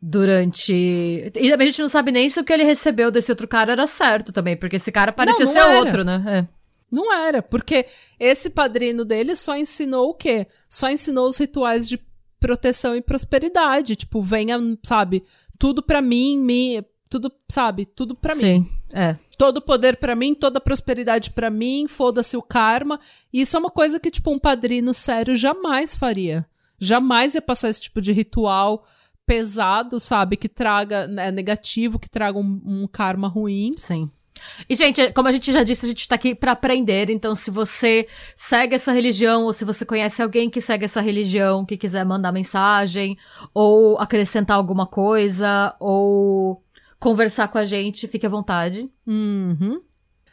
durante. 0.00 0.72
E 0.72 1.52
a 1.52 1.66
gente 1.66 1.80
não 1.80 1.88
sabe 1.88 2.12
nem 2.12 2.28
se 2.28 2.38
o 2.38 2.44
que 2.44 2.52
ele 2.52 2.64
recebeu 2.64 3.10
desse 3.10 3.32
outro 3.32 3.48
cara 3.48 3.72
era 3.72 3.86
certo 3.86 4.32
também, 4.32 4.56
porque 4.56 4.76
esse 4.76 4.92
cara 4.92 5.12
parecia 5.12 5.46
não, 5.46 5.54
não 5.54 5.60
ser 5.62 5.68
era. 5.68 5.78
outro, 5.78 6.04
né? 6.04 6.22
É. 6.26 6.64
Não 6.94 7.12
era, 7.12 7.42
porque 7.42 7.86
esse 8.20 8.50
padrino 8.50 9.04
dele 9.04 9.34
só 9.34 9.56
ensinou 9.56 10.10
o 10.10 10.14
quê? 10.14 10.46
Só 10.68 10.90
ensinou 10.90 11.26
os 11.26 11.38
rituais 11.38 11.88
de 11.88 11.98
proteção 12.38 12.94
e 12.94 13.00
prosperidade. 13.00 13.96
Tipo, 13.96 14.22
venha, 14.22 14.58
sabe, 14.84 15.24
tudo 15.58 15.82
para 15.82 16.02
mim, 16.02 16.38
me, 16.38 16.84
tudo, 17.14 17.32
sabe, 17.48 17.86
tudo 17.86 18.12
para 18.12 18.34
mim. 18.34 18.42
Sim, 18.42 18.68
é. 18.92 19.16
Todo 19.38 19.62
poder 19.62 19.96
para 19.98 20.16
mim, 20.16 20.34
toda 20.34 20.60
prosperidade 20.60 21.30
para 21.30 21.48
mim, 21.48 21.86
foda-se 21.86 22.36
o 22.36 22.42
karma. 22.42 22.98
E 23.32 23.40
isso 23.40 23.56
é 23.56 23.60
uma 23.60 23.70
coisa 23.70 24.00
que, 24.00 24.10
tipo, 24.10 24.32
um 24.32 24.38
padrino 24.38 24.92
sério 24.92 25.36
jamais 25.36 25.94
faria. 25.94 26.44
Jamais 26.76 27.36
ia 27.36 27.42
passar 27.42 27.68
esse 27.68 27.82
tipo 27.82 28.00
de 28.02 28.10
ritual 28.10 28.84
pesado, 29.24 30.00
sabe? 30.00 30.36
Que 30.36 30.48
traga, 30.48 31.06
né, 31.06 31.30
negativo, 31.30 32.00
que 32.00 32.10
traga 32.10 32.36
um, 32.36 32.60
um 32.64 32.88
karma 32.88 33.28
ruim. 33.28 33.74
Sim. 33.76 34.10
E, 34.68 34.74
gente, 34.74 35.12
como 35.12 35.28
a 35.28 35.32
gente 35.32 35.52
já 35.52 35.62
disse, 35.62 35.86
a 35.86 35.88
gente 35.88 36.08
tá 36.08 36.16
aqui 36.16 36.34
para 36.34 36.52
aprender. 36.52 37.10
Então, 37.10 37.36
se 37.36 37.48
você 37.48 38.08
segue 38.36 38.74
essa 38.74 38.90
religião, 38.90 39.44
ou 39.44 39.52
se 39.52 39.64
você 39.64 39.86
conhece 39.86 40.20
alguém 40.20 40.50
que 40.50 40.60
segue 40.60 40.84
essa 40.84 41.00
religião, 41.00 41.64
que 41.64 41.76
quiser 41.76 42.04
mandar 42.04 42.32
mensagem, 42.32 43.16
ou 43.54 43.96
acrescentar 43.98 44.56
alguma 44.56 44.86
coisa, 44.86 45.74
ou 45.78 46.64
conversar 46.98 47.48
com 47.48 47.58
a 47.58 47.64
gente, 47.64 48.08
fique 48.08 48.26
à 48.26 48.28
vontade. 48.28 48.90
Uhum. 49.06 49.80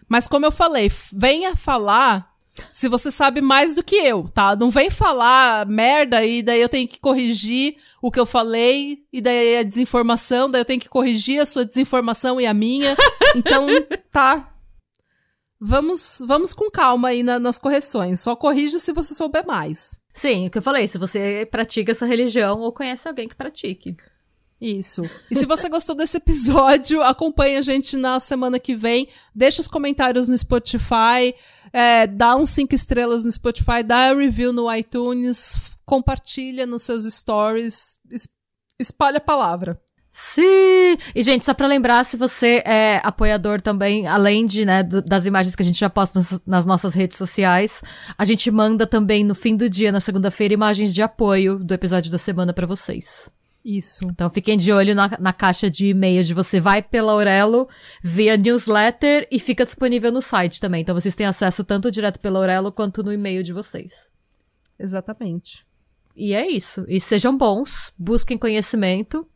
Mas 0.07 0.27
como 0.27 0.45
eu 0.45 0.51
falei, 0.51 0.91
venha 1.13 1.55
falar 1.55 2.31
se 2.71 2.89
você 2.89 3.09
sabe 3.09 3.41
mais 3.41 3.73
do 3.73 3.83
que 3.83 3.95
eu, 3.95 4.27
tá? 4.27 4.55
Não 4.55 4.69
vem 4.69 4.89
falar 4.89 5.65
merda 5.65 6.23
e 6.23 6.43
daí 6.43 6.61
eu 6.61 6.69
tenho 6.69 6.88
que 6.88 6.99
corrigir 6.99 7.77
o 8.01 8.11
que 8.11 8.19
eu 8.19 8.25
falei 8.25 9.05
e 9.11 9.21
daí 9.21 9.57
a 9.57 9.63
desinformação, 9.63 10.49
daí 10.49 10.61
eu 10.61 10.65
tenho 10.65 10.79
que 10.79 10.89
corrigir 10.89 11.39
a 11.41 11.45
sua 11.45 11.65
desinformação 11.65 12.39
e 12.39 12.45
a 12.45 12.53
minha. 12.53 12.95
Então, 13.33 13.65
tá. 14.11 14.53
Vamos, 15.57 16.21
vamos 16.27 16.53
com 16.53 16.69
calma 16.69 17.07
aí 17.07 17.23
na, 17.23 17.39
nas 17.39 17.57
correções. 17.57 18.19
Só 18.19 18.35
corrija 18.35 18.77
se 18.77 18.91
você 18.91 19.13
souber 19.13 19.47
mais. 19.47 20.01
Sim, 20.13 20.47
o 20.47 20.51
que 20.51 20.57
eu 20.57 20.61
falei, 20.61 20.85
se 20.85 20.97
você 20.97 21.47
pratica 21.49 21.93
essa 21.93 22.05
religião 22.05 22.59
ou 22.59 22.73
conhece 22.73 23.07
alguém 23.07 23.29
que 23.29 23.35
pratique. 23.35 23.95
Isso. 24.61 25.09
E 25.31 25.35
se 25.35 25.47
você 25.47 25.67
gostou 25.67 25.95
desse 25.95 26.17
episódio, 26.17 27.01
acompanhe 27.01 27.57
a 27.57 27.61
gente 27.61 27.97
na 27.97 28.19
semana 28.19 28.59
que 28.59 28.75
vem. 28.75 29.07
Deixa 29.33 29.59
os 29.59 29.67
comentários 29.67 30.27
no 30.27 30.38
Spotify, 30.38 31.33
é, 31.73 32.05
dá 32.05 32.35
uns 32.35 32.51
cinco 32.51 32.75
estrelas 32.75 33.25
no 33.25 33.31
Spotify, 33.31 33.81
dá 33.83 34.13
review 34.13 34.53
no 34.53 34.71
iTunes, 34.71 35.59
compartilha 35.83 36.67
nos 36.67 36.83
seus 36.83 37.11
stories, 37.11 37.97
espalha 38.77 39.17
a 39.17 39.21
palavra. 39.21 39.81
Sim! 40.13 40.97
E, 41.15 41.23
gente, 41.23 41.43
só 41.43 41.53
pra 41.53 41.65
lembrar, 41.65 42.03
se 42.03 42.15
você 42.15 42.61
é 42.65 42.99
apoiador 43.01 43.61
também, 43.61 44.05
além 44.05 44.45
de, 44.45 44.65
né, 44.65 44.83
das 44.83 45.25
imagens 45.25 45.55
que 45.55 45.63
a 45.63 45.65
gente 45.65 45.79
já 45.79 45.89
posta 45.89 46.19
nas, 46.19 46.43
nas 46.45 46.65
nossas 46.65 46.93
redes 46.93 47.17
sociais, 47.17 47.81
a 48.15 48.25
gente 48.25 48.51
manda 48.51 48.85
também 48.85 49.23
no 49.23 49.33
fim 49.33 49.55
do 49.55 49.69
dia, 49.69 49.91
na 49.91 50.01
segunda-feira, 50.01 50.53
imagens 50.53 50.93
de 50.93 51.01
apoio 51.01 51.57
do 51.57 51.73
episódio 51.73 52.11
da 52.11 52.17
semana 52.17 52.53
para 52.53 52.67
vocês. 52.67 53.31
Isso. 53.63 54.05
Então 54.09 54.29
fiquem 54.29 54.57
de 54.57 54.71
olho 54.71 54.95
na, 54.95 55.09
na 55.19 55.31
caixa 55.31 55.69
de 55.69 55.88
e-mails 55.88 56.27
de 56.27 56.33
você 56.33 56.59
vai 56.59 56.81
pela 56.81 57.11
Aurelo 57.11 57.69
via 58.01 58.35
newsletter 58.35 59.27
e 59.31 59.39
fica 59.39 59.63
disponível 59.63 60.11
no 60.11 60.21
site 60.21 60.59
também. 60.59 60.81
Então 60.81 60.95
vocês 60.95 61.15
têm 61.15 61.27
acesso 61.27 61.63
tanto 61.63 61.91
direto 61.91 62.19
pela 62.19 62.39
Aurelo 62.39 62.71
quanto 62.71 63.03
no 63.03 63.13
e-mail 63.13 63.43
de 63.43 63.53
vocês. 63.53 64.11
Exatamente. 64.79 65.65
E 66.15 66.33
é 66.33 66.49
isso. 66.49 66.85
E 66.88 66.99
sejam 66.99 67.38
bons, 67.38 67.93
busquem 67.97 68.38
conhecimento. 68.38 69.27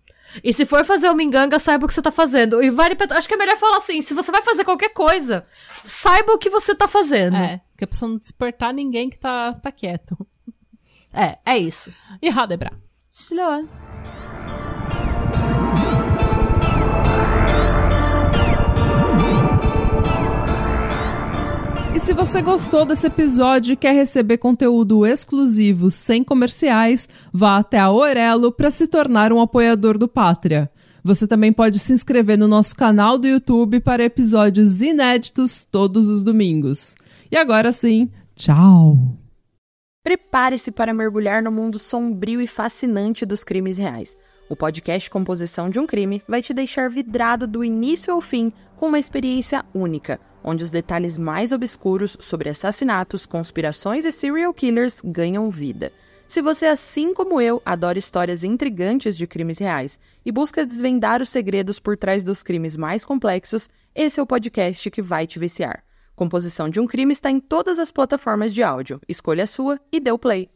E 0.43 0.51
se 0.51 0.65
for 0.65 0.83
fazer 0.83 1.09
uma 1.09 1.21
enganga, 1.21 1.59
saiba 1.59 1.85
o 1.85 1.87
que 1.87 1.93
você 1.93 2.01
tá 2.01 2.11
fazendo. 2.11 2.61
E 2.63 2.71
vale 2.71 2.97
Acho 3.11 3.27
que 3.27 3.35
é 3.35 3.37
melhor 3.37 3.57
falar 3.57 3.77
assim: 3.77 4.01
se 4.01 4.13
você 4.15 4.31
vai 4.31 4.41
fazer 4.41 4.65
qualquer 4.65 4.89
coisa, 4.89 5.45
saiba 5.83 6.33
o 6.33 6.37
que 6.39 6.49
você 6.49 6.73
tá 6.73 6.87
fazendo. 6.87 7.37
É, 7.37 7.61
porque 7.71 7.83
é 7.83 7.87
pra 7.87 8.07
não 8.07 8.17
despertar 8.17 8.73
ninguém 8.73 9.09
que 9.09 9.19
tá, 9.19 9.53
tá 9.53 9.71
quieto. 9.71 10.17
É, 11.13 11.37
é 11.45 11.57
isso. 11.57 11.93
E 12.21 12.29
Radebra. 12.29 12.73
Slow. 13.11 13.65
E 21.95 21.99
se 21.99 22.13
você 22.13 22.41
gostou 22.41 22.83
desse 22.83 23.07
episódio 23.07 23.71
e 23.71 23.77
quer 23.77 23.93
receber 23.93 24.37
conteúdo 24.37 25.05
exclusivo 25.05 25.89
sem 25.89 26.25
comerciais, 26.25 27.07
vá 27.31 27.55
até 27.55 27.79
a 27.79 27.89
Orelo 27.89 28.51
para 28.51 28.69
se 28.69 28.85
tornar 28.85 29.31
um 29.31 29.39
apoiador 29.39 29.97
do 29.97 30.05
Pátria. 30.05 30.69
Você 31.01 31.25
também 31.25 31.53
pode 31.53 31.79
se 31.79 31.93
inscrever 31.93 32.37
no 32.37 32.49
nosso 32.49 32.75
canal 32.75 33.17
do 33.17 33.25
YouTube 33.25 33.79
para 33.79 34.03
episódios 34.03 34.81
inéditos 34.81 35.63
todos 35.63 36.09
os 36.09 36.21
domingos. 36.21 36.95
E 37.31 37.37
agora 37.37 37.71
sim, 37.71 38.11
tchau! 38.35 38.97
Prepare-se 40.03 40.71
para 40.71 40.93
mergulhar 40.93 41.41
no 41.41 41.49
mundo 41.49 41.79
sombrio 41.79 42.41
e 42.41 42.45
fascinante 42.45 43.25
dos 43.25 43.41
crimes 43.41 43.77
reais. 43.77 44.17
O 44.47 44.55
podcast 44.55 45.09
Composição 45.09 45.71
de 45.71 45.79
um 45.79 45.87
Crime 45.87 46.21
vai 46.27 46.39
te 46.39 46.53
deixar 46.53 46.87
vidrado 46.87 47.47
do 47.47 47.63
início 47.63 48.13
ao 48.13 48.21
fim 48.21 48.53
com 48.77 48.87
uma 48.87 48.99
experiência 48.99 49.65
única, 49.73 50.19
onde 50.43 50.63
os 50.63 50.69
detalhes 50.69 51.17
mais 51.17 51.51
obscuros 51.51 52.15
sobre 52.19 52.49
assassinatos, 52.49 53.25
conspirações 53.25 54.05
e 54.05 54.11
serial 54.11 54.53
killers 54.53 55.01
ganham 55.03 55.49
vida. 55.49 55.91
Se 56.27 56.43
você, 56.43 56.67
assim 56.67 57.11
como 57.11 57.41
eu, 57.41 57.59
adora 57.65 57.97
histórias 57.97 58.43
intrigantes 58.43 59.17
de 59.17 59.25
crimes 59.25 59.57
reais 59.57 59.99
e 60.23 60.31
busca 60.31 60.63
desvendar 60.63 61.23
os 61.23 61.29
segredos 61.29 61.79
por 61.79 61.97
trás 61.97 62.23
dos 62.23 62.43
crimes 62.43 62.77
mais 62.77 63.03
complexos, 63.03 63.67
esse 63.95 64.19
é 64.19 64.23
o 64.23 64.27
podcast 64.27 64.91
que 64.91 65.01
vai 65.01 65.25
te 65.25 65.39
viciar. 65.39 65.83
Composição 66.15 66.69
de 66.69 66.79
um 66.79 66.85
Crime 66.85 67.11
está 67.11 67.31
em 67.31 67.39
todas 67.39 67.79
as 67.79 67.91
plataformas 67.91 68.53
de 68.53 68.61
áudio. 68.61 69.01
Escolha 69.09 69.43
a 69.43 69.47
sua 69.47 69.79
e 69.91 69.99
dê 69.99 70.11
o 70.11 70.19
play. 70.19 70.49